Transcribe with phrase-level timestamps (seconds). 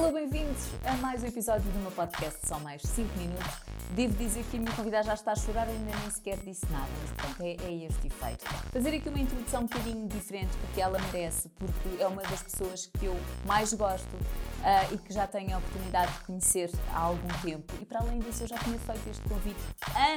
[0.00, 0.56] Alô, bem-vindos
[0.86, 3.69] a mais um episódio do meu podcast Só Mais 5 Minutos.
[3.94, 6.64] Devo dizer que a minha convidada já está a chorar e ainda nem sequer disse
[6.70, 8.44] nada, mas pronto, é, é este efeito.
[8.72, 12.86] Fazer aqui uma introdução um bocadinho diferente, porque ela merece, porque é uma das pessoas
[12.86, 17.28] que eu mais gosto uh, e que já tenho a oportunidade de conhecer há algum
[17.42, 17.74] tempo.
[17.80, 19.60] E para além disso, eu já tinha feito este convite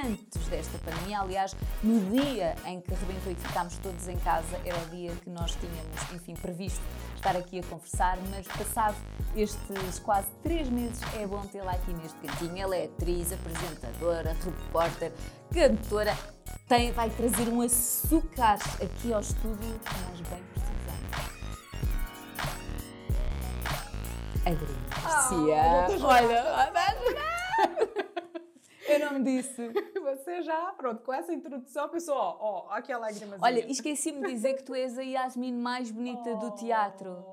[0.03, 1.21] antes desta pandemia.
[1.21, 5.29] Aliás, no dia em que arrebentou e ficámos todos em casa, era o dia que
[5.29, 6.81] nós tínhamos, enfim, previsto
[7.15, 8.95] estar aqui a conversar, mas passado
[9.35, 12.57] estes quase três meses é bom tê-la aqui neste cantinho.
[12.57, 15.11] Ela é atriz, apresentadora, repórter,
[15.53, 16.17] cantora.
[16.67, 20.73] Tem, vai trazer um açúcar aqui ao estúdio que nós bem precisamos.
[24.45, 25.99] Adriana Garcia.
[26.01, 26.43] Oh, Olha,
[28.87, 29.71] eu não me disse.
[30.01, 33.37] Você já, pronto, com essa introdução, pessoal, ó, ó aqui a lágrima.
[33.41, 37.23] Olha, esqueci-me de dizer que tu és a Yasmin mais bonita oh, do teatro.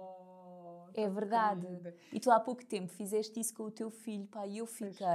[0.94, 1.66] É verdade.
[2.12, 5.06] E tu há pouco tempo fizeste isso com o teu filho, pá, e eu fiquei.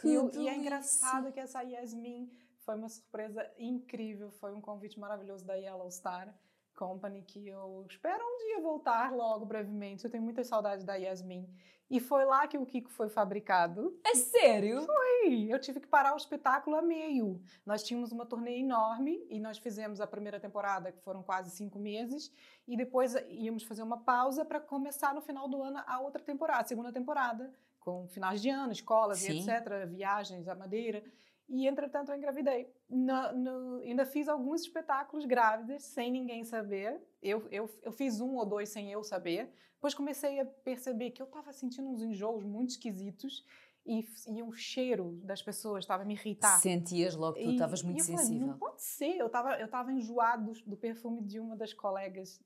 [0.00, 4.98] Que e, e é engraçado que essa Yasmin foi uma surpresa incrível, foi um convite
[4.98, 6.34] maravilhoso da Yellow Star
[6.74, 10.04] Company que eu espero um dia voltar logo brevemente.
[10.04, 11.48] Eu tenho muita saudade da Yasmin.
[11.90, 13.98] E foi lá que o Kiko foi fabricado.
[14.04, 14.82] É sério?
[14.82, 15.46] Foi!
[15.50, 17.40] Eu tive que parar o espetáculo a meio.
[17.64, 21.78] Nós tínhamos uma turnê enorme e nós fizemos a primeira temporada, que foram quase cinco
[21.78, 22.30] meses,
[22.66, 26.60] e depois íamos fazer uma pausa para começar no final do ano a outra temporada,
[26.60, 27.50] a segunda temporada,
[27.88, 29.32] com finais de ano, escolas Sim.
[29.32, 31.02] e etc., viagens à Madeira.
[31.48, 32.70] E, entretanto, eu engravidei.
[32.90, 37.00] No, no, ainda fiz alguns espetáculos grávidas, sem ninguém saber.
[37.22, 39.50] Eu, eu, eu fiz um ou dois sem eu saber.
[39.74, 43.46] Depois comecei a perceber que eu estava sentindo uns enjoos muito esquisitos
[43.86, 46.58] e, e o cheiro das pessoas estava a me irritar.
[46.58, 48.40] Sentias logo que tu estavas muito e eu sensível.
[48.40, 49.16] Falei, não pode ser.
[49.16, 52.38] Eu estava eu tava enjoado do, do perfume de uma das colegas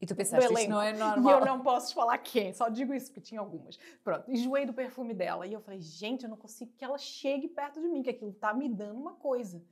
[0.00, 1.34] e tu pensaste, isto não é normal.
[1.34, 3.78] E eu não posso falar quem, só digo isso porque tinha algumas.
[4.02, 5.46] Pronto, enjoei do perfume dela.
[5.46, 8.32] E eu falei, gente, eu não consigo que ela chegue perto de mim, que aquilo
[8.32, 9.64] tá me dando uma coisa.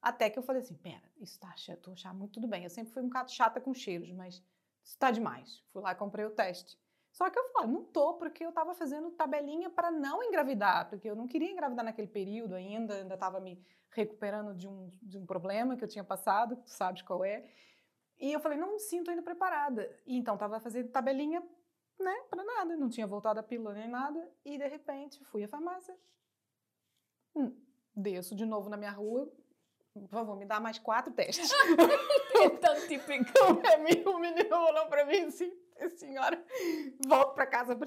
[0.00, 2.64] Até que eu falei assim, pera, isso tá chato, tô achando muito tudo bem.
[2.64, 4.42] Eu sempre fui um bocado chata com cheiros, mas
[4.82, 5.62] isso tá demais.
[5.72, 6.78] Fui lá e comprei o teste.
[7.10, 11.08] Só que eu falei, não tô, porque eu tava fazendo tabelinha para não engravidar, porque
[11.08, 15.24] eu não queria engravidar naquele período ainda, ainda tava me recuperando de um, de um
[15.24, 17.44] problema que eu tinha passado, tu sabes qual é.
[18.18, 19.90] E eu falei, não me sinto ainda preparada.
[20.06, 21.42] E então estava fazendo tabelinha,
[21.98, 24.32] né, para nada, não tinha voltado a pílula nem nada.
[24.44, 25.96] E de repente fui à farmácia,
[27.34, 27.54] hum,
[27.94, 29.30] desço de novo na minha rua,
[29.94, 31.50] por favor, me dá mais quatro testes.
[32.34, 33.30] é tão típico.
[33.64, 35.52] É meu, o menino falou para mim assim,
[35.96, 36.44] senhora,
[37.06, 37.78] volto para casa.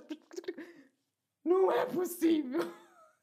[1.44, 2.62] Não é possível.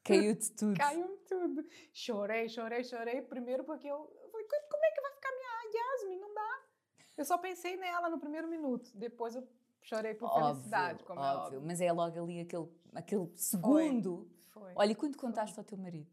[0.03, 0.77] Caiu-te tudo.
[0.77, 1.65] Caiu tudo.
[1.91, 3.23] Chorei, chorei, chorei.
[3.23, 6.24] Primeiro porque eu, eu falei, como é que vai ficar minha Yasmin?
[7.17, 8.91] Eu só pensei nela no primeiro minuto.
[8.93, 9.47] Depois eu
[9.81, 11.33] chorei por óbvio, felicidade, como óbvio.
[11.33, 11.61] é óbvio.
[11.65, 14.27] Mas é logo ali aquele, aquele segundo.
[14.49, 14.63] Foi.
[14.63, 14.73] Foi.
[14.75, 16.09] Olha, e quando contaste ao teu marido?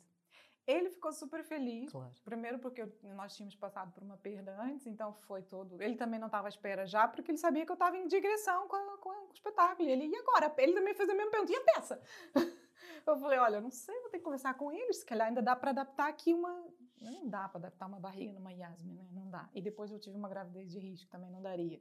[0.66, 1.90] Ele ficou super feliz.
[1.90, 2.12] Claro.
[2.24, 5.82] Primeiro porque eu, nós tínhamos passado por uma perda antes, então foi todo.
[5.82, 8.68] Ele também não estava à espera já, porque ele sabia que eu estava em digressão
[8.68, 9.88] com, a, com, o espetáculo.
[9.88, 10.52] E ele, e agora?
[10.58, 11.52] Ele também fez a mesma pergunta.
[11.52, 12.00] E a peça?
[13.06, 14.98] eu falei, olha, não sei, vou ter que conversar com eles.
[14.98, 16.64] Se calhar ainda dá para adaptar aqui uma,
[17.10, 19.08] não dá para adaptar uma barriga numa Yasmin, né?
[19.12, 19.48] Não dá.
[19.54, 21.80] E depois eu tive uma gravidez de risco, também não daria.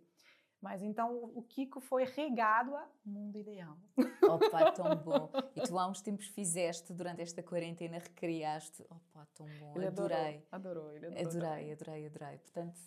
[0.62, 3.78] Mas então o Kiko foi regado a mundo ideal.
[4.24, 5.32] Opa, tão bom.
[5.56, 8.86] E tu há uns tempos fizeste, durante esta quarentena, recriaste.
[8.90, 9.74] Opa, tão bom.
[9.76, 10.46] Ele adorei.
[10.52, 10.96] Adorou, adorou.
[10.96, 12.38] Ele adorou adorei, adorei, adorei.
[12.38, 12.80] Portanto,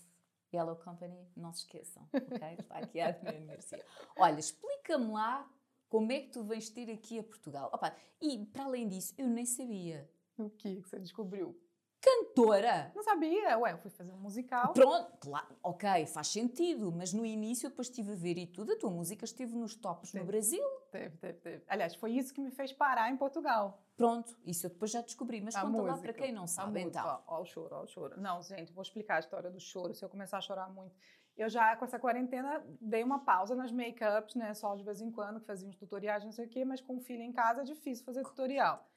[0.54, 2.54] Yellow Company, não se esqueçam, ok?
[2.58, 3.84] Está aqui a Adriana Garcia.
[4.16, 5.50] Olha, explica-me lá
[5.88, 7.70] como é que tu vens ter aqui a Portugal.
[7.72, 10.08] Opa, e para além disso, eu nem sabia.
[10.38, 11.60] O que você descobriu?
[12.04, 12.92] Cantora.
[12.94, 13.58] Não sabia.
[13.58, 14.72] Ué, eu fui fazer um musical.
[14.74, 16.92] Pronto, claro, ok, faz sentido.
[16.92, 20.12] Mas no início, depois estive a ver e tudo, a tua música esteve nos tops
[20.12, 20.64] teve, no Brasil.
[20.90, 21.64] Teve, teve, teve.
[21.66, 23.82] Aliás, foi isso que me fez parar em Portugal.
[23.96, 25.40] Pronto, isso eu depois já descobri.
[25.40, 27.06] Mas a conta música, lá para quem não sabe, então.
[27.26, 28.20] Ó, ó, o choro, ó, o choro.
[28.20, 29.94] Não, gente, vou explicar a história do choro.
[29.94, 30.94] Se eu começar a chorar muito.
[31.36, 34.54] Eu já, com essa quarentena, dei uma pausa nas make-ups, né?
[34.54, 36.64] Só de vez em quando, que fazia uns tutoriais, não sei o quê.
[36.64, 38.88] Mas com o filho em casa é difícil fazer tutorial.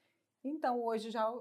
[0.43, 1.31] Então, hoje já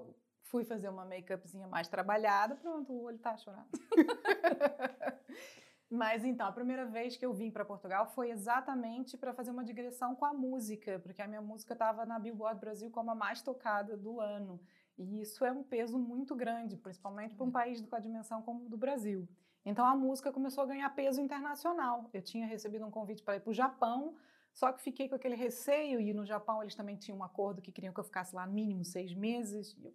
[0.49, 3.67] Fui fazer uma make-upzinha mais trabalhada, pronto, o olho tá chorando.
[5.89, 9.63] Mas então, a primeira vez que eu vim para Portugal foi exatamente para fazer uma
[9.63, 13.41] digressão com a música, porque a minha música estava na Billboard Brasil como a mais
[13.41, 14.59] tocada do ano.
[14.97, 18.65] E isso é um peso muito grande, principalmente para um país com a dimensão como
[18.65, 19.27] o do Brasil.
[19.63, 22.09] Então a música começou a ganhar peso internacional.
[22.13, 24.15] Eu tinha recebido um convite para ir para o Japão,
[24.53, 27.71] só que fiquei com aquele receio, e no Japão eles também tinham um acordo que
[27.71, 29.77] queriam que eu ficasse lá mínimo seis meses.
[29.77, 29.93] E eu,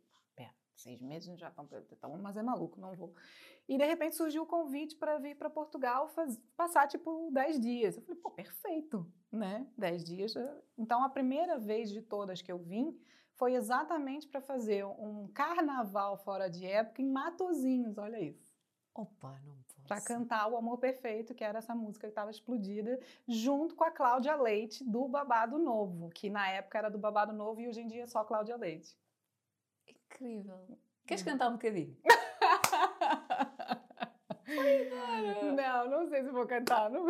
[0.76, 3.14] seis meses já estão, então, mas é maluco, não vou.
[3.68, 7.96] E de repente surgiu o convite para vir para Portugal faz, passar tipo dez dias.
[7.96, 9.66] Eu falei, pô, perfeito, né?
[9.76, 10.34] Dez dias.
[10.76, 12.98] Então a primeira vez de todas que eu vim
[13.34, 18.52] foi exatamente para fazer um carnaval fora de época em Matozinhos, olha isso.
[18.94, 19.88] Opa, não posso.
[19.88, 23.90] Para cantar o Amor Perfeito, que era essa música que estava explodida, junto com a
[23.90, 27.86] Cláudia Leite do Babado Novo, que na época era do Babado Novo e hoje em
[27.86, 28.96] dia é só Cláudia Leite.
[30.12, 30.78] Incrível.
[31.06, 31.96] Queres cantar um bocadinho?
[35.56, 36.90] não, não sei se vou cantar.
[36.90, 37.06] Não.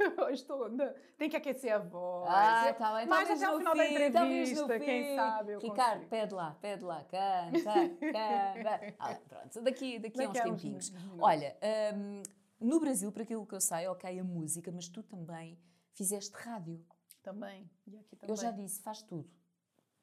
[0.46, 0.70] Tô,
[1.18, 2.30] tem que aquecer a voz.
[2.30, 3.06] Ah, tá bem.
[3.06, 7.60] Mas até o final fim, da entrevista, quem sabe Ricardo, pede lá, pede lá, canta,
[8.00, 8.94] canta.
[8.98, 10.92] Ah, pronto, daqui, daqui, a uns Daqui a uns tempinhos.
[11.18, 11.54] Olha,
[11.94, 12.22] hum,
[12.58, 15.58] no Brasil, para aquilo que eu sei, ok, a música, mas tu também
[15.92, 16.82] fizeste rádio.
[17.22, 17.70] Também.
[17.86, 18.34] E aqui também.
[18.34, 19.28] Eu já disse, faz tudo.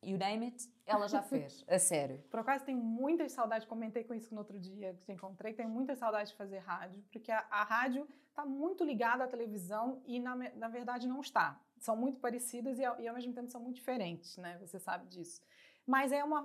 [0.04, 2.24] You name it, ela já fez, a sério.
[2.30, 5.70] Por acaso tenho muitas saudades, comentei com isso no outro dia que te encontrei, tenho
[5.70, 10.20] muitas saudades de fazer rádio, porque a, a rádio está muito ligada à televisão e
[10.20, 11.60] na, na verdade não está.
[11.80, 14.58] São muito parecidas e ao, e ao mesmo tempo são muito diferentes, né?
[14.60, 15.42] Você sabe disso.
[15.86, 16.42] Mas é uma,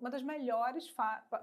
[0.00, 0.92] uma das melhores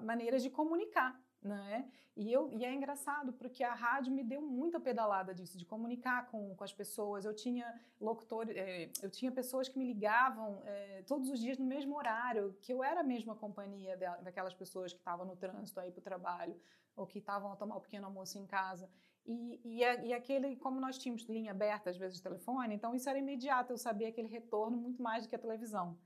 [0.01, 1.89] maneiras de comunicar, né?
[2.15, 6.27] E, eu, e é engraçado, porque a rádio me deu muita pedalada disso, de comunicar
[6.31, 7.25] com, com as pessoas.
[7.25, 7.67] Eu tinha
[7.99, 12.57] locutores, eh, eu tinha pessoas que me ligavam eh, todos os dias no mesmo horário,
[12.61, 15.99] que eu era a mesma companhia da- daquelas pessoas que estavam no trânsito aí para
[15.99, 16.59] o trabalho,
[16.95, 18.89] ou que estavam a tomar o pequeno almoço em casa.
[19.25, 23.09] E, e, e aquele, como nós tínhamos linha aberta, às vezes, de telefone, então isso
[23.09, 25.97] era imediato, eu sabia aquele retorno muito mais do que a televisão.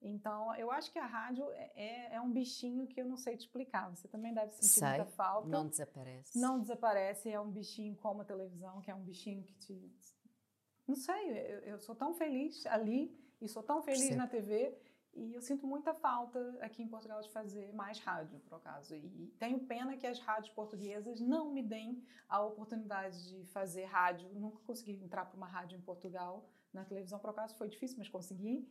[0.00, 3.36] Então, eu acho que a rádio é, é- é um bichinho que eu não sei
[3.36, 3.90] te explicar.
[3.90, 5.48] Você também deve sentir Sei, muita falta.
[5.48, 6.38] Não desaparece.
[6.38, 9.92] Não desaparece, é um bichinho como a televisão, que é um bichinho que te.
[10.86, 14.18] Não sei, eu, eu sou tão feliz ali e sou tão feliz Percebo.
[14.18, 14.78] na TV
[15.14, 18.94] e eu sinto muita falta aqui em Portugal de fazer mais rádio, por acaso.
[18.94, 24.28] E tenho pena que as rádios portuguesas não me deem a oportunidade de fazer rádio.
[24.32, 26.48] Nunca consegui entrar para uma rádio em Portugal.
[26.72, 28.68] Na televisão, por acaso, foi difícil, mas consegui.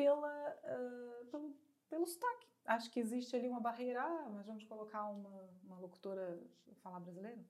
[0.00, 1.54] Pela, ah, pelo,
[1.90, 2.46] pelo sotaque.
[2.64, 4.00] Acho que existe ali uma barreira.
[4.02, 6.40] Ah, mas vamos colocar uma, uma locutora
[6.82, 7.44] falar brasileiro?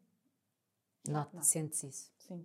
[1.07, 1.43] Não, Não.
[1.43, 2.13] sentes isso.
[2.19, 2.45] Sim.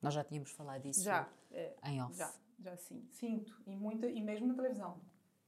[0.00, 2.16] Nós já tínhamos falado disso Já, é, em off.
[2.16, 3.06] já, já sim.
[3.10, 3.60] Sinto.
[3.66, 4.98] E, muita, e mesmo na televisão.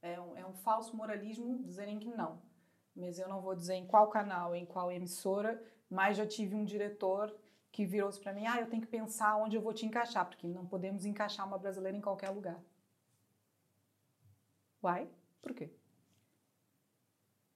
[0.03, 2.39] É um, é um falso moralismo dizerem que não.
[2.95, 5.59] Mas eu não vou dizer em qual canal, em qual emissora,
[5.89, 7.35] mas já tive um diretor
[7.71, 10.47] que virou-se para mim: ah, eu tenho que pensar onde eu vou te encaixar, porque
[10.47, 12.61] não podemos encaixar uma brasileira em qualquer lugar.
[14.85, 15.07] Uai?
[15.41, 15.67] Por quê?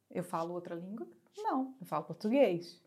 [0.10, 1.08] Eu falo outra língua?
[1.38, 2.82] Não, eu falo português.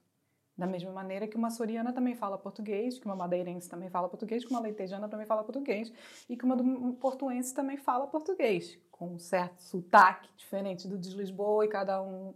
[0.59, 4.45] Da mesma maneira que uma açoriana também fala português, que uma madeirense também fala português,
[4.45, 5.93] que uma leitejana também fala português,
[6.29, 11.15] e que uma um portuense também fala português, com um certo sotaque diferente do de
[11.17, 12.35] Lisboa e cada um.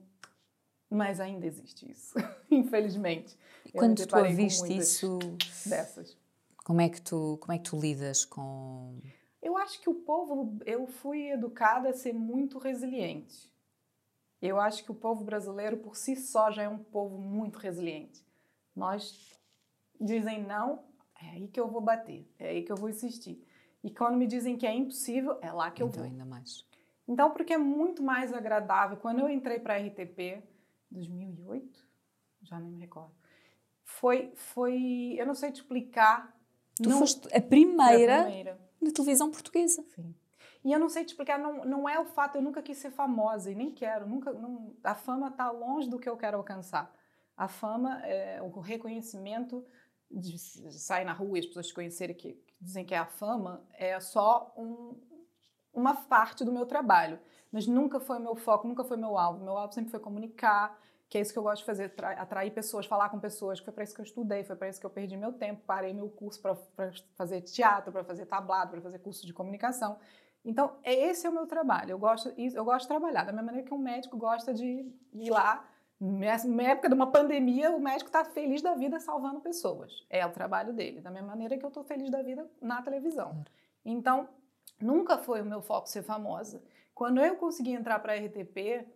[0.89, 2.15] Mas ainda existe isso,
[2.49, 3.37] infelizmente.
[3.65, 5.19] E quando tu ouviste isso,
[5.67, 6.17] Dessas.
[6.65, 9.01] como é, que tu, como é que tu lidas com.
[9.47, 13.49] Eu acho que o povo, eu fui educada a ser muito resiliente.
[14.43, 18.27] Eu acho que o povo brasileiro, por si só, já é um povo muito resiliente.
[18.75, 19.39] Nós
[20.01, 20.83] dizem não,
[21.23, 23.41] é aí que eu vou bater, é aí que eu vou insistir.
[23.85, 26.11] E quando me dizem que é impossível, é lá que eu então, vou.
[26.11, 26.67] ainda mais.
[27.07, 28.97] Então, porque é muito mais agradável.
[28.97, 30.43] Quando eu entrei para a RTP,
[30.91, 31.87] 2008,
[32.43, 33.15] já nem me recordo,
[33.85, 36.37] foi, foi, eu não sei te explicar.
[36.75, 38.66] Tu não foste a foi a primeira primeira.
[38.81, 39.85] Na televisão portuguesa.
[39.95, 40.15] Sim.
[40.65, 42.91] E eu não sei te explicar, não, não é o fato, eu nunca quis ser
[42.91, 46.93] famosa e nem quero, nunca, não, a fama está longe do que eu quero alcançar.
[47.37, 49.65] A fama, é, o reconhecimento
[50.11, 53.07] de, sair na rua e as pessoas te conhecerem que, que dizem que é a
[53.07, 54.99] fama, é só um,
[55.73, 57.21] uma parte do meu trabalho.
[57.53, 59.45] Mas nunca foi o meu foco, nunca foi meu alvo.
[59.45, 60.77] Meu alvo sempre foi comunicar,
[61.17, 63.65] que é isso que eu gosto de fazer, tra- atrair pessoas, falar com pessoas, que
[63.65, 65.95] foi para isso que eu estudei, foi para isso que eu perdi meu tempo, parei
[65.95, 66.55] meu curso para
[67.15, 69.99] fazer teatro, para fazer tablado, para fazer curso de comunicação.
[70.45, 71.91] Então, é- esse é o meu trabalho.
[71.93, 75.31] Eu gosto, eu gosto de trabalhar da mesma maneira que um médico gosta de ir
[75.31, 75.67] lá.
[75.99, 80.05] Na época de uma pandemia, o médico está feliz da vida salvando pessoas.
[80.11, 81.01] É o trabalho dele.
[81.01, 83.43] Da mesma maneira que eu estou feliz da vida na televisão.
[83.83, 84.29] Então,
[84.79, 86.63] nunca foi o meu foco ser famosa.
[86.95, 88.87] Quando eu consegui entrar para a RTP,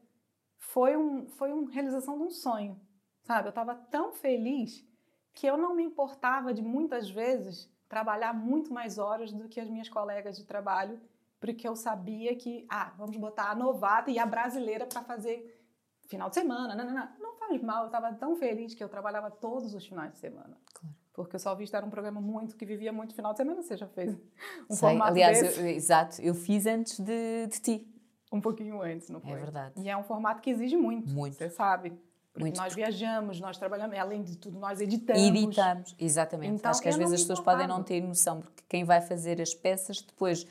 [0.61, 2.79] foi, um, foi uma realização de um sonho.
[3.23, 3.49] Sabe?
[3.49, 4.87] Eu estava tão feliz
[5.35, 9.69] que eu não me importava de muitas vezes trabalhar muito mais horas do que as
[9.69, 11.01] minhas colegas de trabalho,
[11.41, 15.59] porque eu sabia que, ah, vamos botar a novata e a brasileira para fazer
[16.07, 16.75] final de semana.
[16.75, 17.09] Não, não, não.
[17.19, 20.57] não faz mal, eu estava tão feliz que eu trabalhava todos os finais de semana.
[20.75, 20.95] Claro.
[21.13, 23.63] Porque o Sol Vista era um programa muito que vivia muito final de semana.
[23.63, 28.00] Você já fez um Sei, formato aliás, eu- exato, eu fiz antes de, de ti.
[28.31, 29.33] Um pouquinho antes, não foi?
[29.33, 29.75] É verdade.
[29.81, 31.37] E é um formato que exige muito, Muito.
[31.37, 31.93] você sabe.
[32.39, 35.21] Muito, nós viajamos, nós trabalhamos, além de tudo, nós editamos.
[35.21, 36.55] Editamos, exatamente.
[36.55, 39.41] Então, Acho que às vezes as pessoas podem não ter noção, porque quem vai fazer
[39.41, 40.47] as peças depois,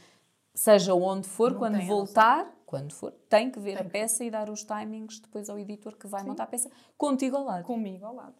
[0.53, 1.95] seja onde for, Não quando a noção.
[1.95, 5.57] voltar, quando for, tem que ver Tem a peça e dar os timings depois ao
[5.57, 6.27] editor que vai Sim.
[6.27, 7.63] montar a peça contigo ao lado.
[7.63, 8.35] comigo ao lado.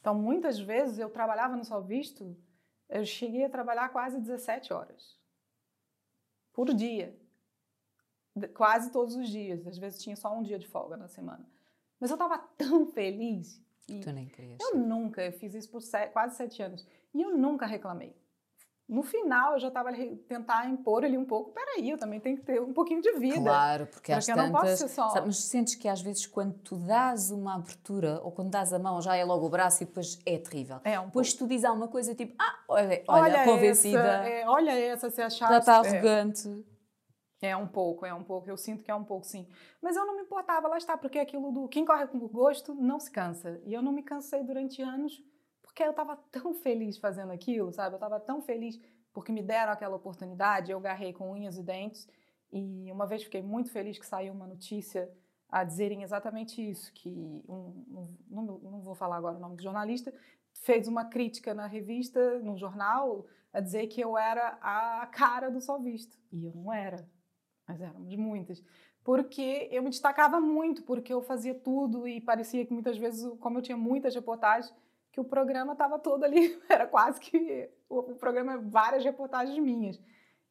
[0.00, 2.34] Então, muitas vezes eu trabalhava no Sol Visto,
[2.88, 5.18] eu cheguei a trabalhar quase 17 horas
[6.54, 7.14] por dia.
[8.54, 9.66] Quase todos os dias.
[9.66, 11.44] Às vezes tinha só um dia de folga na semana.
[11.98, 13.60] Mas eu estava tão feliz.
[13.86, 14.58] Tu nem querias.
[14.60, 16.86] eu nunca, eu fiz isso por se- quase sete anos.
[17.12, 18.14] E eu nunca reclamei.
[18.88, 19.92] No final, eu já estava
[20.28, 21.52] tentar impor ali um pouco.
[21.52, 23.40] Peraí, eu também tenho que ter um pouquinho de vida.
[23.40, 24.78] Claro, porque às Porque eu não posso tantas.
[24.80, 28.50] ser só- sabe, mas sentes que às vezes quando tu dás uma abertura ou quando
[28.50, 30.80] dás a mão já é logo o braço e depois é terrível.
[30.84, 34.48] É um Depois tu dizes alguma coisa tipo, ah, olha, olha, Olha convencida, essa, é,
[34.48, 35.48] olha essa, se achar.
[35.50, 36.00] já está é.
[37.42, 38.48] É um pouco, é um pouco.
[38.50, 39.48] Eu sinto que é um pouco, sim.
[39.80, 43.00] Mas eu não me importava, lá está, porque aquilo do quem corre com gosto não
[43.00, 43.60] se cansa.
[43.64, 45.22] E eu não me cansei durante anos,
[45.62, 47.94] porque eu estava tão feliz fazendo aquilo, sabe?
[47.94, 48.78] Eu estava tão feliz
[49.12, 52.06] porque me deram aquela oportunidade, eu garrei com unhas e dentes.
[52.52, 55.10] E uma vez fiquei muito feliz que saiu uma notícia
[55.48, 59.62] a dizerem exatamente isso, que um, um- não, não vou falar agora o nome do
[59.62, 60.12] jornalista,
[60.62, 65.60] fez uma crítica na revista, no jornal, a dizer que eu era a cara do
[65.60, 66.16] Sol Visto.
[66.30, 67.08] E eu não era
[67.70, 68.62] mas éramos muitas.
[69.04, 73.58] Porque eu me destacava muito, porque eu fazia tudo e parecia que muitas vezes, como
[73.58, 74.74] eu tinha muitas reportagens,
[75.12, 80.00] que o programa estava todo ali, era quase que o, programa, várias reportagens minhas.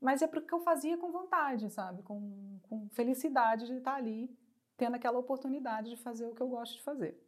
[0.01, 2.01] Mas é porque eu fazia com vontade, sabe?
[2.03, 4.33] Com, com felicidade de estar ali,
[4.77, 7.21] tendo aquela oportunidade de fazer o que eu gosto de fazer.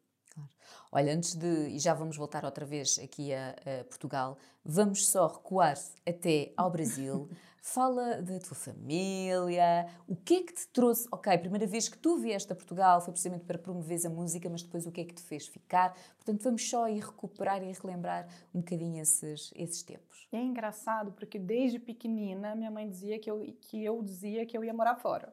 [0.91, 1.69] Olha, antes de.
[1.69, 6.69] E já vamos voltar outra vez aqui a, a Portugal, vamos só recuar até ao
[6.69, 7.29] Brasil.
[7.63, 11.07] Fala da tua família, o que é que te trouxe?
[11.11, 14.49] Ok, a primeira vez que tu vieste a Portugal foi precisamente para promoveres a música,
[14.49, 15.93] mas depois o que é que te fez ficar?
[16.15, 20.27] Portanto, vamos só ir recuperar e relembrar um bocadinho esses, esses tempos.
[20.31, 24.63] É engraçado porque desde pequenina minha mãe dizia que eu, que eu dizia que eu
[24.63, 25.31] ia morar fora.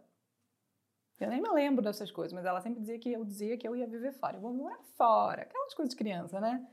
[1.21, 3.75] Eu nem me lembro dessas coisas, mas ela sempre dizia que eu dizia que eu
[3.75, 4.37] ia viver fora.
[4.37, 6.65] Eu vou morar fora, aquelas coisas de criança, né?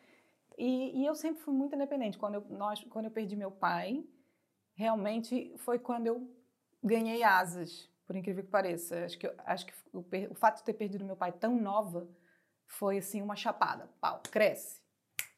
[0.57, 2.17] E, e eu sempre fui muito independente.
[2.17, 4.05] Quando eu, nós, quando eu perdi meu pai,
[4.75, 6.29] realmente foi quando eu
[6.83, 9.03] ganhei asas, por incrível que pareça.
[9.03, 12.07] Acho que, acho que o, o fato de ter perdido meu pai tão nova
[12.67, 13.89] foi assim uma chapada.
[13.99, 14.79] Pau, cresce,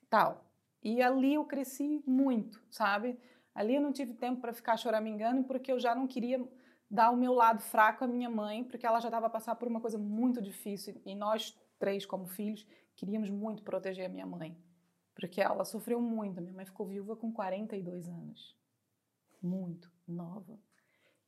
[0.10, 0.44] tal.
[0.84, 3.18] E ali eu cresci muito, sabe?
[3.56, 6.46] Ali eu não tive tempo para ficar choramingando porque eu já não queria
[6.90, 9.68] dar o meu lado fraco à minha mãe, porque ela já estava a passar por
[9.68, 12.66] uma coisa muito difícil e nós três como filhos
[12.96, 14.58] queríamos muito proteger a minha mãe,
[15.14, 16.42] porque ela sofreu muito.
[16.42, 18.58] Minha mãe ficou viúva com 42 anos.
[19.42, 20.60] Muito nova.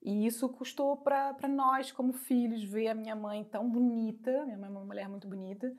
[0.02, 4.68] E isso custou para nós, como filhos, ver a minha mãe tão bonita, minha mãe
[4.68, 5.76] é uma mulher muito bonita,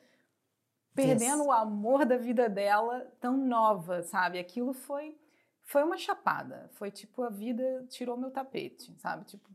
[0.95, 1.47] perdendo Yes.
[1.47, 4.39] o amor da vida dela tão nova, sabe?
[4.39, 5.19] Aquilo foi
[5.63, 9.25] foi uma chapada, foi tipo a vida tirou meu tapete, sabe?
[9.25, 9.49] Tipo,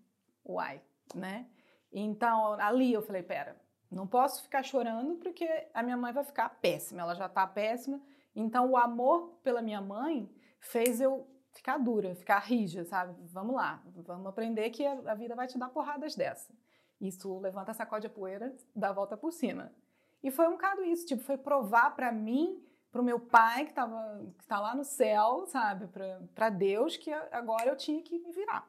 [0.45, 0.81] uai,
[1.13, 1.47] né?
[1.91, 3.55] Então, ali eu falei, pera,
[3.89, 8.01] não posso ficar chorando porque a minha mãe vai ficar péssima, ela já tá péssima.
[8.35, 13.15] Então, o amor pela minha mãe fez eu ficar dura, ficar rija, sabe?
[13.31, 16.53] Vamos lá, vamos aprender que a, vida vai te dar porradas dessa.
[16.99, 19.71] Isso levanta, sacode a poeira, dá a volta por cima.
[20.21, 22.61] E foi um bocado isso, tipo, foi provar para mim,
[22.91, 25.87] para o meu pai que tava, que tá lá no céu, sabe,
[26.33, 28.67] para Deus que agora eu tinha que me virar.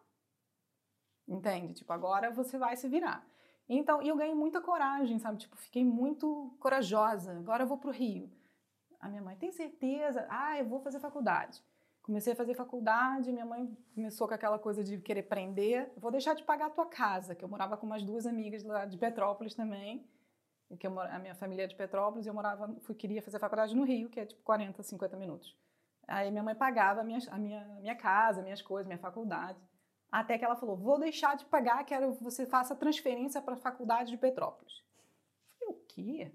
[1.28, 1.75] Entende?
[1.75, 3.26] Tipo, agora você vai se virar.
[3.68, 5.38] Então, e eu ganhei muita coragem, sabe?
[5.38, 7.33] Tipo, fiquei muito corajosa.
[7.33, 8.30] Agora eu vou pro Rio.
[9.00, 10.26] A minha mãe, tem certeza?
[10.30, 11.62] Ah, eu vou fazer faculdade.
[12.06, 15.92] Comecei a fazer faculdade, minha mãe começou com aquela coisa de querer prender.
[15.97, 18.85] Vou deixar de pagar a tua casa, que eu morava com umas duas amigas lá
[18.85, 20.09] de Petrópolis também.
[20.78, 23.75] Que eu, a minha família é de Petrópolis e eu morava, fui, queria fazer faculdade
[23.75, 25.56] no Rio, que é tipo 40, 50 minutos.
[26.06, 29.59] Aí minha mãe pagava a minha, a minha, minha casa, minhas coisas, minha faculdade.
[30.16, 33.58] Até que ela falou: vou deixar de pagar, quero que você faça transferência para a
[33.58, 34.82] faculdade de Petrópolis.
[35.61, 36.32] Eu falei: o quê?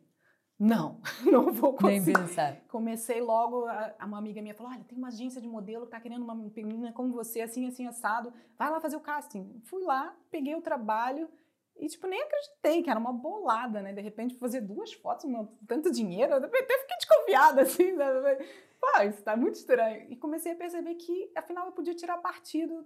[0.60, 2.20] Não, não vou Nem conseguir.
[2.20, 2.62] pensar.
[2.68, 6.00] Comecei logo, a, uma amiga minha falou: olha, tem uma agência de modelo que tá
[6.00, 8.32] querendo uma menina como você, assim, assim, assado.
[8.56, 9.60] Vai lá fazer o casting.
[9.66, 11.28] Fui lá, peguei o trabalho
[11.76, 13.94] e, tipo, nem acreditei que era uma bolada, né?
[13.94, 18.46] De repente, fazer duas fotos, uma, tanto dinheiro, eu até fiquei desconfiada, assim, sabe?
[18.80, 20.06] Pô, isso tá muito estranho.
[20.12, 22.86] E comecei a perceber que, afinal, eu podia tirar partido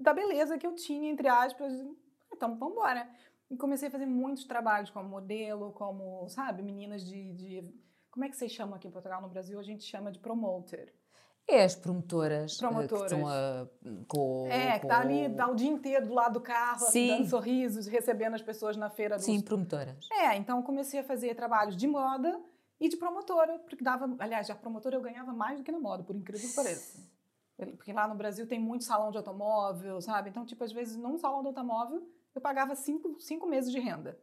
[0.00, 1.72] da beleza que eu tinha, entre aspas.
[2.32, 3.08] Então, vamos embora.
[3.50, 7.74] E comecei a fazer muitos trabalhos como modelo, como, sabe, meninas de, de-
[8.10, 9.20] Como é que vocês chamam aqui em Portugal?
[9.20, 10.92] No Brasil, a gente chama de promoter.
[11.48, 13.10] É as promotoras, Promotoras.
[13.10, 13.66] que estão a,
[14.06, 17.08] com, É, que com- tá ali, dá o dia inteiro do lado do carro, Sim.
[17.08, 20.06] dando sorrisos, recebendo as pessoas na feira do Sim, promotoras.
[20.12, 22.40] É, então comecei a fazer trabalhos de moda
[22.78, 26.04] e de promotora, porque dava, aliás, a promotora eu ganhava mais do que na moda,
[26.04, 26.98] por incrível que pareça.
[27.66, 30.30] Porque lá no Brasil tem muito salão de automóvel, sabe?
[30.30, 34.18] Então, tipo, às vezes num salão de automóvel eu pagava cinco, cinco meses de renda.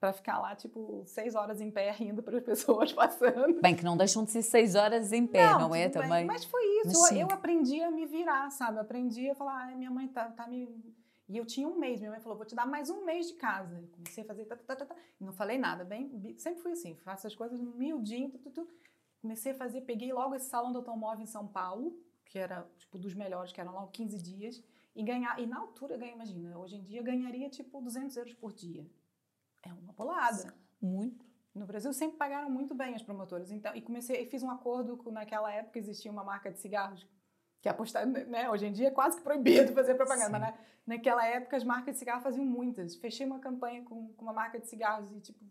[0.00, 3.60] Pra ficar lá, tipo, seis horas em pé rindo para as pessoas passando.
[3.60, 5.88] Bem, que não deixam de ser seis horas em pé, não, é?
[5.88, 6.24] tudo bem, Também.
[6.24, 7.00] Mas foi isso.
[7.00, 8.78] Mas eu, aprendi a me virar, sabe?
[8.78, 10.68] Eu aprendi a falar, ai, minha mãe tá, tá me.
[11.28, 11.98] E eu tinha um mês.
[11.98, 13.76] Minha mãe falou, vou te dar mais um mês de casa.
[13.76, 14.44] Eu comecei a fazer.
[14.44, 16.36] Tá, tá, tá, tá, e não falei nada, bem.
[16.38, 18.30] Sempre fui assim, faço as coisas miudinho.
[18.30, 18.68] Tu, tu, tu.
[19.20, 21.92] Comecei a fazer, peguei logo esse salão do automóvel em São Paulo,
[22.28, 24.62] que era tipo dos melhores, que eram lá 15 dias.
[24.94, 25.38] E ganhar.
[25.40, 28.86] E na altura, eu ganhei, imagina, hoje em dia ganharia tipo 200 euros por dia.
[29.62, 30.54] É uma bolada.
[30.80, 31.26] Muito.
[31.54, 33.50] No Brasil sempre pagaram muito bem as promotoras.
[33.50, 37.06] Então, e comecei, e fiz um acordo com naquela época existia uma marca de cigarros
[37.60, 40.32] que apostar, né, hoje em dia é quase que proibido fazer propaganda, Sim.
[40.32, 42.94] mas na, naquela época as marcas de cigarro faziam muitas.
[42.96, 45.44] Fechei uma campanha com, com uma marca de cigarros e tipo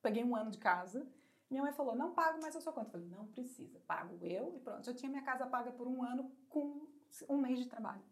[0.00, 1.06] peguei um ano de casa.
[1.52, 2.88] Minha mãe falou: "Não pago mais a sua conta".
[2.88, 4.84] Eu falei: "Não precisa, pago eu" e pronto.
[4.84, 6.86] Já tinha minha casa paga por um ano com
[7.28, 8.02] um mês de trabalho.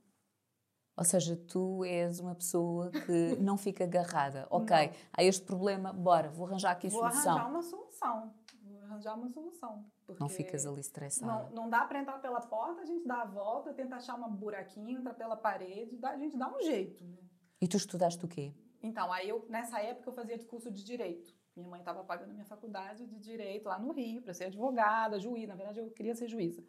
[0.97, 4.47] Ou seja, tu és uma pessoa que não fica agarrada.
[4.51, 4.93] Ok, Não.
[5.15, 7.33] há este problema, bora, vou arranjar aqui a Vou solução.
[7.33, 8.35] arranjar uma solução.
[8.63, 9.87] Vou arranjar uma solução.
[10.19, 11.33] Não ficas ali estressada.
[11.45, 14.31] Não, não dá para entrar pela porta, a gente dá a volta, tenta achar um
[14.31, 17.03] buraquinho, entra pela parede, dá- a gente dá um jeito.
[17.05, 17.17] Né?
[17.63, 18.53] E tu estudaste o quê?
[18.83, 21.33] Então, aí eu, nessa época eu fazia curso de direito.
[21.57, 25.49] Minha mãe estava pagando minha faculdade de direito lá no Rio, para ser advogada, juíza.
[25.49, 26.63] Na verdade, eu queria ser juíza.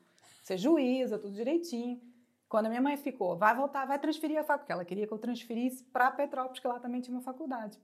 [0.44, 2.02] Ser juíza, tudo direitinho.
[2.50, 5.14] Quando a minha mãe ficou, vai voltar, vai transferir a faculdade, porque ela queria que
[5.14, 7.80] eu transferisse para Petrópolis, que lá também tinha uma faculdade.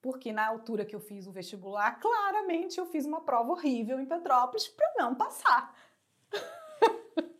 [0.00, 4.06] Porque na altura que eu fiz o vestibular, claramente eu fiz uma prova horrível em
[4.06, 5.74] Petrópolis para não passar.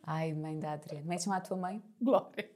[0.03, 1.03] Ai, mãe da Adriana.
[1.03, 1.83] Como é que chama a tua mãe?
[2.01, 2.51] Glória.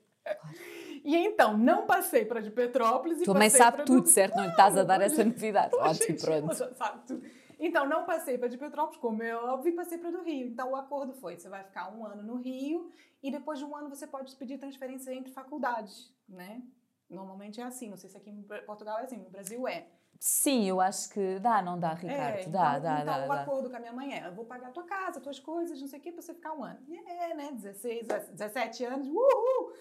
[1.07, 4.35] E então, não passei para de Petrópolis e tua mãe sabe tudo, do- certo?
[4.35, 5.73] Não lhe estás a dar essa novidade.
[5.79, 6.55] Ótimo, pronto.
[6.75, 7.25] sabe tudo.
[7.61, 10.49] Então, não passei para de Petrópolis, como é óbvio, e passei para do Rio.
[10.49, 12.91] Então, o acordo foi: você vai ficar um ano no Rio
[13.23, 16.61] e depois de um ano você pode pedir transferência entre faculdades, né?
[17.09, 17.89] Normalmente é assim.
[17.89, 19.87] Não sei se aqui em Portugal é assim, no Brasil é.
[20.21, 22.39] Sim, eu acho que dá, não dá, Ricardo?
[22.39, 23.43] É, dá, então, dá, então dá, o dá.
[23.43, 25.99] acordo com a minha mãe é: eu vou pagar tua casa, tuas coisas, não sei
[25.99, 26.81] o quê, pra você ficar um ano.
[26.89, 27.53] E é, né?
[27.53, 29.73] 16, 17 anos, uhul!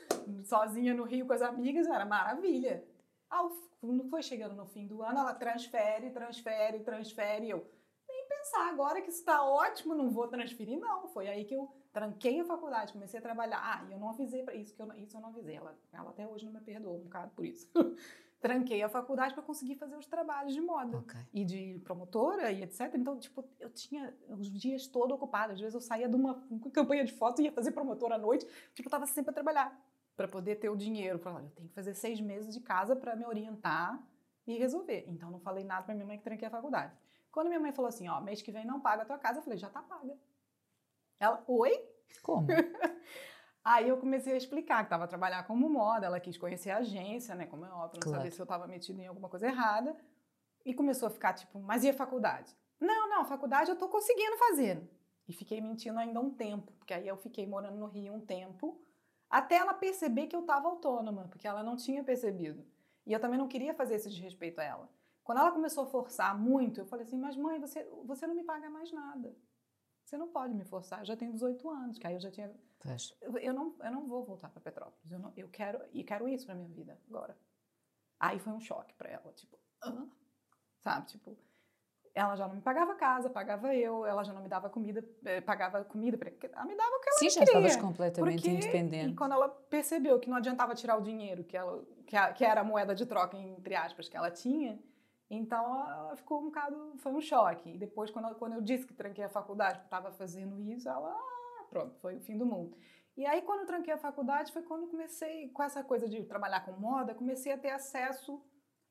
[0.44, 2.84] Sozinha no Rio com as amigas, era maravilha.
[3.30, 3.50] Ao,
[3.82, 7.50] quando foi chegando no fim do ano, ela transfere, transfere, transfere.
[7.50, 7.70] Eu
[8.08, 11.08] nem pensar, agora que isso está ótimo, não vou transferir, não.
[11.10, 13.60] Foi aí que eu tranquei a faculdade, comecei a trabalhar.
[13.64, 15.56] Ah, e eu não avisei para isso, que eu, isso eu não avisei.
[15.56, 17.70] Ela, ela até hoje não me perdoou um bocado por isso.
[18.46, 21.20] tranquei a faculdade para conseguir fazer os trabalhos de moda Ok.
[21.34, 22.94] e de promotora e etc.
[22.94, 25.56] Então, tipo, eu tinha os dias todos ocupados.
[25.56, 28.18] Às vezes eu saía de uma, uma campanha de foto e ia fazer promotora à
[28.20, 28.46] noite.
[28.76, 29.76] Tipo, eu tava sempre a trabalhar
[30.16, 31.18] para poder ter o dinheiro.
[31.18, 34.00] Falei, olha, eu tenho que fazer seis meses de casa para me orientar
[34.46, 35.06] e resolver.
[35.08, 36.94] Então, não falei nada para minha mãe que tranquei a faculdade.
[37.32, 39.44] Quando minha mãe falou assim, ó, mês que vem não paga a tua casa, eu
[39.44, 40.16] falei, já tá paga.
[41.20, 41.84] Ela, oi?
[42.22, 42.46] Como?
[43.66, 46.78] Aí eu comecei a explicar que estava a trabalhar como moda, ela quis conhecer a
[46.78, 47.48] agência, né?
[47.48, 48.18] Como é óbvio, não Claro.
[48.20, 49.98] saber se eu estava metida em alguma coisa errada.
[50.64, 52.56] E começou a ficar tipo, mas e a faculdade?
[52.80, 54.88] Não, não, a faculdade eu tô conseguindo fazer.
[55.28, 58.80] E fiquei mentindo ainda um tempo, porque aí eu fiquei morando no Rio um tempo,
[59.28, 62.64] até ela perceber que eu estava autônoma, porque ela não tinha percebido.
[63.04, 64.90] E eu também não queria fazer esse desrespeito a ela.
[65.24, 68.44] Quando ela começou a forçar muito, eu falei assim, mas mãe, você, você não me
[68.44, 69.36] paga mais nada.
[70.04, 72.52] Você não pode me forçar, eu já tenho 18 anos, que aí eu já tinha
[72.86, 73.18] Pois.
[73.42, 75.12] eu, não, eu não vou voltar para Petrópolis.
[75.12, 77.38] Eu, não, eu quero e quero isso para minha vida agora.
[78.20, 80.08] Aí foi um choque para ela, tipo, Hã?
[80.80, 81.36] sabe, tipo,
[82.14, 85.42] ela já não me pagava casa, pagava eu, ela já não me dava comida, eh,
[85.42, 86.18] pagava comida,
[86.54, 87.60] ela me dava o que ela Sim, já queria.
[87.68, 89.12] estavas completamente Porque- independente.
[89.12, 92.46] E quando ela percebeu que não adiantava tirar o dinheiro que, ela, que, a- que
[92.46, 94.80] era a moeda de troca, entre aspas, que ela tinha,
[95.30, 96.94] então ela ficou um bocado.
[97.00, 97.70] Foi um choque.
[97.74, 100.88] E depois, quando, eu- quando eu disse que tranquei a faculdade, que estava fazendo isso,
[100.88, 101.14] ela.
[101.76, 102.78] Pronto, foi o fim do mundo.
[103.18, 106.62] E aí, quando eu tranquei a faculdade, foi quando comecei, com essa coisa de trabalhar
[106.64, 108.42] com moda, comecei a ter acesso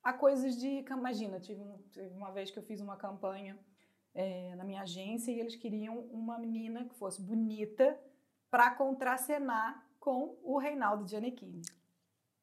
[0.02, 0.84] a coisas de.
[0.90, 3.58] Imagina, tive, um- teve uma vez que eu fiz uma campanha
[4.14, 7.98] eh, na minha agência e eles queriam uma menina que fosse bonita
[8.50, 11.62] para contracenar com o Reinaldo Gianecchini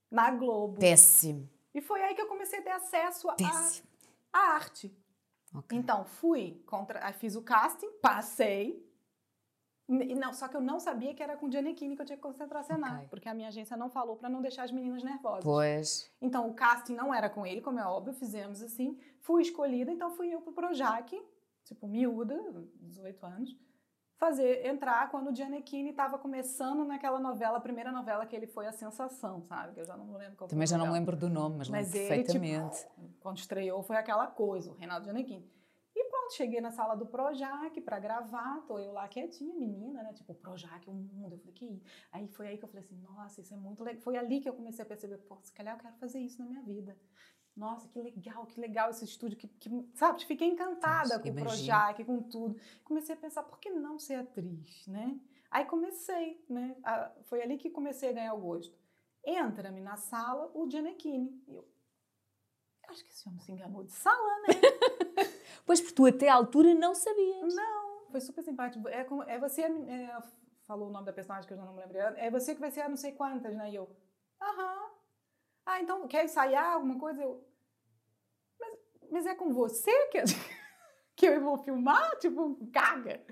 [0.10, 0.80] na Globo.
[0.80, 1.48] Péssimo.
[1.74, 3.88] E foi aí que eu comecei a ter acesso à Péssimo.
[4.34, 4.92] à arte.
[5.56, 5.78] Ok.
[5.78, 8.91] Então, fui, contra, fiz o casting, passei.
[9.92, 12.22] Não, só que eu não sabia que era com o Gianecchini que eu tinha que
[12.24, 13.08] contracenar, Ok.
[13.10, 15.44] porque a minha agência não falou para não deixar as meninas nervosas.
[15.44, 16.10] Pois.
[16.22, 18.98] Então, o casting não era com ele, como é óbvio, fizemos assim.
[19.20, 21.22] Fui escolhida, então fui eu pro Projac,
[21.66, 22.42] tipo, miúda,
[22.82, 23.56] 18 anos.
[24.16, 28.68] fazer entrar quando o Gianecchini estava começando naquela novela, a primeira novela que ele foi
[28.68, 29.74] a sensação, sabe?
[29.74, 31.88] Que eu já não lembro qual Também já não me lembro do nome, mas, mas
[31.92, 32.78] lembro ele, perfeitamente.
[32.78, 35.50] Tipo, quando estreou foi aquela coisa, o Reinaldo Gianecchini.
[36.32, 40.14] E pronto, cheguei na sala do Projac para gravar, tô eu lá quietinha, menina, né?
[40.14, 41.34] Tipo, Projac, o um mundo.
[41.34, 44.02] Eu falei, que Aí foi aí que eu falei assim, nossa, isso é muito legal.
[44.02, 46.46] Foi ali que eu comecei a perceber, pô, se calhar eu quero fazer isso na
[46.46, 46.98] minha vida
[47.56, 51.42] nossa, que legal, que legal esse estúdio, que, que sabe, fiquei encantada com imagino.
[51.42, 52.60] o Projac, com tudo.
[52.84, 55.20] Comecei a pensar, por que não ser atriz, né?
[55.50, 56.78] Aí comecei, né?
[56.82, 58.74] A, foi ali que comecei a ganhar o gosto.
[59.24, 61.44] Entra-me na sala o Gianecchini.
[61.46, 61.68] Eu,
[62.88, 64.48] acho que esse homem se enganou de sala, né?
[65.66, 67.54] pois, porque tu até à altura não sabias.
[67.56, 68.88] Não, foi super simpático.
[68.88, 70.18] É, como, é você, é,
[70.66, 72.02] falou o nome da personagem que eu já não me lembrei.
[72.02, 73.70] É você que vai ser a não sei quantas, né?
[73.72, 73.90] E eu,
[74.42, 74.92] aham.
[75.66, 77.22] Ah, então quer ensaiar alguma coisa?
[77.22, 77.48] Eu,
[78.60, 78.80] mas,
[79.12, 80.18] mas é com você que,
[81.16, 82.18] que eu vou filmar?
[82.18, 83.24] Tipo, caga.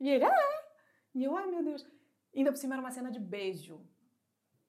[0.00, 0.64] E ele, é.
[1.14, 1.86] E eu, ai meu Deus.
[2.34, 3.80] Ainda por cima era uma cena de beijo.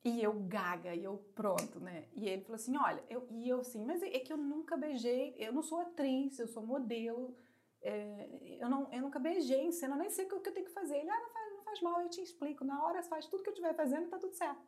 [0.06, 2.06] E eu gaga, e eu pronto, né?
[2.14, 5.36] E ele falou assim: olha, eu, e eu assim, mas é que eu nunca beijei,
[5.40, 7.36] eu não sou atriz, eu sou modelo,
[7.82, 10.72] é, eu, não, eu nunca beijei em cena, nem sei o que eu tenho que
[10.72, 10.98] fazer.
[10.98, 12.64] Ele, ah, não faz, não faz mal, eu te explico.
[12.64, 14.62] Na hora faz tudo que eu estiver fazendo e tá tudo certo.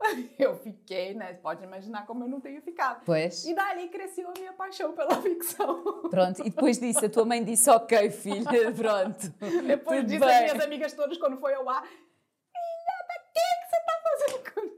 [0.38, 1.32] Eu fiquei, né?
[1.34, 3.02] Pode imaginar como eu não tenho ficado.
[3.06, 3.46] Pois.
[3.46, 5.82] E dali cresceu a minha paixão pela ficção.
[6.10, 9.32] Pronto, e depois disso a tua mãe disse: Ok, filha, pronto.
[9.66, 10.34] Depois disso, bem.
[10.34, 14.52] as minhas amigas todas, quando foi ao ar, filha, da que que você está fazendo
[14.52, 14.75] com o Diamante?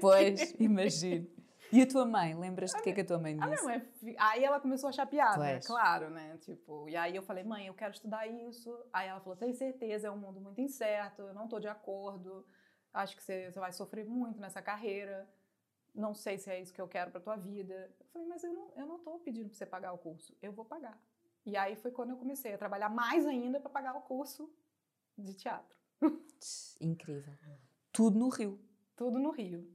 [0.00, 1.28] Pois, imagino.
[1.72, 3.62] E a tua mãe, lembras-te do que é que a tua mãe disse?
[3.62, 6.36] A mãe, aí ela começou a achar piada, claro, né?
[6.38, 8.76] Tipo, e aí eu falei, mãe, eu quero estudar isso.
[8.92, 12.44] Aí ela falou, tem certeza, é um mundo muito incerto, eu não estou de acordo
[12.92, 15.28] acho que você, você vai sofrer muito nessa carreira,
[15.94, 17.92] não sei se é isso que eu quero para tua vida.
[17.98, 20.52] Eu falei, mas eu não, eu não tô pedindo para você pagar o curso, eu
[20.52, 21.00] vou pagar.
[21.44, 24.52] E aí foi quando eu comecei a trabalhar mais ainda para pagar o curso
[25.16, 25.76] de teatro.
[26.80, 27.34] Incrível.
[27.92, 28.60] Tudo no Rio.
[29.00, 29.66] Tudo no Rio.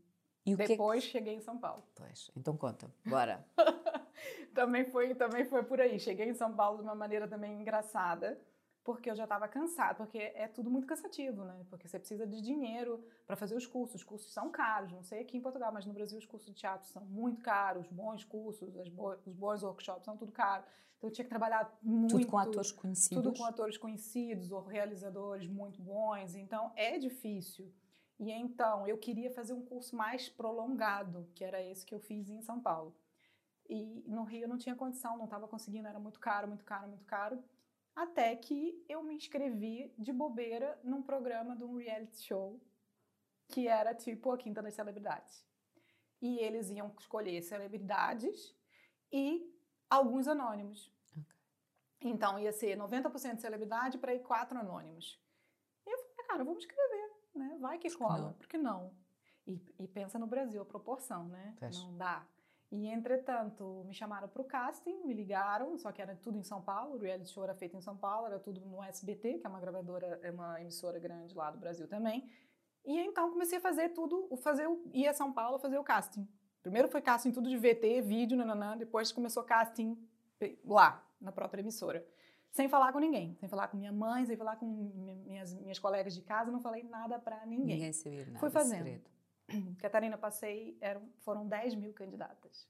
[0.45, 1.09] E Depois que...
[1.09, 1.83] cheguei em São Paulo.
[1.95, 3.43] Pois, então conta, bora.
[4.53, 5.99] também foi, também foi por aí.
[5.99, 8.39] Cheguei em São Paulo de uma maneira também engraçada
[8.83, 11.65] porque eu já estava cansada, porque é tudo muito cansativo, né?
[11.71, 13.95] Porque você precisa de dinheiro para fazer os cursos.
[13.95, 16.53] Os cursos são caros, não sei aqui em Portugal, mas no Brasil os cursos de
[16.53, 20.63] teatro são muito caros, bons cursos, bo os bons workshops são tudo caro.
[20.99, 22.11] Então eu tinha que trabalhar muito.
[22.11, 23.23] Tudo com atores conhecidos.
[23.23, 26.35] Tudo com atores conhecidos ou realizadores muito bons.
[26.35, 27.73] Então é difícil.
[28.19, 32.29] E então eu queria fazer um curso mais prolongado, que era esse que eu fiz
[32.29, 32.95] em São Paulo.
[33.67, 36.87] E no Rio eu não tinha condição, não estava conseguindo, era muito caro, muito caro,
[36.87, 37.43] muito caro
[37.95, 42.59] até que eu me inscrevi de bobeira num programa de um reality show
[43.47, 45.45] que era tipo a Quinta das Celebridades.
[46.21, 48.53] E eles iam escolher celebridades
[49.11, 49.49] e
[49.89, 50.91] alguns anônimos.
[51.11, 52.11] Okay.
[52.11, 55.21] Então ia ser 90% de celebridade para ir quatro anônimos.
[55.85, 56.94] E eu falei, cara, vamos escrever,
[57.37, 57.57] né?
[57.59, 58.33] Vai que cola.
[58.37, 58.91] Por que não?
[59.47, 61.53] E, e, pensa no Brasil, a proporção, né?
[61.59, 61.81] Fecha.
[61.83, 62.25] Não dá.
[62.71, 66.61] E, entretanto, me chamaram para o casting, me ligaram, só que era tudo em São
[66.61, 69.49] Paulo, o reality show era feito em São Paulo, era tudo no SBT, que é
[69.49, 72.27] uma gravadora, é uma emissora grande lá do Brasil também.
[72.83, 76.27] E então comecei a fazer tudo, fazer o, ir a São Paulo fazer o casting.
[76.61, 79.95] Primeiro foi casting tudo de VT, vídeo, nananã, depois começou casting
[80.65, 82.05] lá, na própria emissora.
[82.55, 86.15] Sem falar com ninguém, sem falar com minha mãe, sem falar com minhas, minhas colegas
[86.15, 87.75] de casa, não falei nada para ninguém.
[87.75, 88.39] Ninguém sabia nada.
[88.39, 88.85] Fui fazendo.
[88.85, 89.09] Segredo.
[89.77, 92.65] Catarina, passei, eram, foram 10 mil candidatas.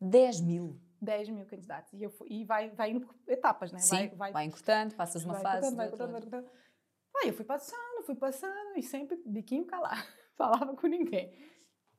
[0.00, 0.80] 10 mil?
[1.00, 1.92] 10 mil candidatos.
[1.92, 3.80] E, eu fui, e vai, vai indo por etapas, né?
[3.80, 5.74] Sim, vai, vai, vai encurtando, passas uma fase.
[5.74, 6.48] vai encurtando, vai encurtando.
[7.16, 10.00] Aí eu fui passando, fui passando e sempre biquinho calado.
[10.38, 11.36] Falava com ninguém.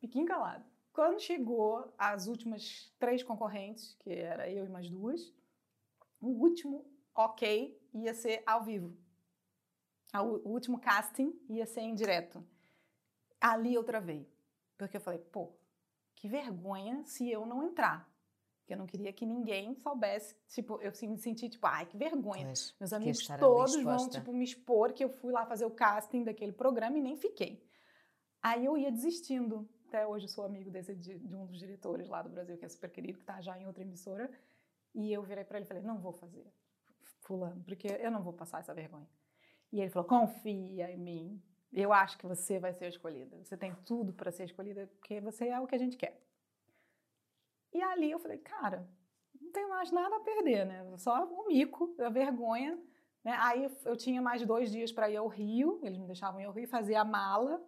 [0.01, 0.63] Biquinho calado.
[0.93, 5.33] Quando chegou as últimas três concorrentes, que era eu e mais duas,
[6.21, 8.97] o último ok ia ser ao vivo.
[10.13, 12.45] O último casting ia ser em direto
[13.43, 14.25] ali eu travei.
[14.77, 15.53] Porque eu falei, pô,
[16.15, 18.09] que vergonha se eu não entrar.
[18.61, 22.45] Porque eu não queria que ninguém soubesse, tipo, eu me senti tipo, ai, que vergonha.
[22.45, 26.23] Pois, Meus amigos todos vão, tipo, me expor que eu fui lá fazer o casting
[26.23, 27.61] daquele programa e nem fiquei.
[28.41, 29.69] Aí eu ia desistindo.
[29.89, 32.65] Até hoje eu sou amigo desse, de, de um dos diretores lá do Brasil, que
[32.65, 34.31] é super querido, que está já em outra emissora.
[34.95, 36.47] E eu virei para ele e falei, não vou fazer,
[37.23, 39.07] fulano, porque eu não vou passar essa vergonha.
[39.71, 41.41] E ele falou, confia em mim.
[41.71, 43.43] Eu acho que você vai ser escolhida.
[43.43, 46.21] Você tem tudo para ser escolhida, porque você é o que a gente quer.
[47.73, 48.87] E ali eu falei, cara,
[49.41, 50.85] não tenho mais nada a perder, né?
[50.97, 52.79] Só o mico, a vergonha.
[53.23, 53.35] Né?
[53.39, 56.51] Aí eu tinha mais dois dias para ir ao Rio, eles me deixavam ir ao
[56.51, 57.59] Rio fazer a mala,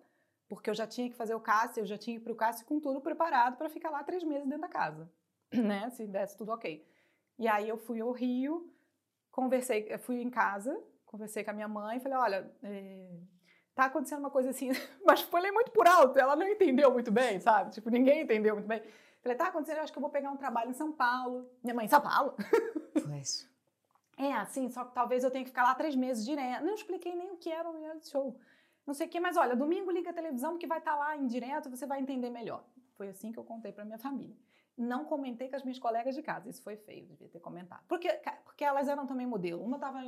[0.48, 2.36] porque eu já tinha que fazer o CAST, eu já tinha que ir para o
[2.36, 5.10] CAST com tudo preparado para ficar lá três meses dentro da casa,
[5.52, 5.90] né?
[5.90, 6.86] Se desse tudo ok.
[7.40, 8.72] E aí eu fui ao Rio,
[9.36, 10.82] conversei, fui em casa
[11.16, 13.08] conversei com a minha mãe e falei, olha, é,
[13.74, 14.70] tá acontecendo uma coisa assim,
[15.06, 17.72] mas falei muito por alto, ela não entendeu muito bem, sabe?
[17.72, 18.82] Tipo, ninguém entendeu muito bem.
[19.22, 21.50] Falei, tá acontecendo, acho que eu vou pegar um trabalho em São Paulo.
[21.64, 22.36] Minha mãe, São Paulo?
[23.08, 23.48] Pois.
[24.18, 26.64] É, assim, só que talvez eu tenha que ficar lá três meses direto.
[26.64, 28.40] Não expliquei nem o que era um reality show.
[28.88, 31.28] Não sei o que, mas olha, domingo liga a televisão que vai estar lá em
[31.28, 32.64] direto, você vai entender melhor.
[32.96, 34.36] Foi assim que eu contei para minha família.
[34.78, 37.84] Não comentei com as minhas colegas de casa, isso foi feio, devia ter comentado.
[37.88, 38.10] Porque,
[38.44, 39.64] porque elas eram também modelo.
[39.64, 40.02] Uma estava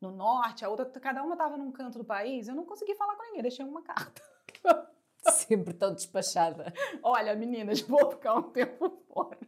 [0.00, 2.46] no norte, a outra, cada uma estava num canto do país.
[2.46, 4.22] Eu não consegui falar com ninguém, deixei uma carta.
[5.18, 6.72] Sempre tão despachada.
[7.02, 9.38] Olha, meninas, vou ficar um tempo fora.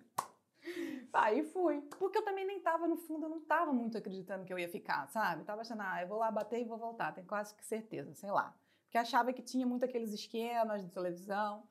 [1.12, 1.81] Aí fui.
[1.99, 4.68] Porque eu também nem estava, no fundo, eu não estava muito acreditando que eu ia
[4.68, 5.44] ficar, sabe?
[5.44, 8.31] Tava achando, ah, eu vou lá bater e vou voltar, tenho quase que certeza, sei
[8.31, 8.55] lá.
[8.85, 11.62] Porque achava que tinha muito aqueles esquemas de televisão.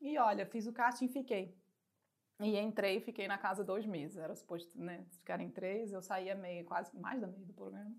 [0.00, 1.59] E olha, fiz o casting e fiquei.
[2.40, 4.16] E entrei e fiquei na casa dois meses.
[4.16, 7.94] Era suposto né, ficar em três, eu saía meio, quase mais da meia do programa.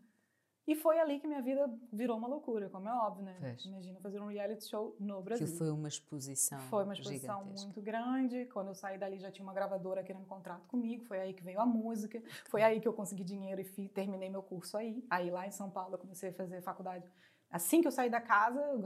[0.68, 3.36] E foi ali que minha vida virou uma loucura, como é óbvio, né?
[3.40, 3.66] Pois.
[3.66, 5.46] Imagina fazer um reality show no Brasil.
[5.46, 6.60] Aquilo foi uma exposição.
[6.70, 7.66] Foi uma exposição gigantesca.
[7.66, 8.46] muito grande.
[8.46, 11.04] Quando eu saí dali já tinha uma gravadora querendo contrato comigo.
[11.06, 12.22] Foi aí que veio a música.
[12.48, 15.04] Foi aí que eu consegui dinheiro e fi- terminei meu curso aí.
[15.10, 17.06] Aí lá em São Paulo eu comecei a fazer faculdade.
[17.50, 18.80] Assim que eu saí da casa, eu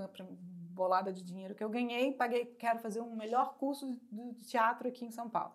[0.75, 5.05] bolada de dinheiro que eu ganhei, paguei, quero fazer um melhor curso de teatro aqui
[5.05, 5.53] em São Paulo.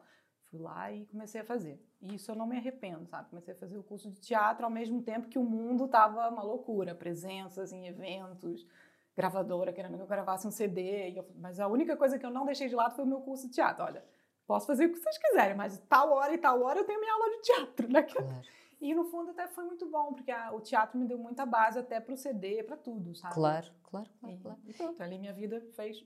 [0.51, 1.81] Fui lá e comecei a fazer.
[2.01, 3.29] E isso eu não me arrependo, sabe?
[3.29, 6.43] Comecei a fazer o curso de teatro ao mesmo tempo que o mundo estava uma
[6.43, 8.67] loucura, presenças em eventos,
[9.15, 11.13] gravadora querendo que eu gravasse um CD.
[11.17, 13.47] eu- mas a única coisa que eu não deixei de lado foi o meu curso
[13.47, 13.85] de teatro.
[13.85, 14.03] Olha,
[14.47, 17.13] posso fazer o que vocês quiserem, mas tal hora e tal hora eu tenho minha
[17.13, 18.03] aula de teatro, né?
[18.03, 18.43] Claro,
[18.81, 21.79] E no fundo até foi muito bom, porque a- o teatro me deu muita base
[21.79, 23.35] até para o CD, para tudo, sabe?
[23.35, 24.59] claro, claro, claro, E, claro.
[24.67, 26.03] e pronto, ali minha vida fez.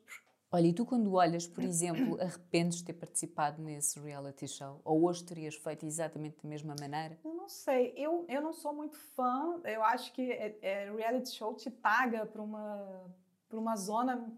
[0.50, 4.80] Olha, e tu quando olhas, por exemplo, arrependes de ter participado nesse reality show?
[4.84, 7.18] Ou hoje terias feito exatamente da mesma maneira?
[7.24, 11.30] Eu não sei, eu, eu não sou muito fã, eu acho que é, é, reality
[11.30, 13.04] show te taga para uma,
[13.48, 14.32] pra uma zona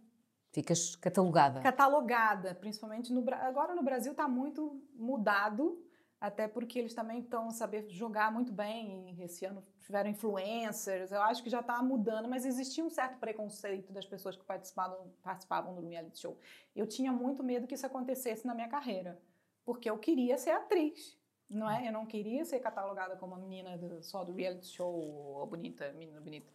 [0.53, 1.61] Ficas catalogada.
[1.61, 5.86] catalogada, principalmente no agora no Brasil está muito mudado,
[6.21, 9.17] até porque eles também estão saber jogar muito bem.
[9.21, 13.93] Esse ano tiveram influencers, eu acho que já está mudando, mas existia um certo preconceito
[13.93, 16.39] das pessoas que participavam, participavam do reality show.
[16.75, 19.21] Eu tinha muito medo que isso acontecesse na minha carreira,
[19.65, 21.17] porque eu queria ser atriz.
[21.49, 21.87] Não é?
[21.87, 25.93] Eu não queria ser catalogada como uma menina do- só do reality show, ou bonita,
[25.93, 26.53] menina bonita.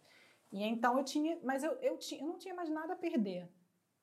[0.50, 3.48] E então eu tinha, mas eu, eu, tinha, eu não tinha mais nada a perder.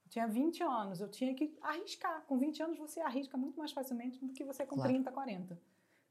[0.10, 2.24] Tinha 20 anos, eu tinha que arriscar.
[2.26, 4.90] Com 20 anos você arrisca muito mais facilmente do que você com Claro.
[4.92, 5.60] 30, 40.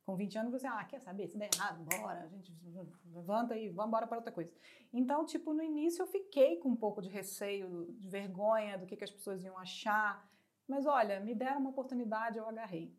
[0.06, 2.50] Com 20 anos você, ah, quer saber, se der errado, bora, a gente
[3.12, 4.50] levanta e vamos embora para outra coisa.
[4.92, 8.96] Então, tipo, no início eu fiquei com um pouco de receio, de vergonha do que,
[8.96, 10.26] que as pessoas iam achar.
[10.66, 12.94] Mas olha, me deram uma oportunidade, eu agarrei.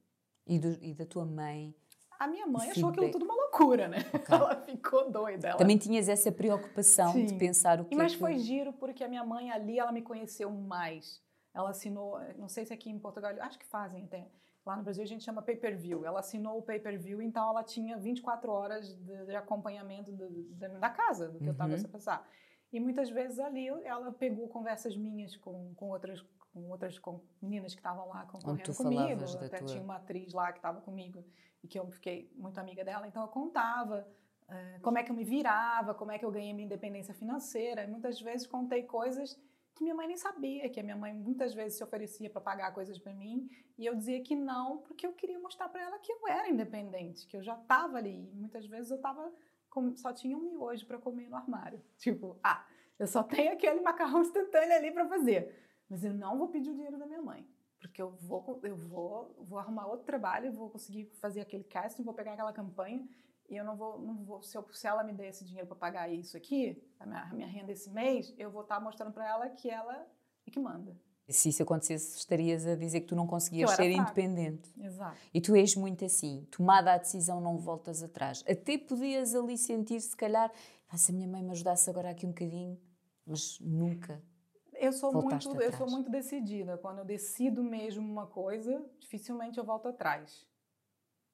[0.45, 1.73] E, do- e da tua mãe?
[2.19, 3.11] A minha mãe O achou aquilo feedback.
[3.13, 3.99] tudo uma loucura, né?
[4.13, 4.35] Ok.
[4.35, 5.47] Ela ficou doida.
[5.49, 7.37] Ela Também tinhas essa preocupação de Sim.
[7.37, 8.19] pensar o que E mas é que...
[8.19, 11.21] foi giro porque a minha mãe ali, ela me conheceu mais.
[11.53, 14.27] Ela assinou, não sei se aqui em Portugal, acho que fazem até.
[14.65, 16.05] Lá no Brasil a gente chama pay-per-view.
[16.05, 20.89] Ela assinou o pay-per-view, então ela tinha 24 horas de, de acompanhamento do- do- da
[20.89, 21.81] casa, do que eu estava Uhum.
[21.85, 22.29] a passar.
[22.71, 26.21] E muitas vezes ali ela pegou conversas minhas com, com outras
[26.53, 29.21] com outras com meninas que estavam lá concorrendo comigo.
[29.45, 31.23] Até tua- tinha uma atriz lá que estava comigo
[31.63, 34.07] e que eu fiquei muito amiga dela, então eu contava
[34.51, 37.83] eh, como é que eu me virava, como é que eu ganhei minha independência financeira.
[37.83, 39.39] E muitas vezes contei coisas
[39.75, 42.73] que minha mãe nem sabia, que a minha mãe muitas vezes se oferecia para pagar
[42.73, 46.11] coisas para mim e eu dizia que não, porque eu queria mostrar para ela que
[46.11, 48.27] eu era independente, que eu já estava ali.
[48.33, 49.31] E muitas vezes eu tava
[49.69, 51.79] com- só tinha um miojo para comer no armário.
[51.99, 52.65] Tipo, ah,
[52.97, 55.55] eu só tenho aquele macarrão instantâneo ali para fazer,
[55.89, 57.47] mas eu não vou pedir o dinheiro da minha mãe.
[57.79, 62.13] Porque eu vou, eu vou, vou arrumar outro trabalho, vou conseguir fazer aquele casting, vou
[62.13, 63.07] pegar aquela campanha
[63.49, 65.77] e eu não vou, não vou se, eu- se ela me der esse dinheiro para
[65.77, 69.27] pagar isso aqui, a minha, a minha renda esse mês, eu vou estar mostrando para
[69.27, 70.05] ela que ela
[70.45, 70.95] é que manda.
[71.29, 73.93] Se isso acontecesse, estarias a dizer que tu não conseguias ser fraca.
[74.01, 74.73] independente.
[74.81, 75.15] Exato.
[75.33, 78.43] E tu és muito assim, tomada a decisão, não voltas atrás.
[78.49, 80.51] Até podias ali sentir, se calhar,
[80.89, 82.77] "Ah, se a minha mãe me ajudasse agora aqui um bocadinho,
[83.27, 84.21] mas nunca.
[84.79, 85.91] Eu sou Voltaste muito, eu sou atrás.
[85.91, 86.77] muito decidida.
[86.77, 90.47] Quando eu decido mesmo uma coisa, dificilmente eu volto atrás.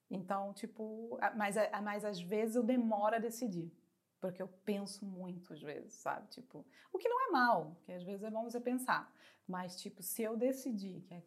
[0.10, 3.72] Então, tipo, mas, mas às vezes eu demoro a decidir.
[4.20, 6.28] Porque eu penso muito às vezes, sabe?
[6.30, 9.14] Tipo, o que não é mal, que às vezes é bom você pensar.
[9.48, 11.24] Mas, tipo, se eu decidir que é...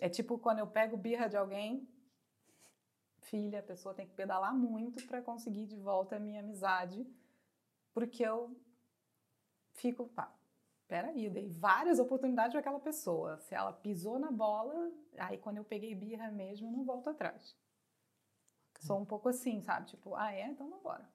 [0.00, 1.86] É tipo quando eu pego birra de alguém,
[3.20, 7.04] filha, a pessoa tem que pedalar muito para conseguir de volta a minha amizade,
[7.92, 8.56] porque eu
[9.72, 10.32] fico, pá,
[10.88, 13.38] peraí, eu dei várias oportunidades para aquela pessoa.
[13.38, 17.56] Se ela pisou na bola, aí quando eu peguei birra mesmo, eu não volto atrás.
[18.80, 19.86] Sou um pouco assim, sabe?
[19.88, 20.46] Tipo, ah, é?
[20.48, 21.08] Então vambora.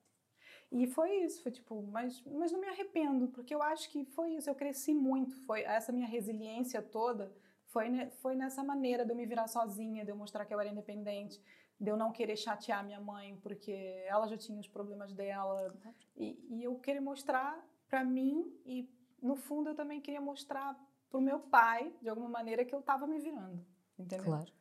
[0.72, 4.32] E foi isso, foi tipo, mas, mas não me arrependo, porque eu acho que foi
[4.32, 7.32] isso, eu cresci muito, foi essa minha resiliência toda
[7.74, 7.90] foi,
[8.22, 11.42] foi nessa maneira de eu me virar sozinha, de eu mostrar que eu era independente,
[11.80, 15.76] de eu não querer chatear minha mãe, porque ela já tinha os problemas dela,
[16.16, 17.60] e, e eu querer mostrar
[17.90, 18.88] para mim, e
[19.24, 20.78] no fundo eu também queria mostrar
[21.10, 23.66] para o meu pai, de alguma maneira, que eu estava me virando,
[23.98, 24.26] entendeu?
[24.26, 24.52] Claro.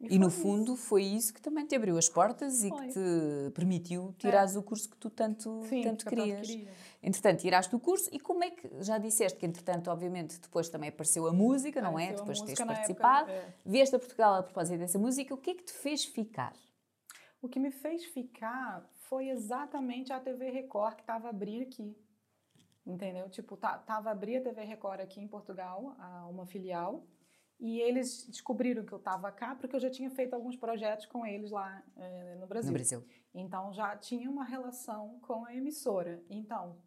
[0.00, 0.42] E, e no isso.
[0.42, 2.86] fundo foi isso que também te abriu as portas e foi.
[2.86, 4.58] que te permitiu tirares é.
[4.58, 6.46] o curso que tu tanto, Sim, tanto querias.
[6.46, 6.70] Queria.
[7.02, 10.88] Entretanto, tiraste o curso e como é que, já disseste que entretanto, obviamente, depois também
[10.88, 12.12] apareceu a música, não é?
[12.12, 13.28] Depois de teres participado.
[13.28, 13.54] Época, é.
[13.66, 16.54] Vieste a Portugal a propósito dessa música, o que é que te fez ficar?
[17.42, 21.96] O que me fez ficar foi exatamente a TV Record que estava a abrir aqui.
[22.88, 23.28] Entendeu?
[23.28, 25.94] Tipo, tava a abrir a TV Record aqui em Portugal,
[26.30, 27.06] uma filial.
[27.60, 31.26] E eles descobriram que eu estava cá porque eu já tinha feito alguns projetos com
[31.26, 32.70] eles lá eh, no Brasil.
[32.70, 33.04] No Brasil.
[33.34, 36.22] Então já tinha uma relação com a emissora.
[36.30, 36.78] Então,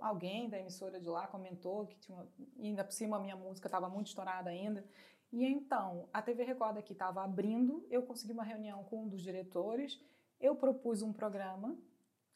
[0.00, 2.26] alguém da emissora de lá comentou que tinha,
[2.58, 4.84] ainda por cima a minha música estava muito estourada ainda.
[5.30, 9.22] E então, a TV Record aqui estava abrindo, eu consegui uma reunião com um dos
[9.22, 10.00] diretores,
[10.40, 11.76] eu propus um programa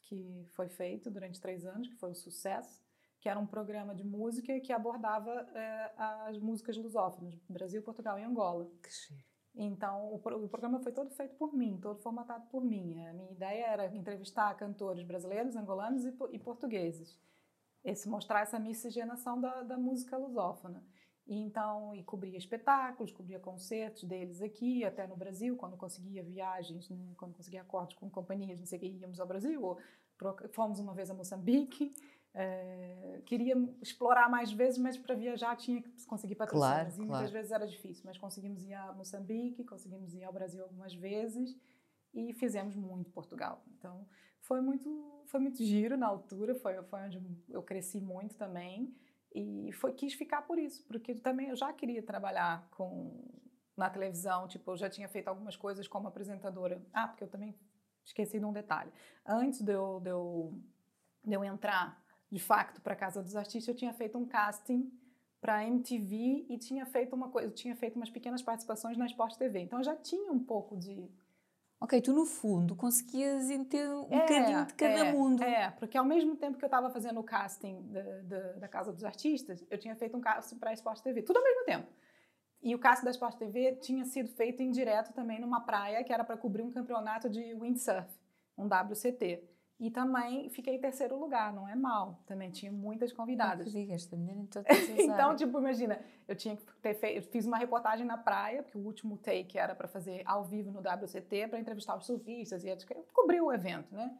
[0.01, 2.80] que foi feito durante três anos, que foi um sucesso,
[3.21, 8.23] que era um programa de música que abordava é, as músicas lusófonas, Brasil, Portugal e
[8.23, 8.67] Angola.
[8.81, 9.31] Que chique.
[9.53, 13.05] Então, o, o, programa foi todo feito por mim, todo formatado por mim.
[13.05, 17.19] A minha ideia era entrevistar cantores brasileiros, angolanos e, e portugueses.
[17.83, 20.83] Esse, mostrar essa miscigenação da, da música lusófona.
[21.27, 26.89] E então, e cobria espetáculos, cobria concertos deles aqui, até no Brasil, quando conseguia viagens,
[26.89, 29.61] né, quando conseguia acordos com companhias, não sei o que, íamos ao Brasil.
[29.61, 29.77] Ou,
[30.51, 31.93] fomos uma vez a Moçambique,
[32.33, 36.95] é, queria explorar mais vezes, mas para viajar tinha que conseguir patrocínios.
[36.95, 37.33] Claro, e muitas claro.
[37.33, 41.57] vezes era difícil, mas conseguimos ir a Moçambique, conseguimos ir ao Brasil algumas vezes
[42.13, 43.63] e fizemos muito Portugal.
[43.77, 44.07] Então
[44.39, 48.95] foi muito, foi muito giro na altura, foi, foi onde eu cresci muito também
[49.33, 53.29] e foi quis ficar por isso, porque também eu já queria trabalhar com
[53.75, 56.81] na televisão, tipo eu já tinha feito algumas coisas como apresentadora.
[56.93, 57.57] Ah, porque eu também
[58.05, 58.91] esqueci de um detalhe.
[59.25, 60.61] Antes de eu, de eu,
[61.23, 62.00] de eu entrar
[62.31, 64.91] de facto para a Casa dos Artistas, eu tinha feito um casting
[65.39, 69.35] para a MTV e tinha feito uma coisa, tinha feito umas pequenas participações na Sport
[69.35, 69.59] TV.
[69.59, 71.09] Então eu já tinha um pouco de
[71.81, 75.43] Ok, tu no fundo conseguias ter um é, bocadinho de cada é, mundo.
[75.43, 78.93] É, porque ao mesmo tempo que eu estava fazendo o casting da, da, da, Casa
[78.93, 81.87] dos Artistas, eu tinha feito um casting para a Sport TV, tudo ao mesmo tempo.
[82.61, 86.13] E o casting da Sport TV tinha sido feito em direto também numa praia que
[86.13, 88.07] era para cobrir um campeonato de windsurf,
[88.55, 89.43] um WCT.
[89.81, 92.19] E também fiquei em terceiro lugar, não é mal.
[92.27, 93.65] Também tinha muitas convidadas.
[93.65, 93.73] Em todas
[94.95, 98.81] Então, tipo, imagina, eu tinha que ter feito, fiz uma reportagem na praia, porque o
[98.81, 102.69] último take era para fazer ao vivo no WCT, para entrevistar os surfistas e
[103.11, 104.15] cobrir o evento, né?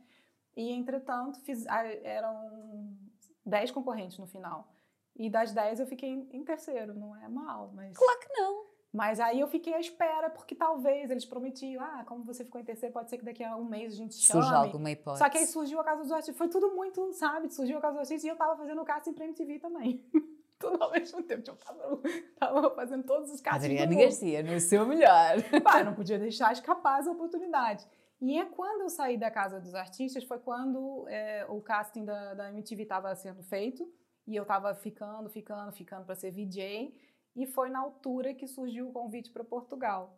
[0.58, 2.98] E, entretanto, fiz, eram
[3.46, 4.68] 10 concorrentes no final.
[5.16, 7.96] E das 10 eu fiquei em terceiro, não é mal, mas...
[7.96, 8.71] Claro que não!
[8.94, 12.64] Mas aí eu fiquei à espera, porque talvez eles prometiam, ah, como você ficou em
[12.64, 14.44] terceiro, pode ser que daqui a um mês a gente chame.
[14.44, 15.24] Surja alguma hipótese.
[15.24, 17.94] Só que aí surgiu a Casa dos Artistas, foi tudo muito, sabe, surgiu a Casa
[17.94, 20.04] dos Artistas e eu tava fazendo o casting pra MTV também.
[20.60, 22.02] tudo ao mesmo tempo, eu tava,
[22.38, 23.66] tava fazendo todos os castings.
[23.66, 25.38] Adriana Garcia, no seu melhor.
[25.64, 27.88] Pá, não podia deixar escapar as oportunidades.
[28.22, 32.36] E é quando eu saí da Casa dos Artistas, foi quando é, o casting da,
[32.36, 33.90] da MTV estava sendo feito,
[34.28, 36.94] e eu tava ficando, ficando, ficando para ser VJ,
[37.36, 40.18] e foi na altura que surgiu o convite para Portugal.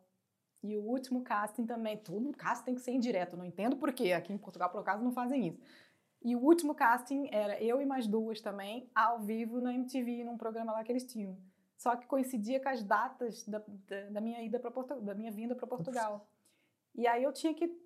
[0.61, 4.13] E o último casting também, todo casting tem que ser indireto, não entendo por quê,
[4.13, 5.61] aqui em Portugal, por acaso, não fazem isso.
[6.21, 10.37] E o último casting era eu e mais duas também, ao vivo na MTV, num
[10.37, 11.37] programa lá que eles tinham.
[11.75, 15.31] Só que coincidia com as datas da, da, da minha ida para Portugal, da minha
[15.31, 16.25] vinda para Portugal.
[16.95, 17.77] E aí eu tinha que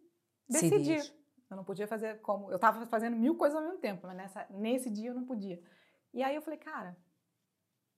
[0.48, 1.02] decidir.
[1.02, 1.14] Sim,
[1.50, 2.52] eu não podia fazer como.
[2.52, 5.60] Eu estava fazendo mil coisas ao mesmo tempo, mas nessa, nesse dia eu não podia.
[6.14, 6.96] E aí eu falei, cara.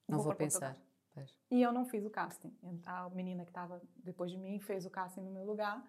[0.07, 0.73] Não vou, vou pensar.
[0.73, 0.88] Portugal.
[1.51, 2.53] E eu não fiz o casting.
[2.85, 5.83] A menina que estava depois de mim fez o casting no meu lugar.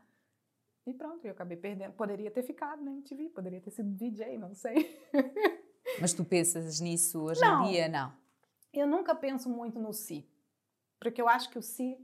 [0.87, 1.93] E pronto, eu acabei perdendo.
[1.93, 4.99] Poderia ter ficado na MTV, poderia ter sido DJ, não sei.
[6.01, 7.89] Mas tu pensas nisso hoje não, em dia?
[7.89, 8.13] Não.
[8.73, 10.27] Eu nunca penso muito no si.
[10.99, 11.99] Porque eu acho que o si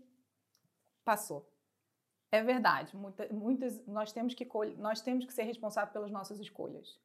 [1.04, 1.48] passou.
[2.30, 2.96] É verdade.
[2.96, 6.98] Muita, muitas, nós, temos que, nós temos que ser responsáveis pelas nossas escolhas.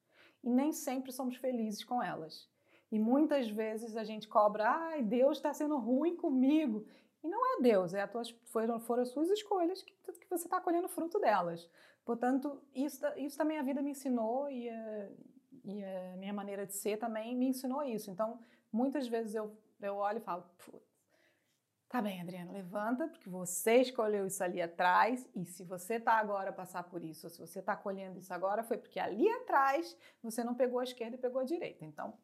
[0.44, 2.50] E nem sempre somos felizes com elas.
[2.92, 6.86] E muitas vezes a gente cobra, ai, Deus está sendo ruim comigo.
[7.24, 10.60] E não é Deus, é tuas, foram, foram as suas escolhas que, que você está
[10.60, 11.70] colhendo fruto delas.
[12.04, 15.10] Portanto, isso, isso também a vida me ensinou e a,
[15.64, 18.10] e a minha maneira de ser também me ensinou isso.
[18.10, 18.40] Então,
[18.72, 20.44] muitas vezes eu, eu olho e falo,
[21.92, 26.50] Tá bem, Adriana, levanta, porque você escolheu isso ali atrás, e se você tá agora
[26.50, 29.98] a passar por isso, ou se você tá colhendo isso agora, foi porque ali atrás
[30.24, 31.84] você não pegou a esquerda e pegou a direita.
[31.84, 32.18] Então,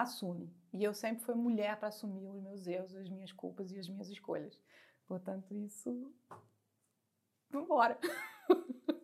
[0.00, 0.50] assume.
[0.72, 3.88] E eu sempre fui mulher para assumir os meus erros, as minhas culpas e as
[3.88, 4.58] minhas escolhas.
[5.06, 6.10] Portanto, isso.
[7.50, 7.98] Vambora.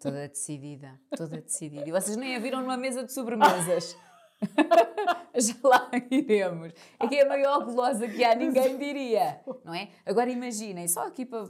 [0.00, 1.86] Toda decidida, toda decidida.
[1.86, 3.96] E vocês nem a viram numa mesa de sobremesas.
[5.34, 6.72] Já lá iremos.
[6.98, 9.88] É que é a maior gulosa que há, ninguém diria, não é?
[10.04, 11.46] Agora imaginem, só aqui para,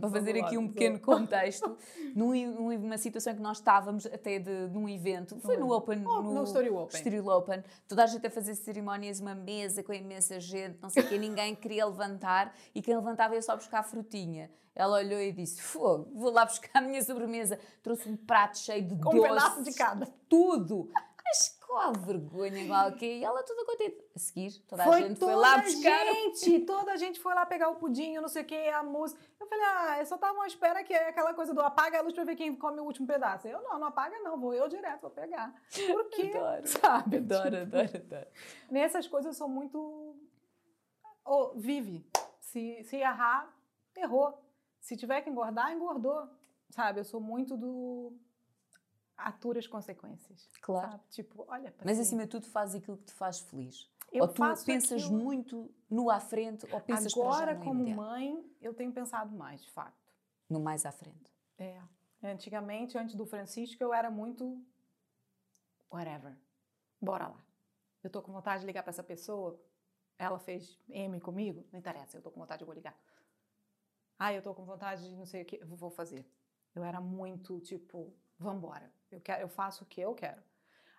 [0.00, 1.76] para fazer aqui um pequeno contexto,
[2.14, 6.34] numa situação em que nós estávamos até de, num evento, foi no Open, oh, no,
[6.34, 7.20] no Story Open.
[7.26, 11.08] Open, toda a gente a fazer cerimónias, uma mesa com imensa gente, não sei o
[11.08, 14.50] quê, ninguém queria levantar e quem levantava ia só buscar frutinha.
[14.74, 17.58] Ela olhou e disse: Fogo, vou lá buscar a minha sobremesa.
[17.82, 19.18] Trouxe um prato cheio de Com doces.
[19.18, 20.06] um pedaço de cada.
[20.28, 20.90] Tudo.
[21.24, 24.04] Mas qual vergonha, igual que E ela toda contente.
[24.14, 26.06] A seguir, toda foi a gente toda foi lá buscar.
[26.06, 29.20] gente, toda a gente foi lá pegar o pudim, não sei o que, a música.
[29.38, 32.02] Eu falei, ah, eu só tava à espera que é aquela coisa do apaga a
[32.02, 33.46] luz pra ver quem come o último pedaço.
[33.46, 35.54] Eu não, não apaga não, vou eu direto, vou pegar.
[35.86, 36.32] Por quê?
[36.34, 36.66] Adoro.
[36.66, 37.16] Sabe?
[37.18, 38.26] Adoro, Tipo, adoro, adoro.
[38.70, 40.16] Nessas coisas eu sou muito.
[41.24, 42.06] Oh, vive.
[42.40, 43.52] Se, se errar,
[43.96, 44.42] errou.
[44.80, 46.28] Se tiver que engordar, engordou.
[46.70, 47.00] Sabe?
[47.00, 48.12] Eu sou muito do.
[49.16, 50.48] Atura as consequências.
[50.60, 50.90] Claro.
[50.92, 51.02] Sabe?
[51.10, 51.74] Tipo, olha.
[51.84, 53.90] Mas acima de tudo, faz aquilo que te faz feliz.
[54.12, 57.80] Eu ou tu pensas aquilo- muito no à frente ou pensas para Agora, no como
[57.80, 58.00] imediato?
[58.00, 59.96] mãe, eu tenho pensado mais, de fato.
[60.48, 61.34] No mais à frente.
[61.58, 61.80] É.
[62.22, 64.62] Antigamente, antes do Francisco, eu era muito.
[65.90, 66.36] Whatever.
[67.00, 67.44] Bora lá.
[68.02, 69.60] Eu tô com vontade de ligar para essa pessoa.
[70.18, 71.66] Ela fez M comigo.
[71.72, 72.96] Não interessa, eu tô com vontade, eu vou ligar.
[74.18, 76.26] Ah, eu tô com vontade de não sei o que, vou fazer.
[76.74, 78.90] Eu era muito tipo, vambora.
[79.10, 80.42] Eu, quero, eu faço o que eu quero.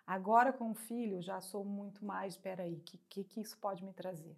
[0.06, 3.84] Agora, com o filho, já sou muito mais, peraí, o que, que, que isso pode
[3.84, 4.36] me trazer?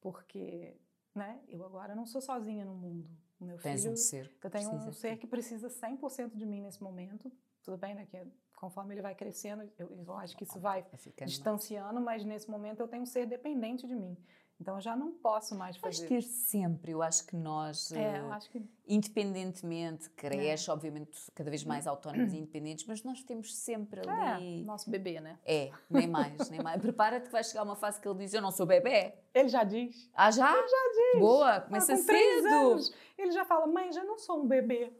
[0.00, 0.76] Porque,
[1.14, 3.08] né, eu agora não sou sozinha no mundo.
[3.38, 4.32] O meu Tens filho um ser.
[4.42, 7.30] eu tenho um ser que precisa 100% de mim nesse momento.
[7.62, 8.06] Tudo bem, né?
[8.06, 8.26] Que
[8.56, 10.84] conforme ele vai crescendo, eu, eu acho que isso vai
[11.24, 14.16] distanciando, mas nesse momento eu tenho um ser dependente de mim.
[14.58, 16.06] Então eu já não posso mais fazer.
[16.08, 21.62] ter sempre, eu acho que nós, É, eh, acho que independentemente, cresce, obviamente, cada vez
[21.62, 24.64] mais autónomos e independentes, mas nós temos sempre é ali.
[24.64, 25.38] nosso bebê, né?
[25.44, 26.80] É, nem mais, nem mais.
[26.80, 29.12] Prepara-te que vai chegar uma fase que ele diz: Eu não sou bebê.
[29.34, 30.10] Ele já diz.
[30.14, 30.50] Ah, já?
[30.50, 31.20] Já diz.
[31.20, 32.54] Boa, Ah, começa com três cedo.
[32.54, 34.90] anos, ele já fala, mãe, já não sou um bebê.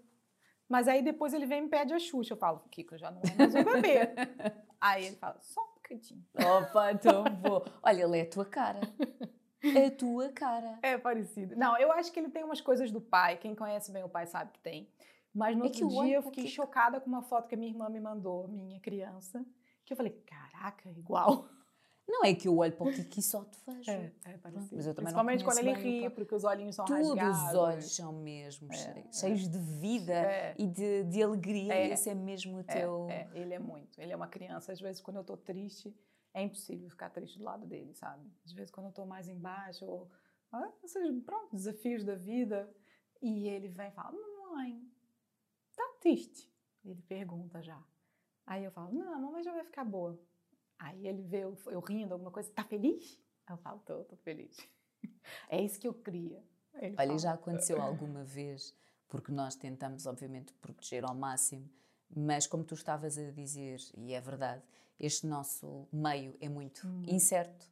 [0.68, 2.34] Mas aí depois ele vem e me pede a Xuxa.
[2.34, 4.00] Eu falo, Kiko, já não é mais um bebê.
[4.80, 6.24] aí ele fala, só um bocadinho.
[6.34, 7.64] Opa, tão bom.
[7.82, 8.80] Olha, ele é a tua cara.
[9.64, 10.78] A tua cara.
[10.82, 11.56] É parecido.
[11.56, 13.36] Não, eu acho que ele tem umas coisas do pai.
[13.38, 14.88] Quem conhece bem o pai sabe que tem.
[15.34, 16.56] Mas no É que outro dia eu fiquei Kiko.
[16.56, 19.44] chocada com uma foto que a minha irmã me mandou, minha criança.
[19.84, 21.48] Que eu falei, caraca, igual.
[22.08, 23.90] Não é que eu olho para o Kiki só te vejo.
[23.90, 24.76] É, é parecido.
[24.76, 27.48] mas eu também não Principalmente quando ele ri, porque os olhinhos são Todos rasgados.
[27.48, 28.76] os olhos são mesmo É,
[29.12, 29.48] cheios, é.
[29.50, 30.54] de vida É.
[30.56, 31.74] e de, de alegria.
[31.74, 31.88] É.
[31.88, 33.08] Esse é mesmo o É, teu.
[33.10, 34.00] é, ele é muito.
[34.00, 34.70] Ele é uma criança.
[34.72, 35.92] Às vezes, quando eu tô triste,
[36.36, 38.30] é impossível ficar triste do lado dele, sabe?
[38.44, 40.10] Às vezes, quando eu tô mais embaixo, ou
[40.52, 42.70] ah, esses, pronto, desafios da vida,
[43.22, 44.86] e ele vem e fala: Mamãe,
[45.74, 46.52] tá triste?
[46.84, 47.82] Ele pergunta já.
[48.46, 50.20] Aí eu falo: Não, a mamãe já vai ficar boa.
[50.78, 53.18] Aí ele vê eu, eu rindo, alguma coisa: Tá feliz?
[53.48, 54.56] Eu falo: Tô, tô feliz.
[55.48, 56.44] É isso que eu queria.
[56.74, 58.76] Ele Olha, fala, já aconteceu alguma vez,
[59.08, 61.68] porque nós tentamos, obviamente, proteger ao máximo,
[62.14, 64.62] mas como tu estavas a dizer, e é verdade,
[64.98, 67.02] este nosso meio é muito Hum.
[67.06, 67.70] incerto.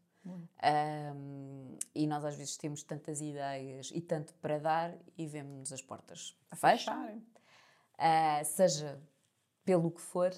[0.63, 5.83] Ahm, e nós às vezes temos tantas ideias e tanto para dar e vemos-nos as
[5.83, 7.27] portas a fecham, fecharem.
[7.99, 9.03] ah, seja
[9.65, 10.31] pelo que for,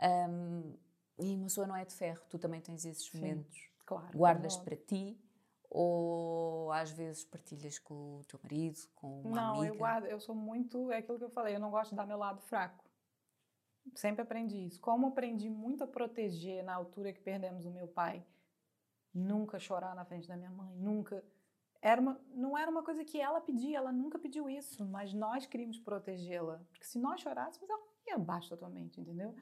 [0.00, 0.72] ahm,
[1.18, 3.18] e uma pessoa não é de ferro, tu também tens esses Sim.
[3.18, 3.68] momentos.
[3.84, 4.16] Claro.
[4.16, 5.18] Guardas não- para ti
[5.68, 9.66] ou às vezes partilhas com o teu marido, com uma Não, amiga?
[9.66, 12.06] eu guardo, eu sou muito, é aquilo que eu falei, eu não gosto de dar
[12.06, 12.84] meu lado fraco.
[13.94, 14.80] Sempre aprendi isso.
[14.80, 18.24] Como aprendi muito a proteger na altura que perdemos o meu pai,
[19.14, 21.24] nunca chorar na frente da minha mãe, nunca.
[21.80, 25.46] Era uma, não era uma coisa que ela pedia, ela nunca pediu isso, mas nós
[25.46, 26.60] queríamos protegê-la.
[26.70, 29.34] Porque se nós chorássemos, ela ia abaixo totalmente, entendeu?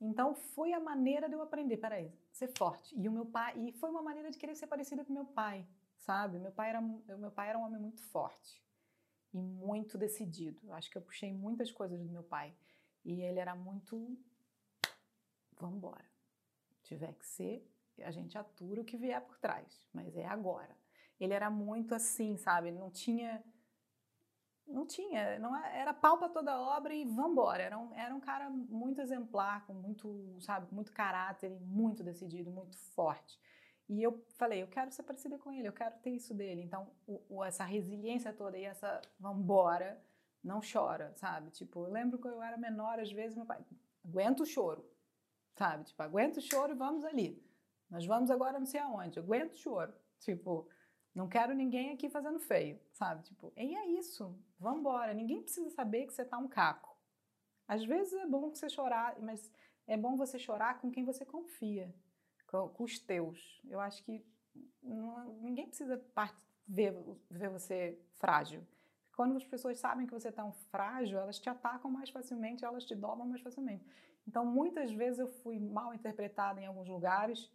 [0.00, 2.92] Então foi a maneira de eu aprender, peraí, ser forte.
[2.98, 5.64] E o meu pai, e foi uma maneira de querer ser parecida com meu pai,
[5.96, 6.38] sabe?
[6.38, 8.60] Meu pai era, meu pai era um homem muito forte
[9.32, 10.72] e muito decidido.
[10.72, 12.52] Acho que eu puxei muitas coisas do meu pai.
[13.04, 14.16] E ele era muito.
[15.58, 16.04] Vamos embora.
[16.82, 17.68] Tiver que ser,
[18.02, 20.76] a gente atura o que vier por trás, mas é agora.
[21.18, 22.70] Ele era muito assim, sabe?
[22.70, 23.42] Não tinha.
[24.66, 27.62] Não tinha, não é- era pau para toda obra e vambora.
[27.62, 32.76] Era um, era um cara muito exemplar, com muito, sabe, muito caráter muito decidido, muito
[32.78, 33.38] forte.
[33.88, 36.62] E eu falei, eu quero ser parecida com ele, eu quero ter isso dele.
[36.62, 40.00] Então, o, o, essa resiliência toda e essa, vambora,
[40.42, 41.50] não chora, sabe?
[41.50, 43.64] Tipo, eu lembro que eu era menor, às vezes meu pai,
[44.04, 44.84] aguenta o choro,
[45.56, 45.84] sabe?
[45.84, 47.42] Tipo, aguenta o choro e vamos ali.
[47.88, 49.92] Nós vamos agora não sei aonde, aguenta o choro.
[50.18, 50.68] Tipo,
[51.14, 53.22] não quero ninguém aqui fazendo feio, sabe?
[53.22, 55.12] Tipo, e é isso, vambora.
[55.12, 56.96] Ninguém precisa saber que você tá um caco.
[57.68, 59.50] Às vezes é bom você chorar, mas
[59.86, 61.94] é bom você chorar com quem você confia,
[62.46, 63.60] com, com os teus.
[63.68, 64.24] Eu acho que
[64.82, 66.02] não, ninguém precisa
[66.66, 66.94] ver,
[67.30, 68.66] ver você frágil.
[69.16, 72.84] Quando as pessoas sabem que você está um frágil, elas te atacam mais facilmente, elas
[72.84, 73.84] te dobram mais facilmente.
[74.26, 77.50] Então, muitas vezes eu fui mal interpretada em alguns lugares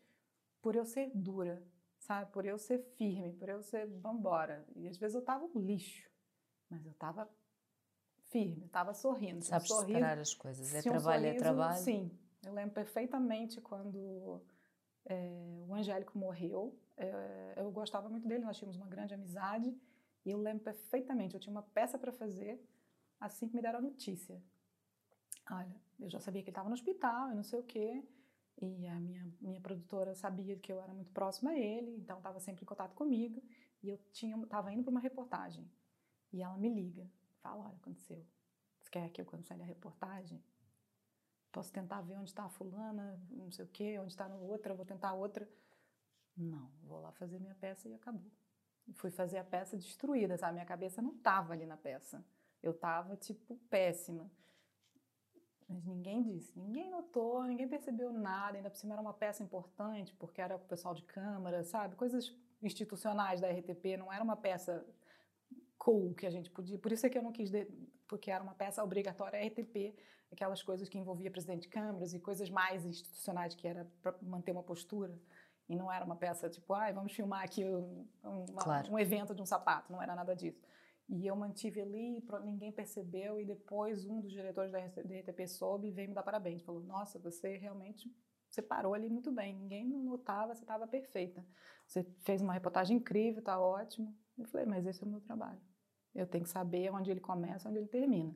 [0.62, 1.64] por eu ser dura,
[1.98, 2.32] sabe?
[2.32, 4.66] Por eu ser firme, por eu ser vambora.
[4.76, 6.10] E às vezes eu tava um lixo,
[6.70, 7.30] mas eu tava
[8.30, 9.44] firme, eu tava sorrindo.
[9.44, 11.84] Sabes um separar as coisas, é trabalho, um sorriso, é trabalho.
[11.84, 12.12] Sim,
[12.44, 14.42] eu lembro perfeitamente quando
[15.06, 19.76] é, o Angélico morreu, é, eu gostava muito dele, nós tínhamos uma grande amizade,
[20.28, 22.62] e eu lembro perfeitamente, eu tinha uma peça para fazer
[23.18, 24.44] assim que me deram a notícia.
[25.50, 28.04] Olha, eu já sabia que ele estava no hospital e não sei o quê,
[28.60, 32.42] e a minha, minha produtora sabia que eu era muito próxima a ele, então estava
[32.42, 33.42] sempre em contato comigo.
[33.82, 35.72] E eu estava indo para uma reportagem.
[36.34, 37.10] E ela me liga,
[37.42, 38.26] fala: Olha, aconteceu.
[38.82, 40.44] Você quer que eu cancele a reportagem?
[41.54, 44.86] Posso tentar ver onde está a fulana, não sei o quê, onde está outra, vou
[44.86, 45.48] tentar outra.
[46.36, 48.30] Não, vou lá fazer minha peça e acabou.
[48.94, 50.54] Fui fazer a peça destruída, sabe?
[50.54, 52.24] Minha cabeça não estava ali na peça.
[52.64, 54.30] Eu estava, tipo, péssima.
[55.68, 58.58] Mas ninguém disse, ninguém notou, ninguém percebeu nada.
[58.58, 61.96] Ainda por cima era uma peça importante, porque era o pessoal de câmara, sabe?
[61.96, 64.86] Coisas institucionais da RTP, não era uma peça
[65.78, 66.78] cool que a gente podia.
[66.78, 67.68] Por isso é que eu não quis, de,
[68.08, 69.94] porque era uma peça obrigatória RTP,
[70.32, 74.52] aquelas coisas que envolvia presidente de câmaras e coisas mais institucionais que era para manter
[74.52, 75.18] uma postura.
[75.70, 78.92] E não era uma peça tipo, ai, vamos filmar aqui um, uma, claro.
[78.92, 80.62] um evento de um sapato, não era nada disso.
[81.10, 85.92] E eu mantive ali, ninguém percebeu, e depois um dos diretores da RTP soube e
[85.92, 86.62] veio me dar parabéns.
[86.62, 88.14] Falou: Nossa, você realmente
[88.50, 91.46] você parou ali muito bem, ninguém notava, você estava perfeita.
[91.86, 94.14] Você fez uma reportagem incrível, está ótimo.
[94.38, 95.62] Eu falei: Mas esse é o meu trabalho.
[96.14, 98.36] Eu tenho que saber onde ele começa, onde ele termina.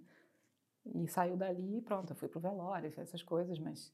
[0.85, 3.93] E saiu dali e pronto, eu fui pro velório, essas coisas, mas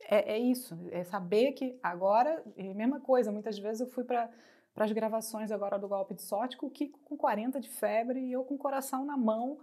[0.00, 4.30] é, é, isso, é saber que agora, mesma coisa, muitas vezes eu fui para
[4.76, 8.20] para as gravações agora do Golpe de Sorte, com o Kiko com 40 de febre
[8.20, 9.58] e eu com o coração na mão.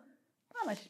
[0.55, 0.89] Ah, mas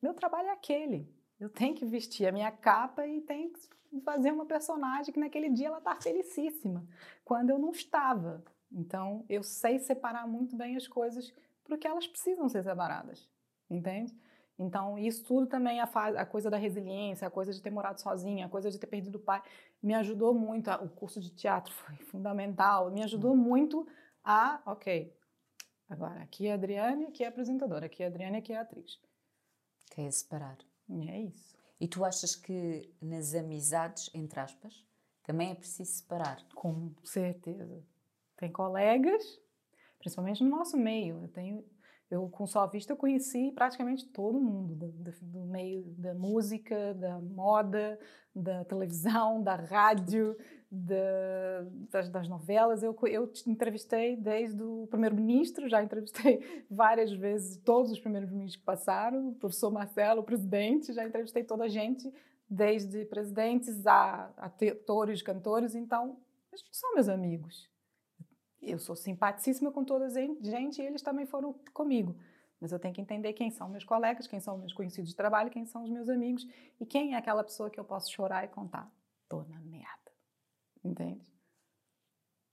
[0.00, 1.12] meu trabalho é aquele.
[1.40, 5.50] Eu tenho que vestir a minha capa e tenho que fazer uma personagem que naquele
[5.50, 6.86] dia ela está felicíssima,
[7.24, 8.44] quando eu não estava.
[8.70, 11.34] Então, eu sei separar muito bem as coisas
[11.64, 13.28] porque elas precisam ser separadas,
[13.68, 14.16] entende?
[14.58, 18.46] Então, isso tudo também, a, a, coisa da resiliência, a coisa de ter morado sozinha,
[18.46, 19.42] a coisa de ter perdido o pai,
[19.82, 20.70] me ajudou muito.
[20.70, 23.36] O curso de teatro foi fundamental, me ajudou hum.
[23.36, 23.86] muito
[24.24, 25.14] a, ok,
[25.88, 28.56] agora aqui é a Adriane, aqui é a apresentadora, aqui é a Adriane, aqui é
[28.56, 28.98] a atriz.
[29.90, 30.58] Que é separar.
[30.88, 31.54] E é isso.
[31.78, 34.84] E tu achas que nas amizades, entre aspas,
[35.22, 36.42] também é preciso separar?
[36.54, 37.84] Com certeza.
[38.36, 39.40] Tem colegas,
[39.98, 41.64] principalmente no nosso meio, eu tenho
[42.10, 47.18] eu, com Só Vista, eu conheci praticamente todo mundo do, do, meio da música, da
[47.20, 47.98] moda,
[48.34, 50.36] da televisão, da rádio,
[50.70, 52.84] da, das, das, novelas.
[52.84, 56.40] Eu, eu entrevistei desde o primeiro-ministro, já entrevistei
[56.70, 61.42] várias vezes todos os primeiros ministros que passaram, o professor Marcelo, o presidente, já entrevistei
[61.42, 62.12] toda a gente,
[62.48, 65.74] desde presidentes a, a atores, cantores.
[65.74, 66.18] Então,
[66.52, 67.68] eles são meus amigos
[68.66, 72.16] eu sou simpaticíssima com toda a gente e eles também foram comigo.
[72.60, 75.50] Mas eu tenho que entender quem são meus colegas, quem são meus conhecidos de trabalho,
[75.50, 76.46] quem são os meus amigos
[76.80, 78.90] e quem é aquela pessoa que eu posso chorar e contar.
[79.28, 80.12] Tô na merda.
[80.82, 81.30] Entende?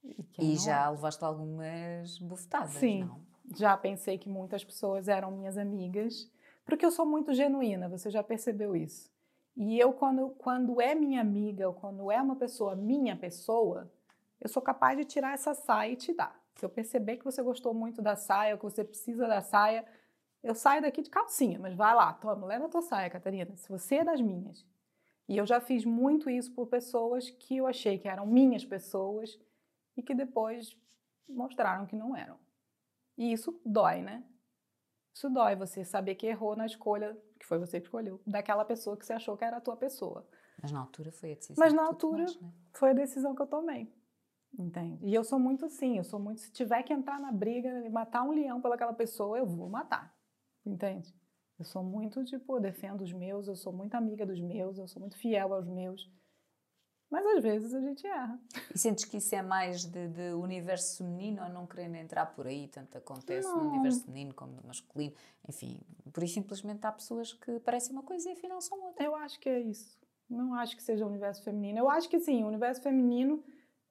[0.02, 0.90] E, e já é.
[0.90, 3.20] levaste algumas bufetadas, Sim, não?
[3.56, 6.30] já pensei que muitas pessoas eram minhas amigas,
[6.64, 9.10] porque eu sou muito genuína, você já percebeu isso.
[9.56, 13.90] E eu, quando, quando é minha amiga, ou quando é uma pessoa minha pessoa,
[14.44, 16.38] eu sou capaz de tirar essa saia e te dar.
[16.54, 19.84] Se eu perceber que você gostou muito da saia, que você precisa da saia,
[20.42, 23.66] eu saio daqui de calcinha, mas vai lá, toma, leva a tua saia, Catarina, se
[23.70, 24.64] você é das minhas.
[25.26, 29.40] E eu já fiz muito isso por pessoas que eu achei que eram minhas pessoas
[29.96, 30.76] e que depois
[31.26, 32.38] mostraram que não eram.
[33.16, 34.22] E isso dói, né?
[35.14, 38.94] Isso dói você saber que errou na escolha, que foi você que escolheu, daquela pessoa
[38.94, 40.28] que você achou que era a tua pessoa.
[40.60, 41.64] Mas na altura foi a decisão.
[41.64, 42.52] Mas na altura tomaste, né?
[42.74, 43.90] foi a decisão que eu tomei.
[44.58, 45.04] Entende?
[45.04, 46.40] E eu sou muito assim, eu sou muito.
[46.40, 50.14] Se tiver que entrar na briga e matar um leão pelaquela pessoa, eu vou matar.
[50.64, 51.14] Entende?
[51.58, 55.00] Eu sou muito, tipo, defendo os meus, eu sou muito amiga dos meus, eu sou
[55.00, 56.10] muito fiel aos meus.
[57.10, 58.40] Mas às vezes a gente erra.
[58.74, 62.46] E sentes que isso é mais de, de universo feminino ou não querendo entrar por
[62.46, 62.66] aí?
[62.66, 63.62] Tanto acontece Não.
[63.62, 65.14] no universo feminino como no masculino.
[65.48, 65.80] Enfim,
[66.12, 69.04] por isso simplesmente há pessoas que parecem uma coisa e afinal são outra.
[69.04, 69.96] Eu acho que é isso.
[70.28, 71.78] Não acho que seja o universo feminino.
[71.78, 73.44] Eu acho que sim, o universo feminino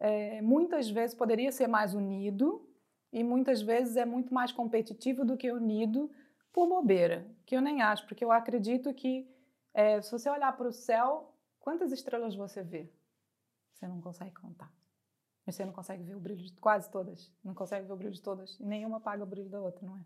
[0.04, 2.70] é, muitas vezes poderia ser mais unido
[3.10, 6.12] e muitas vezes é muito mais competitivo do que unido
[6.52, 9.26] por bobeira, que eu nem acho, porque eu acredito que
[9.74, 12.92] é, se você olhar para o céu, quantas estrelas você vê?
[13.74, 14.70] Você não consegue contar.
[15.46, 17.32] Mas você não consegue ver o brilho de quase todas.
[17.44, 18.60] Não consegue ver o brilho de todas.
[18.60, 20.06] E nenhuma apaga o brilho da outra, não é?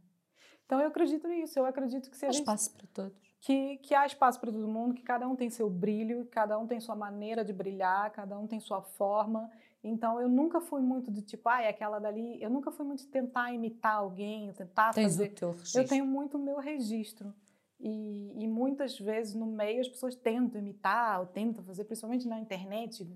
[0.66, 1.58] Então eu acredito nisso.
[1.60, 3.18] Eu acredito que se Há espaço para todos.
[3.42, 6.66] que, que há espaço para todo mundo, que cada um tem seu brilho, cada um
[6.66, 9.52] tem sua maneira de brilhar, cada um tem sua forma.
[9.88, 12.42] Então eu nunca fui muito de tipo, ah, é aquela dali.
[12.42, 15.32] Eu nunca fui muito de tentar imitar alguém, tentar Tens fazer.
[15.32, 15.82] o teu registro.
[15.82, 17.34] Eu tenho muito o meu registro.
[17.80, 22.40] E, e muitas vezes no meio as pessoas tentam imitar, ou tentam fazer, principalmente na
[22.40, 23.08] internet.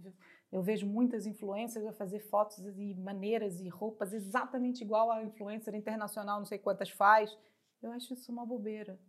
[0.52, 5.74] Eu vejo muitas influencers a fazer fotos e maneiras e roupas exatamente igual a influencer
[5.74, 7.36] internacional, não sei quantas faz.
[7.82, 9.00] Eu acho isso uma bobeira.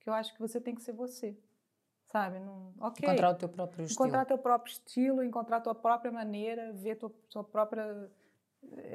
[0.00, 1.36] Que eu acho que você tem que ser você.
[2.14, 2.38] Sabe?
[2.38, 2.72] Não.
[2.78, 4.06] Encontrar o teu próprio estilo.
[4.06, 8.08] Encontrar teu próprio estilo, encontrar tua própria maneira, ver tua, tua própria.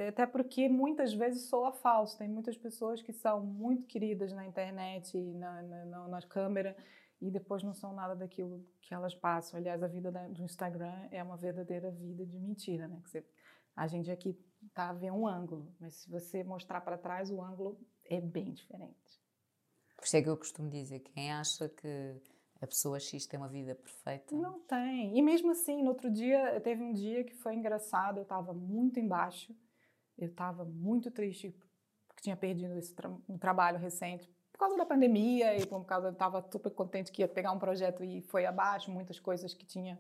[0.07, 2.17] Até porque muitas vezes soa falso.
[2.17, 6.77] Tem muitas pessoas que são muito queridas na internet, na, na, na, na câmera,
[7.19, 9.59] e depois não são nada daquilo que elas passam.
[9.59, 13.01] Aliás, a vida da, do Instagram é uma verdadeira vida de mentira, né?
[13.03, 13.25] Que você,
[13.75, 14.39] a gente aqui
[14.73, 19.21] tá vendo um ângulo, mas se você mostrar para trás, o ângulo é bem diferente.
[19.97, 22.15] Por isso é que eu costumo dizer: quem acha que
[22.61, 24.35] a pessoa X tem uma vida perfeita.
[24.35, 25.17] Não tem.
[25.17, 28.99] E mesmo assim, no outro dia, teve um dia que foi engraçado, eu estava muito
[28.99, 29.55] embaixo,
[30.17, 31.55] eu estava muito triste
[32.07, 36.07] porque tinha perdido esse tra um trabalho recente por causa da pandemia e por causa
[36.07, 39.65] eu estava super contente que ia pegar um projeto e foi abaixo, muitas coisas que
[39.65, 39.97] tinha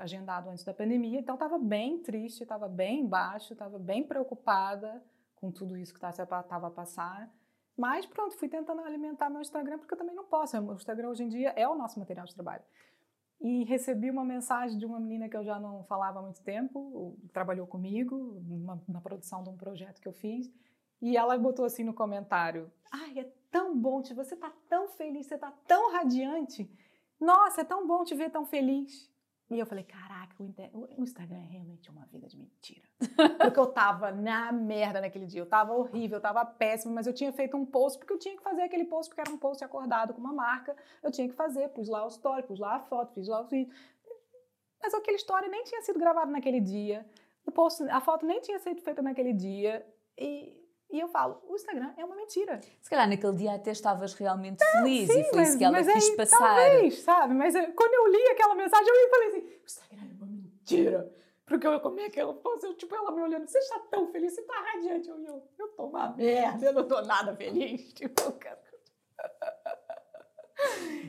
[0.00, 1.20] agendado antes da pandemia.
[1.20, 5.04] Então estava bem triste, estava bem embaixo, estava bem preocupada
[5.36, 7.30] com tudo isso que estava a passar.
[7.76, 10.58] Mas pronto, fui tentando alimentar meu Instagram porque eu também não posso.
[10.58, 12.62] O Instagram hoje em dia é o nosso material de trabalho.
[13.40, 17.16] E recebi uma mensagem de uma menina que eu já não falava há muito tempo,
[17.32, 18.42] trabalhou comigo
[18.86, 20.52] na produção de um projeto que eu fiz.
[21.00, 25.26] E ela botou assim no comentário: Ai, é tão bom, te, você tá tão feliz,
[25.26, 26.70] você tá tão radiante.
[27.18, 29.09] Nossa, é tão bom te ver tão feliz.
[29.50, 32.86] E eu falei, caraca, o Instagram é realmente uma vida de mentira.
[33.42, 37.12] Porque eu tava na merda naquele dia, eu tava horrível, eu tava péssima, mas eu
[37.12, 39.64] tinha feito um post porque eu tinha que fazer aquele post, porque era um post
[39.64, 42.80] acordado com uma marca, eu tinha que fazer, pus lá o story, pus lá a
[42.80, 43.74] foto, fiz lá o vídeo.
[44.80, 47.04] Mas aquele story nem tinha sido gravado naquele dia,
[47.44, 49.84] o post, a foto nem tinha sido feita naquele dia,
[50.16, 50.59] e
[50.92, 52.60] e eu falo, o Instagram é uma mentira.
[52.80, 55.78] Se calhar naquele dia até estavas realmente feliz sim, e foi mas, isso que ela
[55.84, 56.38] quis aí, passar.
[56.38, 57.34] Talvez, sabe?
[57.34, 61.20] Mas eu, quando eu li aquela mensagem, eu falei assim, o Instagram é uma mentira.
[61.46, 64.40] Porque eu comi aquela post, eu, tipo, ela me olhando, você está tão feliz, você
[64.40, 65.08] está radiante.
[65.08, 67.92] Eu, eu, eu tô uma merda, eu não tô nada feliz.
[67.94, 68.69] Tipo, cara.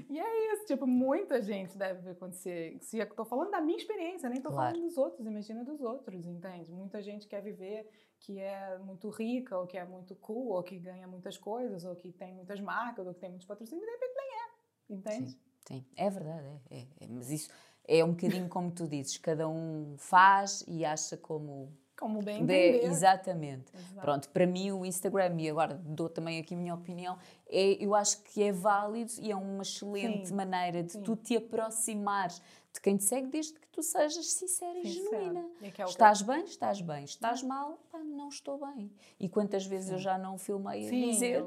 [0.09, 2.77] E é isso, tipo, muita gente deve acontecer.
[2.81, 4.73] Se eu tô falando da minha experiência, nem tô claro.
[4.73, 6.71] falando dos outros, imagina dos outros, entende?
[6.71, 7.89] Muita gente quer viver
[8.19, 11.95] que é muito rica, ou que é muito cool, ou que ganha muitas coisas, ou
[11.95, 15.31] que tem muitas marcas, ou que tem muitos patrocínios, e de repente nem é, entende?
[15.31, 15.85] Sim, sim.
[15.95, 17.49] é verdade, é, é, é, mas isso
[17.87, 22.83] é um bocadinho como tu dizes, cada um faz e acha como como bem entender.
[22.83, 23.71] exatamente.
[23.75, 24.01] Exato.
[24.01, 27.15] Pronto, para mim o Instagram, e agora dou também aqui a minha opinião,
[27.51, 30.35] é, eu acho que é válido e é uma excelente Sim.
[30.35, 31.03] maneira de Sim.
[31.03, 32.41] tu te aproximares
[32.73, 35.45] de quem te segue desde que tu sejas sincera e genuína.
[35.61, 37.03] E é estás bem, estás bem.
[37.03, 38.89] Estás mal, pá, não estou bem.
[39.19, 39.93] E quantas vezes Sim.
[39.95, 41.43] eu já não filmei a dizer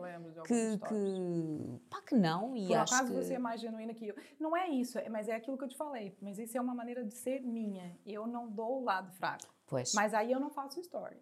[0.47, 2.55] que, que, pá, que não.
[2.55, 3.17] E Por acho acaso que...
[3.17, 4.15] você é mais genuína que eu.
[4.39, 6.15] Não é isso, é, mas é aquilo que eu te falei.
[6.21, 7.99] Mas isso é uma maneira de ser minha.
[8.05, 9.55] Eu não dou o lado fraco.
[9.67, 9.95] Pois.
[9.95, 11.17] Mas aí eu não faço story.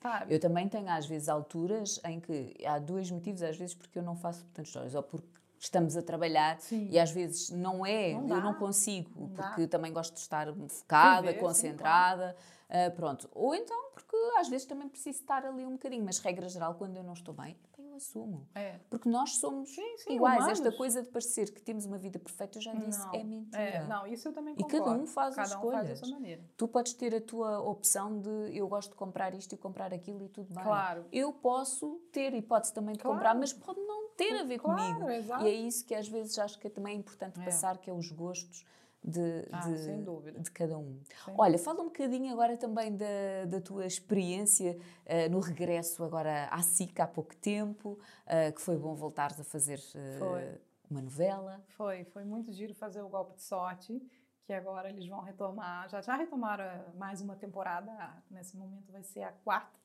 [0.00, 0.30] Faz.
[0.30, 4.02] Eu também tenho às vezes alturas em que há dois motivos, às vezes porque eu
[4.02, 6.88] não faço tantas histórias, ou porque estamos a trabalhar Sim.
[6.90, 9.68] e às vezes não é, não eu não consigo, não porque dá.
[9.68, 12.38] também gosto de estar focada, Viver, concentrada, claro.
[12.70, 13.28] Uh, pronto.
[13.34, 16.96] Ou então porque às vezes também preciso estar ali um bocadinho, mas regra geral, quando
[16.96, 18.48] eu não estou bem, eu assumo.
[18.54, 18.78] É.
[18.88, 20.38] Porque nós somos sim, sim, iguais.
[20.38, 20.60] Humanos.
[20.60, 23.62] Esta coisa de parecer que temos uma vida perfeita, eu já disse, não, é mentira.
[23.62, 24.76] É, não, isso eu também concordo.
[24.76, 25.82] E cada um faz cada as escolhas.
[25.82, 26.42] Um faz a sua maneira.
[26.56, 30.24] Tu podes ter a tua opção de eu gosto de comprar isto e comprar aquilo
[30.24, 30.64] e tudo bem.
[30.64, 31.04] Claro.
[31.12, 33.16] Eu posso ter hipótese também de claro.
[33.16, 35.10] comprar, mas pode não ter a ver claro, comigo.
[35.10, 35.44] Exato.
[35.44, 37.44] E é isso que às vezes acho que é também importante é.
[37.44, 38.64] passar, que é os gostos
[39.02, 41.00] de, ah, de, de, cada um.
[41.24, 46.48] Sem Olha, fala um bocadinho agora também da, da tua experiência uh, no regresso agora
[46.50, 51.62] à SIC há pouco tempo, uh, que foi bom voltares a fazer uh, uma novela.
[51.68, 54.00] Foi, foi muito giro fazer o golpe de sorte.
[54.44, 56.64] que agora eles vão retomar, já já retomaram
[56.96, 57.92] mais uma temporada,
[58.30, 59.80] nesse momento vai ser a quarta.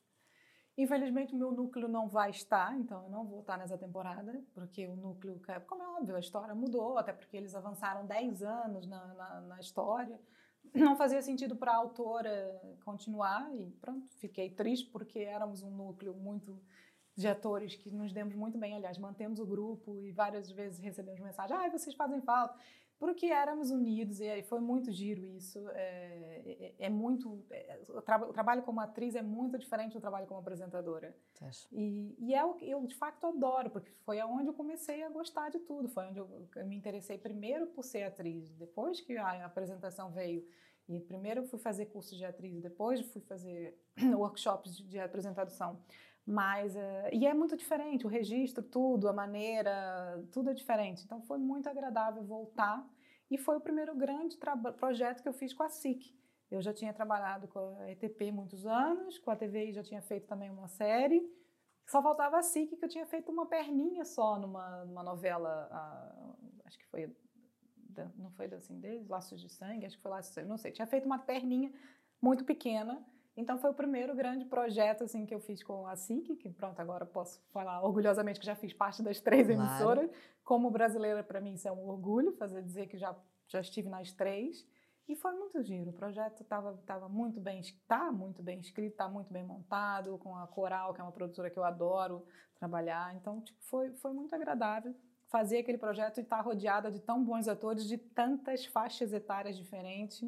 [0.78, 4.86] Infelizmente o meu núcleo não vai estar, então eu não vou estar nessa temporada, porque
[4.88, 9.14] o núcleo, como é óbvio, a história mudou, até porque eles avançaram 10 anos na,
[9.14, 10.20] na, na história.
[10.74, 16.14] Não fazia sentido para a autora continuar e pronto, fiquei triste porque éramos um núcleo
[16.14, 16.62] muito
[17.16, 21.22] de atores que nos demos muito bem, aliás, mantemos o grupo e várias vezes recebemos
[21.22, 22.60] mensagem, ah, vocês fazem falta
[22.98, 25.60] porque éramos unidos e foi muito giro isso.
[25.70, 30.00] É, é, é muito é, o, tra o, trabalho como atriz é muito diferente do
[30.00, 31.16] trabalho como apresentadora.
[31.72, 35.10] E, e, é o que eu de fato adoro, porque foi aonde eu comecei a
[35.10, 35.90] gostar de tudo.
[35.90, 40.48] Foi onde eu, eu me interessei primeiro por ser atriz, depois que a apresentação veio.
[40.88, 43.78] E primeiro eu fui fazer cursos de atriz, depois fui fazer
[44.14, 45.80] workshops de, de apresentação.
[46.26, 46.80] Mas, uh,
[47.14, 51.04] e é muito diferente, o registro, tudo, a maneira, tudo é diferente.
[51.04, 52.84] Então foi muito agradável voltar
[53.30, 54.38] e foi o primeiro grande
[54.78, 56.16] projeto que eu fiz com a SIC.
[56.50, 60.28] Eu já tinha trabalhado com a ETP muitos anos, com a TVI já tinha feito
[60.28, 61.22] também uma série,
[61.88, 66.62] só faltava a SIC que eu tinha feito uma perninha só numa, numa novela, uh,
[66.66, 67.16] acho que foi,
[68.18, 70.72] não foi assim, desde Laços de Sangue, acho que foi Laços de Sangue, não sei,
[70.72, 71.72] tinha feito uma perninha
[72.22, 73.06] muito pequena,
[73.38, 76.80] então foi o primeiro grande projeto assim que eu fiz com a SIC, que pronto,
[76.80, 79.62] agora posso falar orgulhosamente que já fiz parte das três claro.
[79.62, 80.10] emissoras.
[80.44, 83.16] Como brasileira, para mim isso é um orgulho, fazer dizer que já
[83.48, 84.66] já estive nas três.
[85.08, 85.92] E foi muito giro.
[85.92, 90.36] O projeto estava tava muito bem, está muito bem escrito, está muito bem montado, com
[90.36, 92.26] a Coral, que é uma produtora que eu adoro
[92.56, 93.16] trabalhar.
[93.16, 94.96] Então, tipo, foi, foi muito agradável
[95.28, 99.56] fazer aquele projeto e estar tá rodeada de tão bons atores de tantas faixas etárias
[99.56, 100.28] diferentes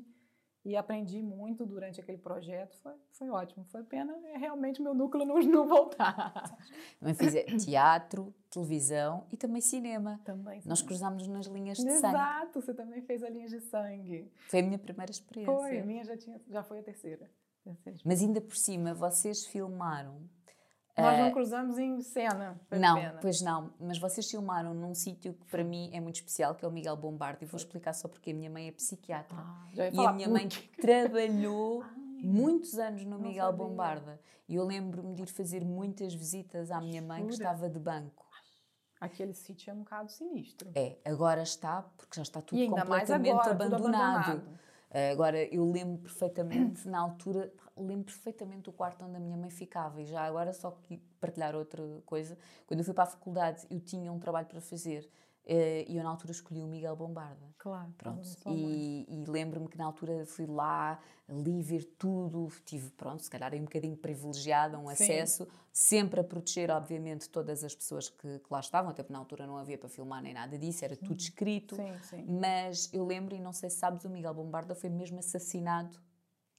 [0.68, 2.76] e aprendi muito durante aquele projeto.
[2.84, 3.64] Foi, foi ótimo.
[3.72, 6.58] Foi pena é realmente meu núcleo não, não voltar.
[7.00, 10.20] Também fiz é, teatro, televisão e também cinema.
[10.26, 10.62] Também.
[10.66, 12.16] Nós cruzámos nas linhas de Exato, sangue.
[12.16, 14.30] Exato, você também fez a linha de sangue.
[14.50, 15.56] Foi a minha primeira experiência.
[15.56, 17.32] Foi, a minha já, tinha, já foi a terceira.
[18.04, 20.30] Mas ainda por cima, vocês filmaram
[20.98, 22.60] nós não eh, cruzamos em cena.
[22.72, 23.20] Não, pena.
[23.22, 23.72] pois não.
[23.80, 26.98] Mas vocês filmaram num sítio que para mim é muito especial, que é o Miguel
[26.98, 27.44] Bombardo.
[27.44, 29.38] E vou explicar só porque a minha mãe é psiquiatra.
[29.38, 30.48] Ah, e a minha mãe
[30.82, 31.90] trabalhou Ai,
[32.24, 33.66] muitos anos no Miguel sabia.
[33.66, 34.20] Bombarda.
[34.50, 38.26] E eu lembro-me de ir fazer muitas visitas à minha mãe que estava de banco.
[39.00, 40.72] Aquele sítio é um bocado sinistro.
[40.74, 44.24] É, agora está, porque já está tudo completamente agora, abandonado.
[44.24, 44.60] Tudo abandonado.
[44.90, 47.52] Uh, agora, eu lembro perfeitamente, na altura,
[47.86, 50.02] lembro perfeitamente o quarto onde a minha mãe ficava.
[50.02, 53.80] E já agora, só que partilhar outra coisa, quando eu fui para a faculdade, eu
[53.80, 55.10] tinha um trabalho para fazer
[55.48, 57.48] Uh, e eu na altura escolhi o Miguel Bombarda.
[57.58, 57.90] Claro.
[57.98, 58.22] Pronto.
[58.48, 61.00] E, e lembro-me que na altura fui lá,
[61.30, 64.92] li ver tudo, tive, pronto, se calhar um bocadinho privilegiada, um Sim.
[64.92, 69.20] acesso, sempre a proteger, obviamente, todas as pessoas que, que, lá estavam, até porque na
[69.20, 71.78] altura não havia para filmar nem nada disso, era tudo escrito.
[71.78, 72.26] Sim, sim.
[72.28, 75.98] Mas eu lembro, e não sei se sabes, o Miguel Bombarda foi mesmo assassinado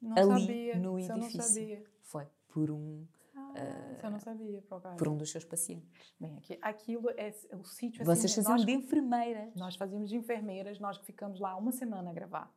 [0.01, 1.38] não ali sabia, no edifício.
[1.38, 1.84] Não sabia.
[2.03, 3.07] Foi, por um
[3.55, 4.80] ah, eu não sabia, por.
[4.80, 6.14] Por um dos seus pacientes.
[6.18, 8.03] Bem, aqui, aquilo é o sítio.
[8.03, 9.55] Assim, Vocês faziam de enfermeiras.
[9.57, 12.53] Nós fazíamos de enfermeiras, nós ficamos lá uma semana a gravar.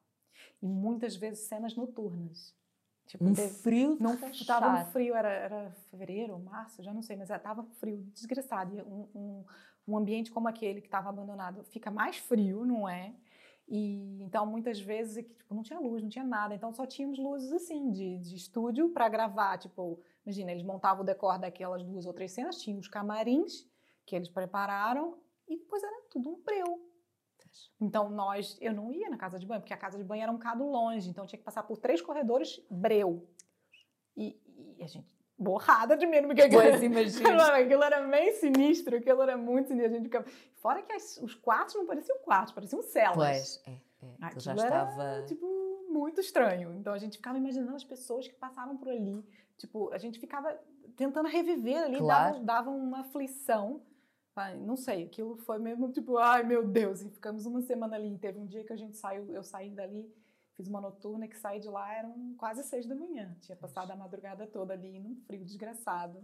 [0.61, 2.55] E muitas vezes cenas noturnas.
[3.05, 7.17] Tipo, um teve, frio não estava um frio, era, era fevereiro, março, já não sei,
[7.17, 8.73] mas estava frio, desgraçado.
[8.73, 9.45] E um, um,
[9.87, 13.13] um ambiente como aquele que estava abandonado fica mais frio, não é?
[13.73, 17.53] E então muitas vezes tipo, não tinha luz, não tinha nada, então só tínhamos luzes
[17.53, 22.13] assim de, de estúdio para gravar, tipo Imagina, eles montavam o decor daquelas duas ou
[22.13, 23.67] três cenas, tinham os camarins
[24.05, 25.17] que eles prepararam
[25.47, 26.87] e depois era tudo um breu.
[27.79, 30.31] Então nós, eu não ia na casa de banho, porque a casa de banho era
[30.31, 33.27] um bocado longe, então tinha que passar por três corredores breu.
[34.15, 34.39] E,
[34.77, 35.07] e a gente
[35.41, 37.55] borrada de medo, porque pois, imagina.
[37.55, 39.91] aquilo era meio sinistro, aquilo era muito sinistro.
[39.91, 40.25] A gente ficava...
[40.55, 43.15] Fora que as, os quartos não pareciam quartos, pareciam celas.
[43.15, 44.25] Pois, é, é.
[44.25, 45.03] Aquilo já estava...
[45.03, 45.47] Era, tipo,
[45.89, 46.73] muito estranho.
[46.73, 49.23] Então a gente ficava imaginando as pessoas que passavam por ali
[49.61, 50.59] Tipo, a gente ficava
[50.97, 52.33] tentando reviver ali, claro.
[52.33, 53.79] dava, dava uma aflição.
[54.65, 58.17] Não sei, aquilo foi mesmo tipo, ai meu Deus, e ficamos uma semana ali.
[58.17, 60.11] Teve um dia que a gente saiu, eu saí dali,
[60.61, 63.35] fiz uma noturna que saí de lá, eram quase seis da manhã.
[63.41, 66.23] Tinha passado a madrugada toda ali num frio desgraçado.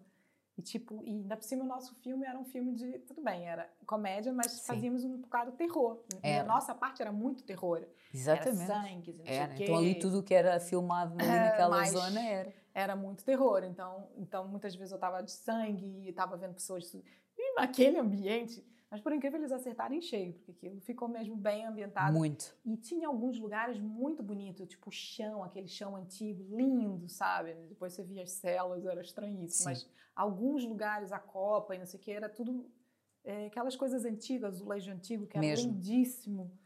[0.55, 3.47] E tipo, e ainda por cima o nosso filme era um filme de, tudo bem,
[3.47, 4.65] era comédia, mas Sim.
[4.65, 6.03] fazíamos um bocado terror.
[6.23, 7.85] E a nossa parte era muito terror.
[8.13, 8.71] Exatamente.
[8.71, 9.63] Era sangue, era.
[9.63, 13.63] Então ali tudo que era filmado ali naquela mas, zona era era muito terror.
[13.63, 17.03] Então, então muitas vezes eu tava de sangue e tava vendo pessoas e
[17.55, 18.63] naquele ambiente.
[18.89, 22.17] Mas por incrível eles acertaram em cheio, porque aquilo ficou mesmo bem ambientado.
[22.17, 22.55] Muito.
[22.65, 27.53] E tinha alguns lugares muito bonitos, tipo o chão, aquele chão antigo, lindo, sabe?
[27.67, 29.49] Depois você via as celas, era estranhíssimo.
[29.57, 29.65] Sim.
[29.65, 32.71] Mas alguns lugares, a copa e não sei o que, era tudo
[33.25, 35.73] é, aquelas coisas antigas, o azulejo antigo, que era mesmo.
[35.73, 36.57] lindíssimo.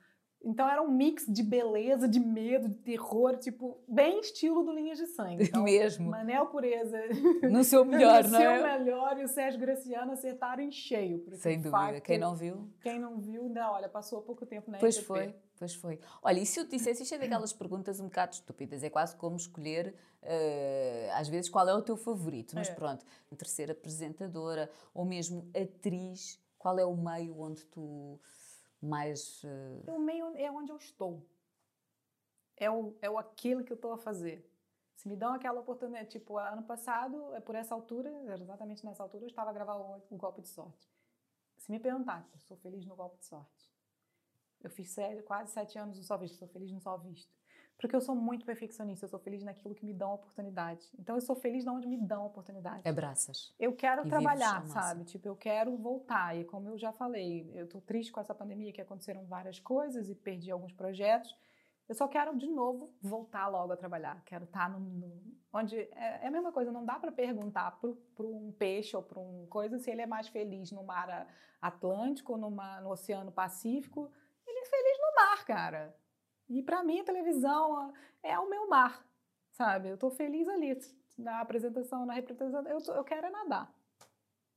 [0.44, 4.98] Então era um mix de beleza, de medo, de terror, tipo, bem estilo do Linhas
[4.98, 5.44] de Sangue.
[5.52, 6.10] Então, Mesmo.
[6.10, 6.98] Manel Pureza
[7.50, 8.80] No seu melhor, no não seu é?
[8.80, 11.24] melhor e o Sérgio Graciano acertaram em cheio.
[11.38, 11.72] Sem dúvida.
[11.72, 12.68] facto, Quem não viu?
[12.82, 16.00] Quem não viu, ainda, olha, passou pouco tempo na Pois foi, pois foi.
[16.24, 19.16] Olha, e se eu te dissesse, isto é daquelas perguntas um bocado estúpidas, é quase
[19.16, 22.54] como escolher, eh, às vezes, qual é o teu favorito.
[22.56, 22.74] Mas É.
[22.74, 23.06] pronto,
[23.38, 28.20] terceira apresentadora ou mesmo atriz, qual é o meio onde tu
[28.82, 29.44] mais.
[29.44, 31.26] eh, O meio é onde eu estou.
[32.58, 34.48] É o, é o aquilo que eu estou a fazer.
[34.96, 39.24] Se me dão aquela oportunidade, tipo, ano passado, é por essa altura, exatamente nessa altura,
[39.24, 40.88] eu estava a gravar o, o Golpe de Sorte.
[41.58, 43.72] Se me perguntar, eu sou feliz no Golpe de Sorte.
[44.62, 47.41] Eu fiz quase sete anos no Só Visto, sou feliz no Só Visto.
[47.78, 50.88] Porque eu sou muito perfeccionista, eu sou feliz naquilo que me dão oportunidade.
[51.00, 52.88] Então eu sou feliz de onde me dão oportunidade.
[52.88, 53.54] abraças?
[53.60, 55.04] Eu quero E trabalhar, sabe?
[55.06, 56.38] Tipo, eu quero voltar.
[56.38, 60.10] E como eu já falei, eu tô triste com essa pandemia, que aconteceram várias coisas
[60.10, 61.36] e perdi alguns projetos.
[61.90, 64.22] Eu só quero, de novo, voltar logo a trabalhar.
[64.26, 65.76] Quero estar no, no- onde...
[65.76, 69.48] É, é a mesma coisa, não dá para perguntar para um peixe ou para um
[69.50, 71.28] coisa se ele é mais feliz no mar
[71.60, 74.12] Atlântico, numa, no Oceano Pacífico.
[74.48, 75.96] Ele é feliz no mar, cara.
[76.52, 79.06] E para mim, a televisão é o meu mar,
[79.52, 79.88] sabe?
[79.90, 80.78] Eu tô feliz ali,
[81.18, 82.70] na apresentação, na representação.
[82.70, 83.74] Eu, tô- eu quero é nadar.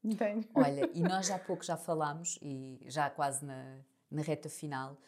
[0.02, 0.48] Entende?
[0.54, 3.78] Olha, e nós já há pouco já falámos, e já quase na,
[4.10, 4.98] na reta final.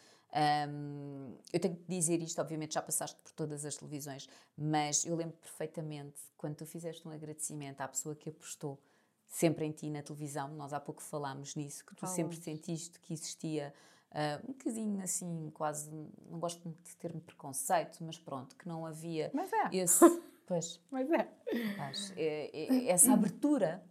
[0.68, 5.16] hum, eu tenho que dizer isto, obviamente já passaste por todas as televisões, mas eu
[5.16, 8.78] lembro perfeitamente quando tu fizeste um agradecimento à pessoa que apostou
[9.26, 12.44] sempre em ti na televisão, nós há pouco falámos nisso, que tu sempre Falamos.
[12.44, 13.74] sentiste que existia
[14.12, 15.90] ah, um bocadinho assim, quase,
[16.30, 20.04] não gosto muito de termo preconceito, mas pronto, que não havia Mas é, esse,
[20.46, 21.28] pois, mas é.
[21.76, 22.12] Faz.
[22.16, 23.82] É- é- essa abertura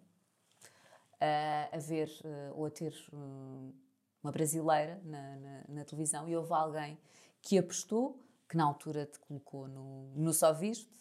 [1.19, 2.93] a, a ver eh, ou a ter
[4.23, 6.97] uma brasileira na, na- na televisão e houve alguém
[7.41, 10.93] que apostou, que na altura te colocou no, no Só Visto.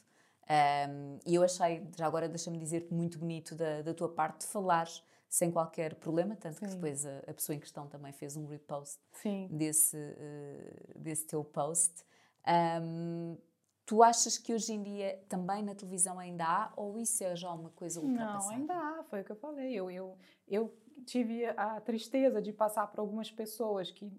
[0.45, 4.47] Um, e eu achei, já agora deixa-me dizer-te, muito bonito da, da tua parte de
[4.47, 5.03] falares
[5.35, 6.75] sem qualquer problema, tanto que Sim.
[6.77, 9.49] depois a, a pessoa em questão também fez um repost Sim.
[9.51, 12.05] desse, eh, desse teu post.
[12.47, 13.37] Ahm,
[13.85, 17.51] tu achas que hoje em dia também na televisão ainda há ou isso é já
[17.53, 18.55] uma coisa Não, ultrapassada?
[18.55, 19.75] ainda há, foi o que eu falei.
[19.75, 20.17] Eu, eu,
[20.47, 20.73] eu
[21.05, 24.13] tive a tristeza de passar por algumas pessoas que,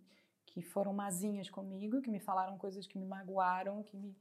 [0.45, 4.13] que foram mazinhas comigo, que me falaram coisas que me magoaram, que me,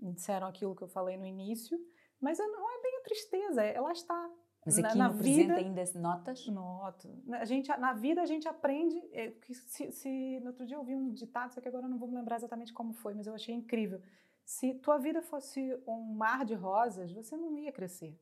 [0.00, 1.76] me disseram aquilo que eu falei no início.
[2.20, 4.30] Mas não é bem a tristeza, é- ela está.
[4.68, 6.46] Mas na- aqui na no presente vida- ainda notas?
[6.48, 7.22] Noto.
[7.24, 8.96] Na, a gente, na vida a gente aprende.
[9.12, 11.98] é, se, se- no outro dia eu ouvi um ditado, só que agora eu não
[11.98, 14.00] vou me lembrar exatamente como foi, mas eu achei incrível.
[14.44, 18.18] Se tua vida fosse um mar de rosas, você não ia crescer.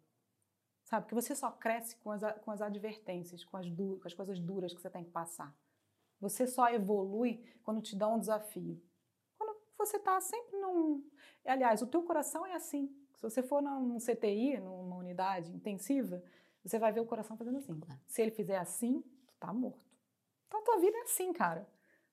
[0.85, 1.05] Sabe?
[1.07, 4.39] Porque você só cresce com as, com as advertências, com as, du- com as coisas
[4.41, 5.55] duras que você tem que passar.
[6.21, 8.81] Você só evolui quando te dá um desafio.
[9.37, 11.05] Quando você está sempre num.
[11.45, 12.89] Aliás, o teu coração é assim.
[13.17, 16.23] Se você for num CTI, numa unidade intensiva,
[16.63, 17.81] você vai ver o coração fazendo assim.
[18.07, 19.85] Se ele fizer assim, tu tá morto.
[20.47, 21.67] Então a tua vida é assim, cara.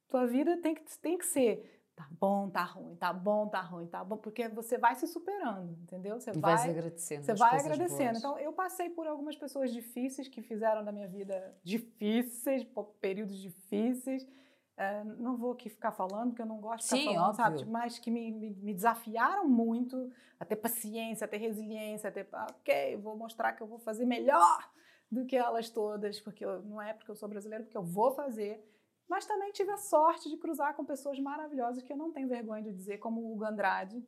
[0.07, 3.87] Tua vida tem que, tem que ser tá bom, tá ruim, tá bom, tá ruim,
[3.87, 6.19] tá bom, porque você vai se superando, entendeu?
[6.19, 8.03] Você vai vais agradecendo você vai agradecendo.
[8.03, 8.17] boas.
[8.17, 12.65] Então, eu passei por algumas pessoas difíceis que fizeram da minha vida difíceis,
[12.99, 14.27] períodos difíceis.
[14.75, 17.65] Eh, não vou aqui ficar falando, porque eu não gosto de ficar Sim, falando, sabe?
[17.65, 22.27] Mas que me, me, me desafiaram muito a ter paciência, a ter resiliência, a ter,
[22.33, 24.71] ah, ok, vou mostrar que eu vou fazer melhor
[25.11, 28.11] do que elas todas, porque eu- não é porque eu sou brasileira, porque eu vou
[28.15, 28.67] fazer.
[29.07, 32.63] Mas também tive a sorte de cruzar com pessoas maravilhosas que eu não tenho vergonha
[32.63, 34.03] de dizer, como o Hugo Andrade,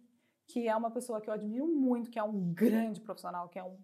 [0.48, 3.64] que é uma pessoa que eu admiro muito, que é um grande profissional, que é
[3.64, 3.78] um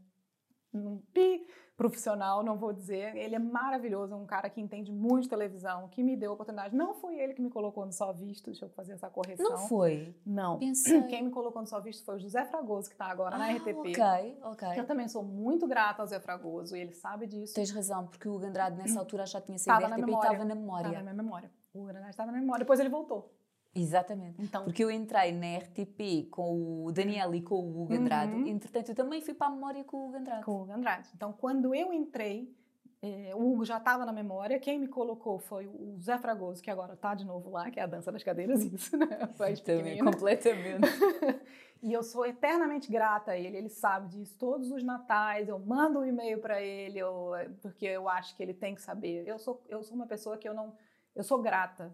[1.14, 1.46] pi
[1.78, 3.16] profissional, não vou dizer.
[3.16, 6.76] Ele é maravilhoso, um cara que entende muito de televisão, que me deu a oportunidade.
[6.76, 9.50] Não foi ele que me colocou no Só Visto, deixa eu fazer essa correção.
[9.50, 10.16] Não foi?
[10.24, 10.60] Não.
[10.60, 11.02] Pensei.
[11.04, 13.54] Quem me colocou no Só Visto foi o José Fragoso, que está agora na Ah,
[13.56, 13.78] RTP.
[13.80, 14.68] Ok, ok.
[14.80, 17.56] Eu também sou muito grata ao Zé Fragoso, e ele sabe disso.
[17.56, 20.04] Tens razão, porque o Hugo Andrade nessa altura já tinha saído Estava da na RTP
[20.04, 20.28] e memória.
[20.28, 20.92] estava na Estava memória.
[20.92, 21.52] na minha memória.
[21.74, 22.60] O Granada estava na memória.
[22.64, 23.34] Depois ele voltou.
[23.74, 24.42] Exatamente.
[24.42, 28.48] Então, Porque eu entrei na RTP com o Daniel e com o Hugo Andrade, Uhum.
[28.48, 30.44] entretanto eu também fui para a memória com o Hugo Andrade.
[30.44, 31.10] com o Hugo Andrade.
[31.16, 32.54] Então, quando eu entrei,
[33.02, 34.60] eh, o Hugo já estava na memória.
[34.60, 37.84] Quem me colocou foi o Zé Fragoso, que agora está de novo lá, que é
[37.84, 39.08] a dança das cadeiras, isso, né?
[39.36, 40.82] Faz Também, completamente.
[41.84, 44.38] E eu sou eternamente grata a ele, ele sabe disso.
[44.38, 48.54] Todos os natais eu mando um e-mail para ele, eu- porque eu acho que ele
[48.54, 49.28] tem que saber.
[49.28, 50.76] Eu sou, eu sou uma pessoa que eu não.
[51.16, 51.92] Eu sou grata.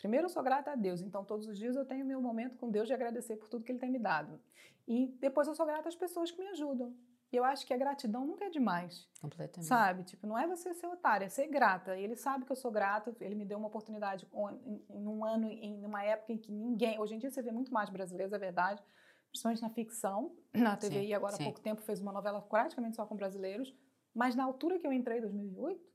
[0.00, 2.70] Primeiro, eu sou grata a Deus, então todos os dias eu tenho meu momento com
[2.70, 4.40] Deus de agradecer por tudo que Ele tem me dado.
[4.88, 6.94] E depois, eu sou grata às pessoas que me ajudam.
[7.30, 9.06] E eu acho que a gratidão nunca é demais.
[9.20, 9.68] Completamente.
[9.68, 10.02] Sabe?
[10.04, 11.96] Tipo, não é você ser otária, é ser grata.
[11.96, 14.26] E ele sabe que eu sou grata, ele me deu uma oportunidade
[14.64, 16.98] em, em um ano, em uma época em que ninguém.
[16.98, 18.82] Hoje em dia você vê muito mais brasileiros, é verdade.
[19.28, 20.34] Principalmente na ficção.
[20.52, 23.72] Na TVI, sim, agora há pouco tempo, fez uma novela praticamente só com brasileiros.
[24.12, 25.89] Mas na altura que eu entrei, em 2008,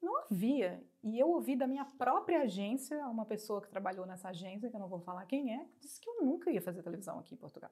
[0.00, 0.84] não havia.
[1.02, 4.80] E eu ouvi da minha própria agência, uma pessoa que trabalhou nessa agência, que eu
[4.80, 7.38] não vou falar quem é, que disse que eu nunca ia fazer televisão aqui em
[7.38, 7.70] Portugal.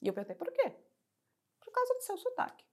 [0.00, 0.76] E eu perguntei, por quê?
[1.60, 2.64] Por causa do seu sotaque.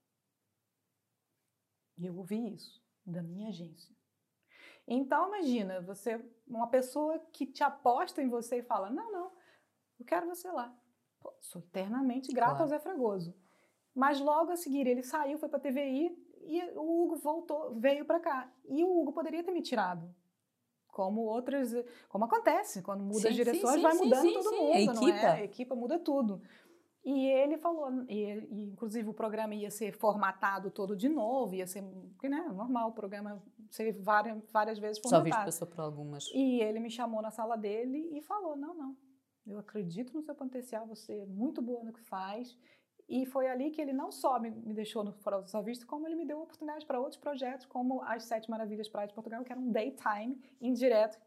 [1.98, 3.94] E eu ouvi isso da minha agência.
[4.86, 9.32] Então, imagina, você, uma pessoa que te aposta em você e fala: Não, não,
[9.98, 10.76] eu quero você lá.
[11.20, 12.64] Pô, sou eternamente grata claro.
[12.64, 13.34] ao Zé Fragoso.
[13.94, 16.10] Mas logo a seguir ele saiu, foi para a TVI
[16.44, 18.52] e o Hugo voltou, veio para cá.
[18.68, 20.14] E o Hugo poderia ter me tirado.
[20.88, 21.72] Como outras,
[22.08, 25.08] como acontece, quando muda sim, as direções, sim, vai sim, mudando todo mundo, a não
[25.08, 25.26] é?
[25.26, 26.42] A equipa muda tudo.
[27.04, 31.66] E ele falou, e, e, inclusive o programa ia ser formatado todo de novo, ia
[31.66, 35.28] ser, né, normal o programa ser várias, várias vezes formatado.
[35.28, 36.26] Só visto passou por algumas.
[36.32, 38.96] E ele me chamou na sala dele e falou, não, não,
[39.46, 42.56] eu acredito no seu potencial, você é muito boa no que faz.
[43.12, 46.06] E foi ali que ele não só me, me deixou no Fora do Visto, como
[46.06, 49.52] ele me deu oportunidade para outros projetos, como as Sete Maravilhas Praia de Portugal, que
[49.52, 51.20] era um daytime indireto,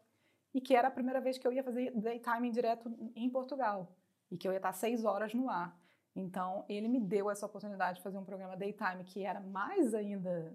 [0.52, 3.94] e que era a primeira vez que eu ia fazer daytime indireto em Portugal
[4.28, 5.80] e que eu ia estar seis horas no ar.
[6.16, 10.52] Então, ele me deu essa oportunidade de fazer um programa daytime que era mais ainda,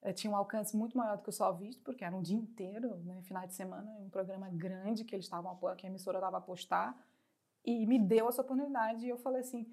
[0.00, 2.36] eh, tinha um alcance muito maior do que o Só Visto, porque era um dia
[2.36, 6.38] inteiro, né, final de semana, um programa grande que eles estavam, que a emissora estava
[6.38, 6.98] a postar,
[7.64, 9.72] e me deu essa oportunidade e eu falei assim,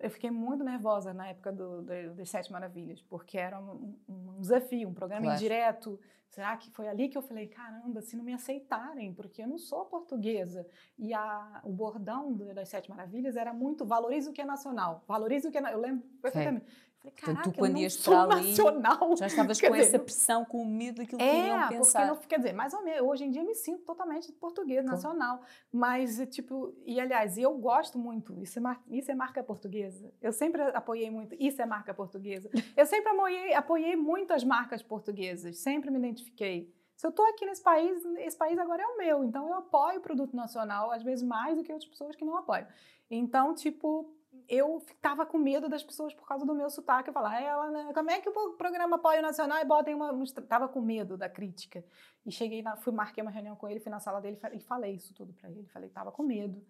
[0.00, 4.40] eu fiquei muito nervosa na época do, do, das Sete Maravilhas, porque era um, um
[4.40, 5.38] desafio, um programa claro.
[5.38, 6.00] indireto.
[6.28, 9.58] Será que foi ali que eu falei, caramba, se não me aceitarem, porque eu não
[9.58, 10.66] sou portuguesa.
[10.98, 15.48] E a, o bordão das Sete Maravilhas era muito valorize o que é nacional, valorize
[15.48, 15.72] o que é...
[15.72, 16.66] Eu lembro perfeitamente.
[17.10, 19.16] Falei, Portanto, tu quando ias para ali, nacional.
[19.16, 22.02] já estavas com dizer, essa pressão, com o medo daquilo que é, iam pensar.
[22.02, 24.84] É, porque não, quer dizer, mais ou menos, hoje em dia me sinto totalmente português,
[24.84, 25.40] nacional.
[25.72, 30.12] Mas, tipo, e aliás, eu gosto muito, isso é, mar, isso é marca portuguesa.
[30.20, 32.50] Eu sempre apoiei muito, isso é marca portuguesa.
[32.76, 36.74] Eu sempre apoiei, apoiei muito as marcas portuguesas, sempre me identifiquei.
[36.96, 39.98] Se eu estou aqui nesse país, esse país agora é o meu, então eu apoio
[39.98, 42.66] o produto nacional, às vezes mais do que outras pessoas que não apoiam.
[43.10, 44.10] Então, tipo,
[44.48, 47.08] eu ficava com medo das pessoas por causa do meu sotaque.
[47.08, 47.90] Eu falava, ela, né?
[47.92, 50.12] como é que o programa Apoio Nacional e botem uma.
[50.48, 51.84] Tava com medo da crítica.
[52.24, 54.94] E cheguei, na, fui, marquei uma reunião com ele, fui na sala dele e falei
[54.94, 55.66] isso tudo para ele.
[55.66, 56.64] Falei, tava com medo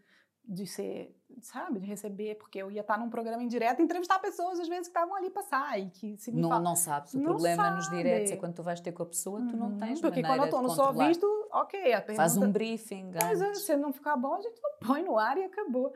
[0.49, 4.61] de ser, sabe, de receber, porque eu ia estar num programa em direto entrevistar pessoas,
[4.61, 5.91] às vezes, que estavam ali para sair.
[5.91, 7.15] Que se não, fala, não sabes.
[7.15, 7.77] O não problema sabe.
[7.77, 9.79] nos diretos é quando tu vais ter com a pessoa, tu não uhum.
[9.79, 11.93] tens Porque quando eu estou no só visto, ok.
[11.93, 13.11] A pergunta, Faz um briefing.
[13.13, 15.93] Mas é, se não ficar bom, a gente põe no ar e acabou.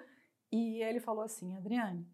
[0.50, 2.06] E ele falou assim, Adriane,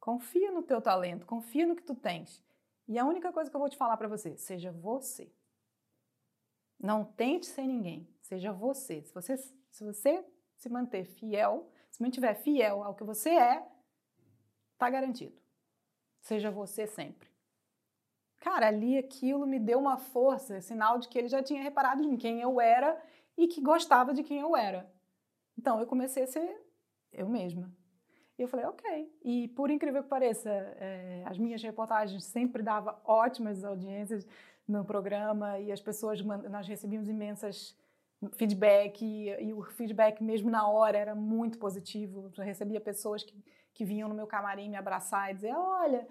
[0.00, 2.42] confia no teu talento, confia no que tu tens.
[2.88, 5.32] E a única coisa que eu vou te falar para você, seja você.
[6.78, 9.02] Não tente ser ninguém, seja você.
[9.02, 10.24] Se você se, você
[10.56, 13.66] se manter fiel, se mantiver fiel ao que você é,
[14.78, 15.36] tá garantido.
[16.20, 17.28] Seja você sempre.
[18.38, 22.16] Cara, ali aquilo me deu uma força, sinal de que ele já tinha reparado em
[22.16, 23.00] quem eu era
[23.36, 24.90] e que gostava de quem eu era.
[25.58, 26.65] Então eu comecei a ser
[27.16, 27.70] eu mesma.
[28.38, 29.12] Eu falei, ok.
[29.24, 34.26] E por incrível que pareça, é, as minhas reportagens sempre davam ótimas audiências
[34.68, 37.74] no programa e as pessoas, nós recebíamos imensas
[38.32, 42.30] feedback e, e, o feedback mesmo na hora era muito positivo.
[42.36, 43.34] Eu recebia pessoas que,
[43.72, 46.06] que vinham no meu camarim me abraçar e dizer, olha,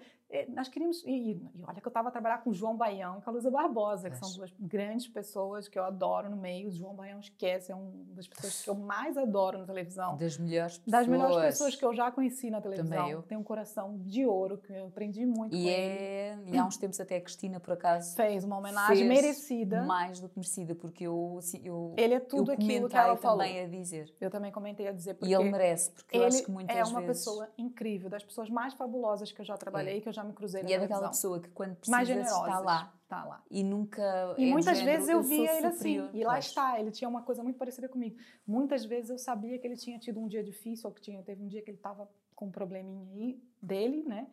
[0.48, 1.02] nós queríamos.
[1.04, 3.32] E, e olha que eu estava a trabalhar com o João Baião e com a
[3.32, 6.68] Luísa Barbosa, que são duas grandes pessoas que eu adoro no meio.
[6.68, 10.16] O João Baião esquece, é uma das pessoas que eu mais adoro na televisão.
[10.16, 10.92] Das melhores pessoas.
[10.92, 12.96] Das melhores pessoas que eu já conheci na televisão.
[12.96, 13.22] Também eu.
[13.22, 16.56] Tem um coração de ouro, que eu aprendi muito e com é, ele.
[16.56, 18.16] E há uns tempos até a Cristina, por acaso.
[18.16, 19.82] Fez uma homenagem merecida.
[19.82, 21.38] Mais do que merecida, porque eu.
[21.62, 23.38] eu ele é tudo aquilo que ela falou.
[23.38, 24.12] também a dizer.
[24.20, 25.14] Eu também comentei a dizer.
[25.14, 26.90] Porque e ele merece, porque ele eu acho que muitas vezes.
[26.90, 27.24] É uma vezes...
[27.24, 30.00] pessoa incrível, das pessoas mais fabulosas que eu já trabalhei, é.
[30.00, 30.96] que eu já me cruzei na e televisão.
[30.96, 32.92] É aquela pessoa que quando precisa generosa está lá.
[33.02, 33.44] Está lá.
[33.48, 34.34] E nunca.
[34.36, 36.10] E é muitas género, vezes eu, eu via ele assim.
[36.12, 38.16] E lá está, ele tinha uma coisa muito parecida comigo.
[38.46, 41.42] Muitas vezes eu sabia que ele tinha tido um dia difícil, ou que tinha, teve
[41.42, 44.26] um dia que ele estava com um probleminha aí dele, né?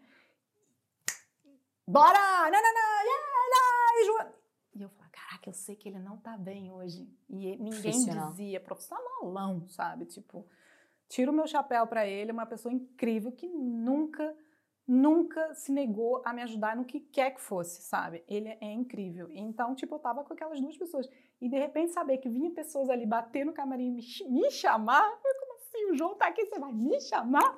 [1.86, 2.49] Bora!
[2.49, 3.03] Não, não, não!
[3.03, 3.23] Yeah,
[4.15, 4.34] yeah,
[4.75, 7.07] e eu falava, caraca, eu sei que ele não tá bem hoje.
[7.29, 10.05] E ninguém dizia, profissionalão, sabe?
[10.05, 10.47] Tipo,
[11.07, 14.36] tiro o meu chapéu para ele, uma pessoa incrível que nunca
[14.88, 18.23] nunca se negou a me ajudar no que quer que fosse, sabe?
[18.27, 19.29] Ele é incrível.
[19.31, 21.09] Então, tipo, eu tava com aquelas duas pessoas.
[21.39, 25.03] E de repente saber que vinha pessoas ali bater no camarim e me, me chamar,
[25.23, 25.91] eu, como assim?
[25.91, 27.57] O João tá aqui, você vai me chamar?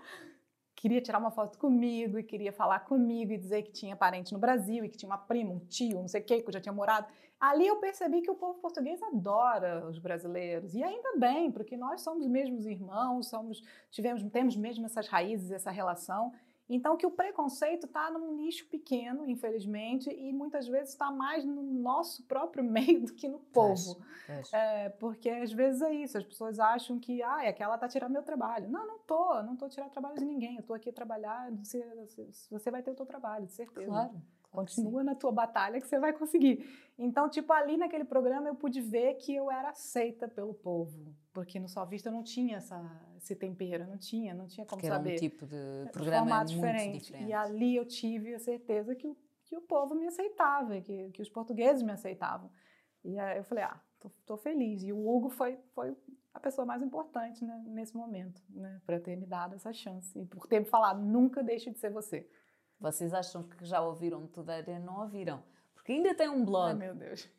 [0.86, 4.38] queria tirar uma foto comigo e queria falar comigo e dizer que tinha parente no
[4.38, 6.61] Brasil e que tinha uma prima, um tio, não sei o que, que eu já
[6.61, 7.07] tinha morado.
[7.39, 12.01] Ali eu percebi que o povo português adora os brasileiros e ainda bem, porque nós
[12.01, 16.32] somos mesmos irmãos, somos, tivemos, temos mesmo essas raízes, essa relação.
[16.68, 21.61] Então, que o preconceito está num nicho pequeno, infelizmente, e muitas vezes está mais no
[21.61, 24.01] nosso próprio meio do que no povo.
[24.51, 28.13] É, porque às vezes é isso, as pessoas acham que ah, é aquela está tirando
[28.13, 28.68] meu trabalho.
[28.68, 30.55] Não, não tô, não tô tirando trabalho de ninguém.
[30.55, 31.86] Eu estou aqui a trabalhar, você,
[32.49, 33.88] você vai ter o seu trabalho, de certeza.
[33.88, 34.22] Claro.
[34.49, 36.66] Continua na tua batalha que você vai conseguir.
[36.97, 41.13] Então, tipo, ali naquele programa eu pude ver que eu era aceita pelo povo.
[41.36, 42.81] Porque no Só Vista eu não tinha essa,
[43.17, 45.09] esse tempero, não tinha, não tinha como porque saber.
[45.09, 47.07] Era um tipo de programa muito diferente.
[47.07, 47.29] diferente.
[47.29, 51.21] E ali eu tive a certeza que o, que o povo me aceitava, que, que
[51.21, 52.49] os portugueses me aceitavam.
[53.03, 54.81] E aí eu falei, ah, tô, tô feliz.
[54.81, 55.93] E o Hugo foi, foi
[56.33, 60.17] a pessoa mais importante né, nesse momento, né, para ter me dado essa chance.
[60.17, 62.29] E por ter me falado, nunca deixe de ser você.
[62.79, 64.53] Vocês acham que já ouviram tudo
[64.86, 65.43] Não ouviram.
[65.73, 66.69] Porque ainda tem um blog.
[66.69, 67.29] Ai, meu Deus.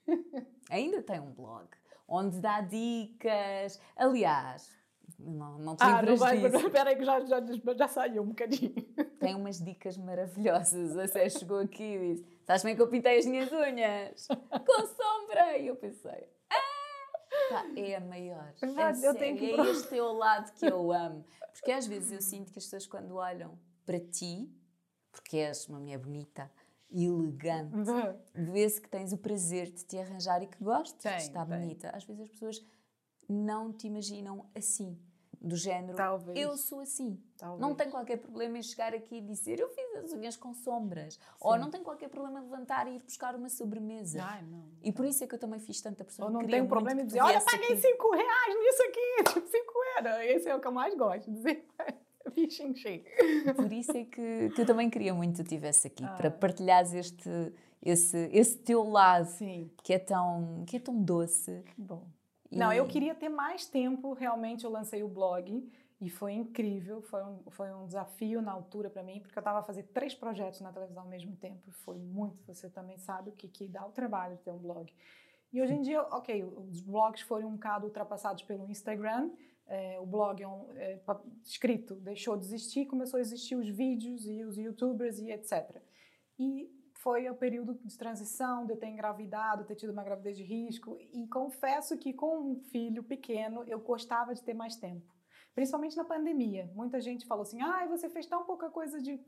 [0.69, 1.67] ainda tem um blog
[2.09, 3.81] onde dá dicas.
[3.97, 4.77] Aliás,
[5.19, 6.57] não, não te ah, livras não vai, disso.
[6.67, 7.41] Espera aí que já, já,
[7.77, 8.75] já saiu um bocadinho.
[9.19, 10.97] Tem umas dicas maravilhosas.
[10.97, 14.27] A Sé chegou aqui e disse: Sabes bem que eu pintei as minhas unhas?
[14.29, 15.59] Com sombra!
[15.59, 16.77] E eu pensei: Ah!
[17.49, 18.53] Pá, é a maior.
[18.63, 19.53] É, eu tenho que...
[19.53, 21.25] é este teu lado que eu amo.
[21.53, 24.51] Porque às vezes eu sinto que as pessoas, quando olham para ti,
[25.11, 26.51] porque és uma mulher bonita,
[26.91, 27.75] elegante,
[28.35, 31.59] vê-se que tens o prazer de te arranjar e que gostas de estar tem.
[31.59, 31.91] bonita.
[31.91, 32.65] Às vezes as pessoas
[33.29, 34.99] não te imaginam assim.
[35.39, 36.37] Do género, Talvez.
[36.37, 37.23] eu sou assim.
[37.37, 37.61] Talvez.
[37.61, 41.15] Não tenho qualquer problema em chegar aqui e dizer eu fiz as unhas com sombras.
[41.15, 41.21] Sim.
[41.41, 44.25] Ou não tenho qualquer problema em levantar e ir buscar uma sobremesa.
[44.25, 46.27] Ai, não, e por isso é que eu também fiz tanta pressão.
[46.27, 49.35] Ou não tenho problema em dizer, olha, paguei 5 reais nisso aqui.
[49.35, 50.21] Tipo, 5 euros.
[50.25, 51.31] Esse é o que eu mais gosto
[52.37, 53.05] de dizer.
[53.57, 56.15] Por isso é que, que, eu também queria muito que tu estivesse aqui, ah.
[56.15, 57.31] para partilhares este,
[57.83, 59.71] esse, esse teu lado Sim.
[59.83, 61.65] que é tão, que é tão doce.
[61.77, 62.07] Bom.
[62.51, 62.57] E...
[62.57, 65.69] Não, eu queria ter mais tempo, realmente eu lancei o blog
[66.01, 69.61] e foi incrível, foi um, foi um desafio na altura para mim, porque eu estava
[69.61, 73.33] a fazer três projetos na televisão ao mesmo tempo, foi muito, você também sabe o
[73.33, 74.93] que, que dá o trabalho de ter um blog.
[75.53, 79.31] E hoje em dia, ok, os blogs foram um bocado ultrapassados pelo Instagram,
[79.67, 81.01] é, o blog é, é,
[81.45, 85.83] escrito deixou de existir, começou a existir os vídeos e os youtubers e etc.
[86.39, 90.43] E foi o período de transição, de eu ter engravidado, ter tido uma gravidez de
[90.43, 95.17] risco, e confesso que com um filho pequeno eu gostava de ter mais tempo.
[95.57, 96.71] Principalmente na pandemia.
[96.75, 99.19] Muita gente falou assim: ah, você fez tão pouca coisa de,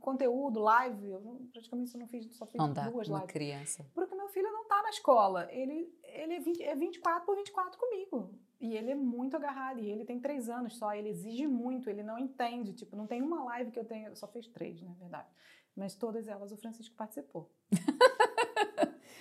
[0.00, 1.08] conteúdo, live.
[1.08, 3.32] Eu praticamente eu não fiz, só fiz não dá, duas uma lives.
[3.32, 3.90] criança.
[3.94, 5.48] Porque meu filho não está na escola.
[5.50, 8.34] Ele, ele é, 20, é 24 por 24 comigo.
[8.60, 12.02] E ele é muito agarrado, e ele tem três anos só, ele exige muito, ele
[12.02, 12.72] não entende.
[12.72, 15.28] Tipo, não tem uma live que eu tenha, só fez três, na né, verdade.
[15.76, 17.50] Mas todas elas o Francisco participou.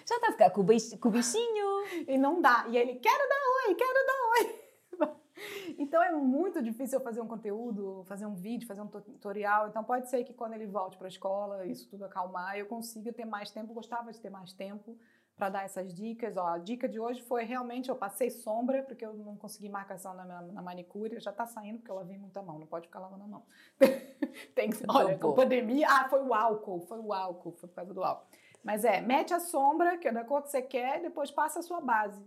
[0.07, 0.65] Já está a ficar com o,
[0.99, 1.85] com o bichinho.
[2.07, 2.65] e não dá.
[2.69, 5.15] E ele, quero dar oi, quero dar oi.
[5.77, 9.67] então é muito difícil eu fazer um conteúdo, fazer um vídeo, fazer um tutorial.
[9.67, 13.13] Então pode ser que quando ele volte para a escola, isso tudo acalmar, eu consiga
[13.13, 13.73] ter mais tempo.
[13.73, 14.97] Gostava de ter mais tempo
[15.37, 16.35] para dar essas dicas.
[16.35, 20.13] Ó, a dica de hoje foi realmente eu passei sombra porque eu não consegui marcação
[20.13, 21.19] na, na manicure.
[21.19, 23.45] Já está saindo porque eu lavei muita mão, não pode ficar lavando a mão.
[24.55, 27.93] Tem que, olha, com pandemia, ah, foi o álcool, foi o álcool, foi por causa
[27.93, 28.27] do álcool.
[28.63, 31.61] Mas é, mete a sombra, que é da cor que você quer, depois passa a
[31.61, 32.21] sua base.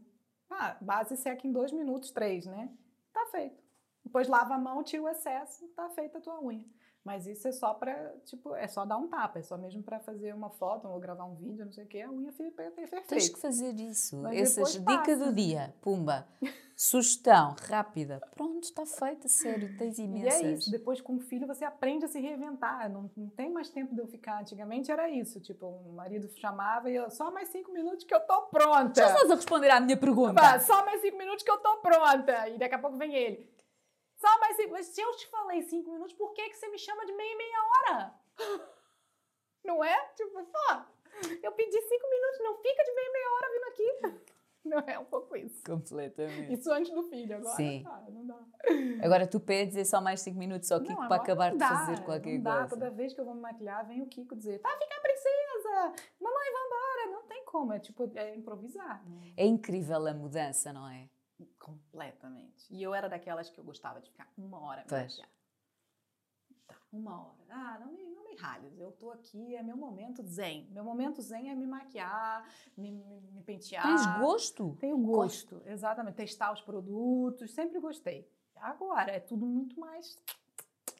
[0.48, 2.70] Ah, base seca em dois minutos, três, né?
[3.12, 3.62] Tá feito.
[4.04, 6.64] Depois lava a mão, tira o excesso, tá feita a tua unha.
[7.10, 9.98] Mas isso é só para, tipo, é só dar um tapa, é só mesmo para
[9.98, 13.04] fazer uma foto ou gravar um vídeo, não sei o quê, a unha fica perfeita.
[13.08, 14.16] Tens que fazer isso.
[14.18, 16.24] Mas Essas dicas do dia, pumba.
[16.76, 18.20] Sugestão rápida.
[18.30, 20.40] Pronto, está feita, sério, tens imensas.
[20.40, 23.50] E é isso, depois com o filho você aprende a se reinventar, não, não tem
[23.50, 24.40] mais tempo de eu ficar.
[24.40, 28.20] Antigamente era isso, tipo, o marido chamava e eu, só mais cinco minutos que eu
[28.20, 29.00] tô pronta.
[29.02, 30.60] Já estás a responder à minha pergunta.
[30.60, 32.48] só mais cinco minutos que eu tô pronta.
[32.48, 33.50] E daqui a pouco vem ele.
[34.20, 34.72] Só mais cinco.
[34.72, 37.36] Mas se eu te falei cinco minutos, por que, que você me chama de meia
[37.36, 38.14] meia hora?
[39.64, 39.98] Não é?
[40.14, 40.74] Tipo, pô,
[41.42, 44.30] eu pedi cinco minutos, não fica de meia meia hora vindo aqui.
[44.64, 45.62] Não é um pouco isso.
[45.64, 46.52] Completamente.
[46.52, 47.56] Isso antes do filho, agora.
[47.56, 47.82] Sim.
[47.86, 48.38] Ah, não dá.
[49.02, 52.04] Agora tu pedes é só mais cinco minutos só Kiko para acabar dá, de fazer
[52.04, 52.52] qualquer não dá.
[52.58, 52.68] coisa.
[52.68, 56.04] Toda vez que eu vou me maquilhar, vem o Kiko dizer: tá, fica princesa!
[56.20, 57.10] Mamãe, vambora!
[57.10, 59.02] Não tem como, é tipo, é improvisar.
[59.34, 61.08] É incrível a mudança, não é?
[61.60, 62.66] Completamente.
[62.70, 65.24] E eu era daquelas que eu gostava de ficar uma hora mesmo.
[66.66, 67.38] Tá, uma hora.
[67.50, 68.76] Ah, não me, não me ralhes.
[68.78, 70.66] Eu tô aqui, é meu momento zen.
[70.70, 73.84] Meu momento zen é me maquiar, me, me, me pentear.
[73.84, 74.76] Tens gosto?
[74.80, 76.16] Tenho gosto, gosto, exatamente.
[76.16, 78.26] Testar os produtos, sempre gostei.
[78.56, 80.18] Agora, é tudo muito mais.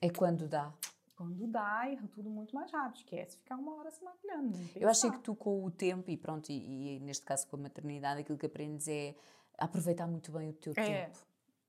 [0.00, 0.72] É quando dá.
[1.16, 2.96] Quando dá, é tudo muito mais rápido.
[2.96, 4.58] Esquece ficar uma hora se maquilhando.
[4.74, 7.58] Eu achei que tu, com o tempo, e pronto, e, e, neste caso com a
[7.58, 9.14] maternidade, aquilo que aprendes é
[9.60, 11.04] aproveitar muito bem o teu é.
[11.04, 11.18] tempo.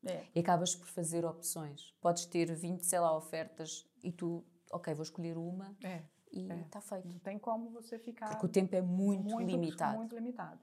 [0.04, 0.26] É.
[0.34, 1.94] E acabas por fazer opções.
[2.02, 6.02] Podes ter 20, sei lá, ofertas e tu, ok, vou escolher uma é.
[6.32, 6.82] e está é.
[6.82, 7.08] feito.
[7.08, 8.30] Não tem como você ficar.
[8.30, 9.98] Porque o tempo é muito, muito limitado.
[9.98, 10.60] Muito limitado.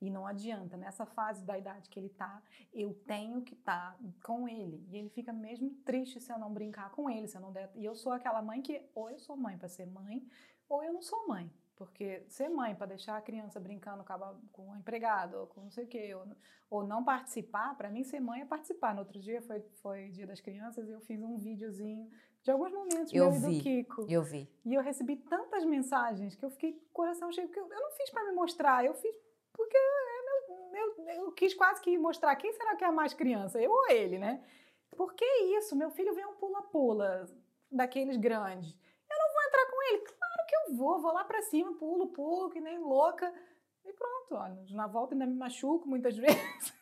[0.00, 2.42] E não adianta, nessa fase da idade que ele está,
[2.72, 4.84] eu tenho que estar tá com ele.
[4.88, 7.70] E ele fica mesmo triste se eu não brincar com ele, se eu não der.
[7.74, 10.26] E eu sou aquela mãe que ou eu sou mãe para ser mãe,
[10.68, 11.52] ou eu não sou mãe.
[11.80, 14.04] Porque ser mãe para deixar a criança brincando
[14.52, 16.26] com o empregado, ou com não sei o quê, ou,
[16.68, 18.92] ou não participar, para mim ser mãe é participar.
[18.92, 22.06] No outro dia foi, foi Dia das Crianças e eu fiz um videozinho
[22.42, 24.06] de alguns momentos eu meu vi, e do Kiko.
[24.10, 24.46] Eu vi.
[24.62, 27.80] E eu recebi tantas mensagens que eu fiquei com o coração cheio, porque eu, eu
[27.80, 29.16] não fiz para me mostrar, eu fiz
[29.54, 33.70] porque é meu, eu quis quase que mostrar quem será que é mais criança, eu
[33.70, 34.44] ou ele, né?
[34.90, 35.24] Por que
[35.56, 35.74] isso?
[35.74, 37.24] Meu filho vem um pula-pula
[37.72, 38.76] daqueles grandes.
[39.10, 40.20] Eu não vou entrar com ele?
[40.76, 43.32] Vou, vou lá para cima, pulo, pulo, que nem louca.
[43.84, 46.80] E pronto, olha, na volta ainda me machuco muitas vezes.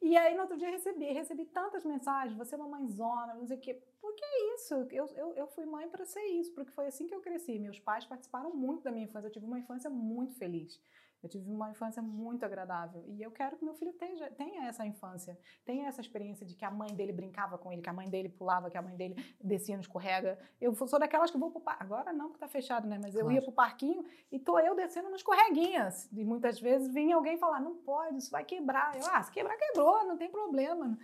[0.00, 3.56] E aí, no outro dia, recebi, recebi tantas mensagens, você é uma mãezona, não sei
[3.56, 3.80] o quê.
[4.00, 4.74] Por que isso?
[4.90, 7.56] Eu, eu, eu fui mãe para ser isso, porque foi assim que eu cresci.
[7.58, 10.80] Meus pais participaram muito da minha infância, eu tive uma infância muito feliz.
[11.22, 14.84] Eu tive uma infância muito agradável e eu quero que meu filho tenha, tenha essa
[14.84, 18.08] infância, tenha essa experiência de que a mãe dele brincava com ele, que a mãe
[18.08, 20.36] dele pulava, que a mãe dele descia no escorrega.
[20.60, 21.76] Eu sou daquelas que vou pro par...
[21.78, 22.98] agora não porque tá fechado, né?
[23.00, 23.34] Mas eu claro.
[23.34, 26.08] ia pro parquinho e tô eu descendo nos escorreguinhas.
[26.12, 28.96] E muitas vezes vinha alguém falar: "Não pode, isso vai quebrar".
[28.96, 30.98] Eu: "Ah, se quebrar quebrou, não tem problema".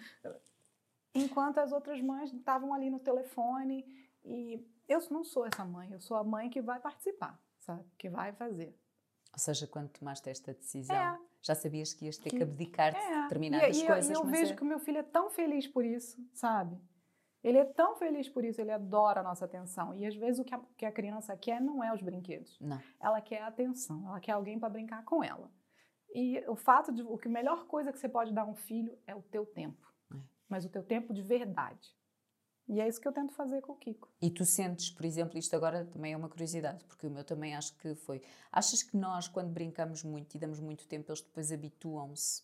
[1.15, 3.85] Enquanto as outras mães estavam ali no telefone
[4.25, 7.85] e eu não sou essa mãe, eu sou a mãe que vai participar, sabe?
[7.97, 8.77] Que vai fazer.
[9.33, 11.19] Ou seja, quando tomaste esta decisão, é.
[11.43, 13.23] já sabias que ias ter que, que abdicar de é.
[13.23, 14.11] determinadas e, coisas.
[14.11, 14.57] E eu, vejo é...
[14.57, 16.79] que o meu filho é tão feliz por isso, sabe?
[17.43, 19.95] Ele é tão feliz por isso, ele adora a nossa atenção.
[19.95, 22.59] E às vezes o que a, que a criança quer não é os brinquedos.
[22.61, 22.81] Não.
[22.99, 25.51] Ela quer a atenção, ela quer alguém para brincar com ela.
[26.15, 28.55] E o fato de o que a melhor coisa que você pode dar a um
[28.55, 29.87] filho é o teu tempo.
[30.13, 30.17] É.
[30.49, 31.97] Mas o teu tempo de verdade.
[32.69, 34.09] E é isso que eu tento fazer com o Kiko.
[34.21, 37.57] E tu sentes, por exemplo, isto agora também é uma curiosidade, porque o meu também
[37.57, 38.21] acho que foi.
[38.53, 42.43] Achas que nós, quando brincamos muito e damos muito tempo, eles depois habituam-se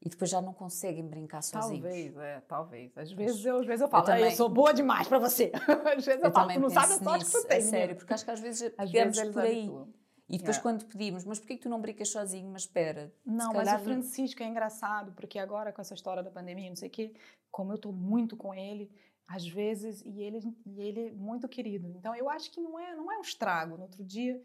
[0.00, 1.82] e depois já não conseguem brincar sozinhos?
[1.82, 2.98] Talvez, é, talvez.
[2.98, 5.50] Às vezes eu, às vezes eu falo, eu, também, eu sou boa demais para você.
[5.96, 7.58] às vezes eu, eu falo, tu não sabe a sorte que tu tem.
[7.58, 9.60] É sério, porque acho que às vezes às vezes por aí.
[9.60, 9.88] Habituam.
[10.26, 10.60] E depois, é.
[10.60, 12.50] quando pedimos, mas porquê que tu não brincas sozinho?
[12.50, 13.12] Mas espera.
[13.26, 16.88] Não, mas o Francisco é engraçado, porque agora com essa história da pandemia, não sei
[16.88, 17.12] o quê,
[17.50, 18.90] como eu estou muito com ele,
[19.26, 21.88] às vezes, e ele, e ele é muito querido.
[21.96, 23.76] Então, eu acho que não é, não é um estrago.
[23.76, 24.40] No outro dia,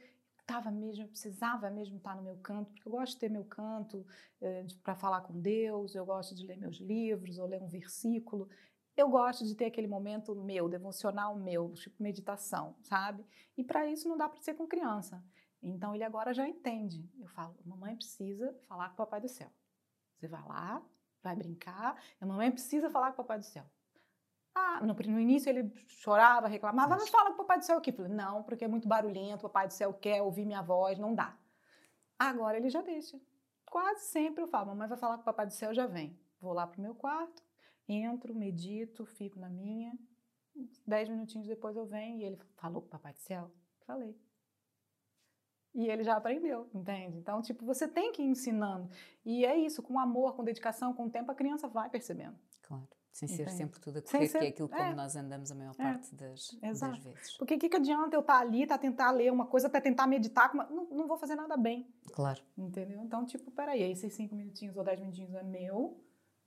[0.50, 3.46] estava mesmo, eu precisava mesmo estar no meu canto, porque eu gosto de ter meu
[3.46, 4.06] canto
[4.42, 8.50] eh, para falar com Deus, eu gosto de ler meus livros ou ler um versículo.
[8.98, 13.24] Eu gosto de ter aquele momento meu, devocional meu, tipo meditação, sabe?
[13.56, 15.24] E para isso não dá para ser com criança.
[15.62, 17.08] Então ele agora já entende.
[17.20, 19.52] Eu falo, mamãe precisa falar com o papai do céu.
[20.18, 20.84] Você vai lá,
[21.22, 23.66] vai brincar, a mamãe precisa falar com o papai do céu.
[24.60, 27.92] Ah, no, no início ele chorava, reclamava, mas fala com o Papai do Céu aqui.
[27.92, 31.16] Falei, não, porque é muito barulhento, o Papai do Céu quer ouvir minha voz, não
[31.16, 31.38] dá.
[32.18, 33.20] Agora ele já deixa.
[33.66, 36.20] Quase sempre eu falo, mamãe vai falar com o Papai do Céu, já vem.
[36.42, 37.42] Vou lá pro meu quarto,
[37.88, 39.98] entro, medito, fico na minha.
[40.86, 43.50] Dez minutinhos depois eu venho e ele falou com o Papai do Céu?
[43.86, 44.16] Falei.
[45.74, 47.18] E ele já aprendeu, entende?
[47.18, 48.90] Então, tipo, você tem que ir ensinando.
[49.24, 52.38] E é isso, com amor, com dedicação, com o tempo, a criança vai percebendo.
[52.64, 52.99] Claro.
[53.12, 53.58] Sem ser Entendi.
[53.58, 54.96] sempre tudo a correr, ser, que é aquilo como é.
[54.96, 55.84] nós andamos a maior é.
[55.84, 57.38] parte das, das, vezes.
[57.38, 59.82] Porque o que, que adianta eu estar tá ali, tá tentar ler uma coisa, até
[59.82, 60.66] tentar meditar, uma...
[60.66, 61.88] não, não vou fazer nada bem.
[62.14, 62.42] Claro.
[62.58, 63.02] Entendeu?
[63.02, 66.00] Então, tipo, peraí, esses cinco minutinhos ou dez minutinhos é meu,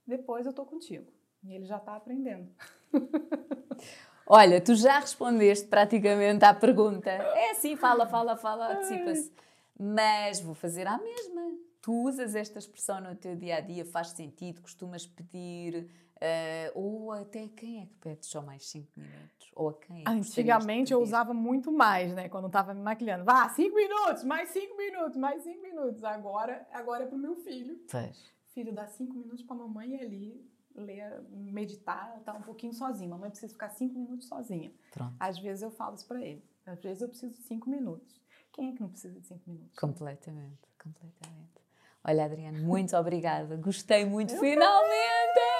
[0.07, 1.11] depois eu tô contigo.
[1.43, 2.49] E ele já está aprendendo.
[4.25, 7.09] Olha, tu já respondeste praticamente à pergunta.
[7.09, 9.33] É assim, fala, fala, fala, antecipa-se.
[9.77, 11.41] Mas vou fazer a mesma.
[11.81, 15.89] Tu usas esta expressão no teu dia a dia, faz sentido, costumas pedir
[16.23, 19.51] Uh, ou até quem é que pede só mais 5 minutos?
[19.55, 20.03] Ou a quem?
[20.07, 22.29] É Antigamente eu usava muito mais, né?
[22.29, 23.25] Quando estava me maquilhando.
[23.25, 26.01] Vá, 5 minutos, mais 5 minutos, mais 5 minutos.
[26.01, 27.77] Agora, agora é pro meu filho.
[27.91, 28.33] Pois.
[28.53, 33.09] Filho, dá 5 minutos pra mamãe ali ler, meditar, tá um pouquinho sozinha.
[33.09, 34.71] Mamãe precisa ficar 5 minutos sozinha.
[34.93, 35.15] Pronto.
[35.19, 36.41] Às vezes eu falo isso para ele.
[36.65, 38.21] Às vezes eu preciso de 5 minutos.
[38.53, 39.77] Quem é que não precisa de 5 minutos?
[39.77, 41.61] Completamente, completamente.
[42.05, 43.57] Olha, Adriana, muito obrigada.
[43.57, 45.52] Gostei muito, eu finalmente!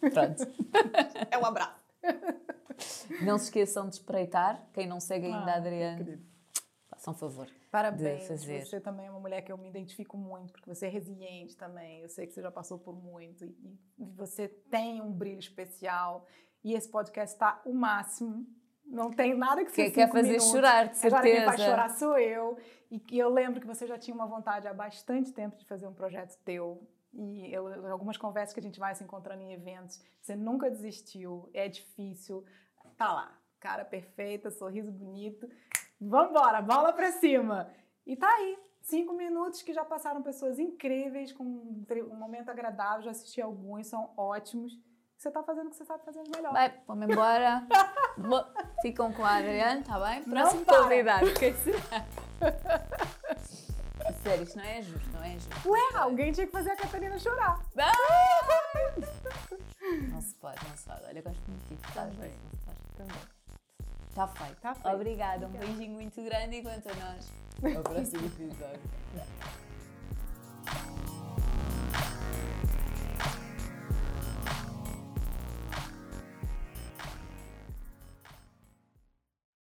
[0.00, 0.42] Pronto.
[1.30, 1.78] É um abraço.
[3.22, 4.64] Não se esqueçam de espreitar.
[4.72, 6.20] Quem não segue ainda ah, a Adriana,
[6.88, 7.48] façam favor.
[7.70, 8.22] Parabéns.
[8.22, 8.64] De fazer.
[8.64, 12.00] Você também é uma mulher que eu me identifico muito, porque você é resiliente também.
[12.00, 13.44] Eu sei que você já passou por muito.
[13.44, 16.26] E, você tem um brilho especial.
[16.64, 18.46] E esse podcast está o máximo.
[18.86, 20.50] Não tem nada que ser Quer, fazer minutos.
[20.50, 21.16] chorar, de certeza.
[21.18, 22.56] Agora quem vai chorar sou eu.
[22.90, 25.86] E que eu lembro que você já tinha uma vontade há bastante tempo de fazer
[25.86, 26.88] um projeto teu.
[27.20, 31.50] E eu, algumas conversas que a gente vai se encontrando em eventos, você nunca desistiu,
[31.52, 32.44] é difícil.
[32.96, 35.50] Tá lá, cara perfeita, sorriso bonito.
[36.00, 37.68] Vambora, bola pra cima.
[38.06, 43.10] E tá aí, cinco minutos que já passaram pessoas incríveis, com um momento agradável, já
[43.10, 44.78] assisti alguns, são ótimos.
[45.16, 46.52] Você tá fazendo o que você sabe fazer melhor.
[46.52, 47.66] Vai, vamos embora.
[48.16, 48.46] Bo-
[48.80, 50.22] Ficam com a Adriana, tá bem?
[50.22, 51.34] Próximo convidado.
[51.34, 52.04] Quem será?
[54.28, 55.70] Sério, isto não é justo, não é justo.
[55.70, 57.64] Ué, alguém tinha que fazer a Catarina chorar.
[60.12, 61.04] Não se pode, não se pode.
[61.06, 61.80] Olha, eu gosto muito disso.
[61.80, 62.12] Isso, se faz.
[62.98, 63.12] Também.
[64.10, 64.60] Está feito.
[64.60, 64.94] Tá feito.
[64.94, 67.32] Obrigada, um beijinho muito grande e quanto a nós.
[67.74, 68.80] Ao próximo episódio.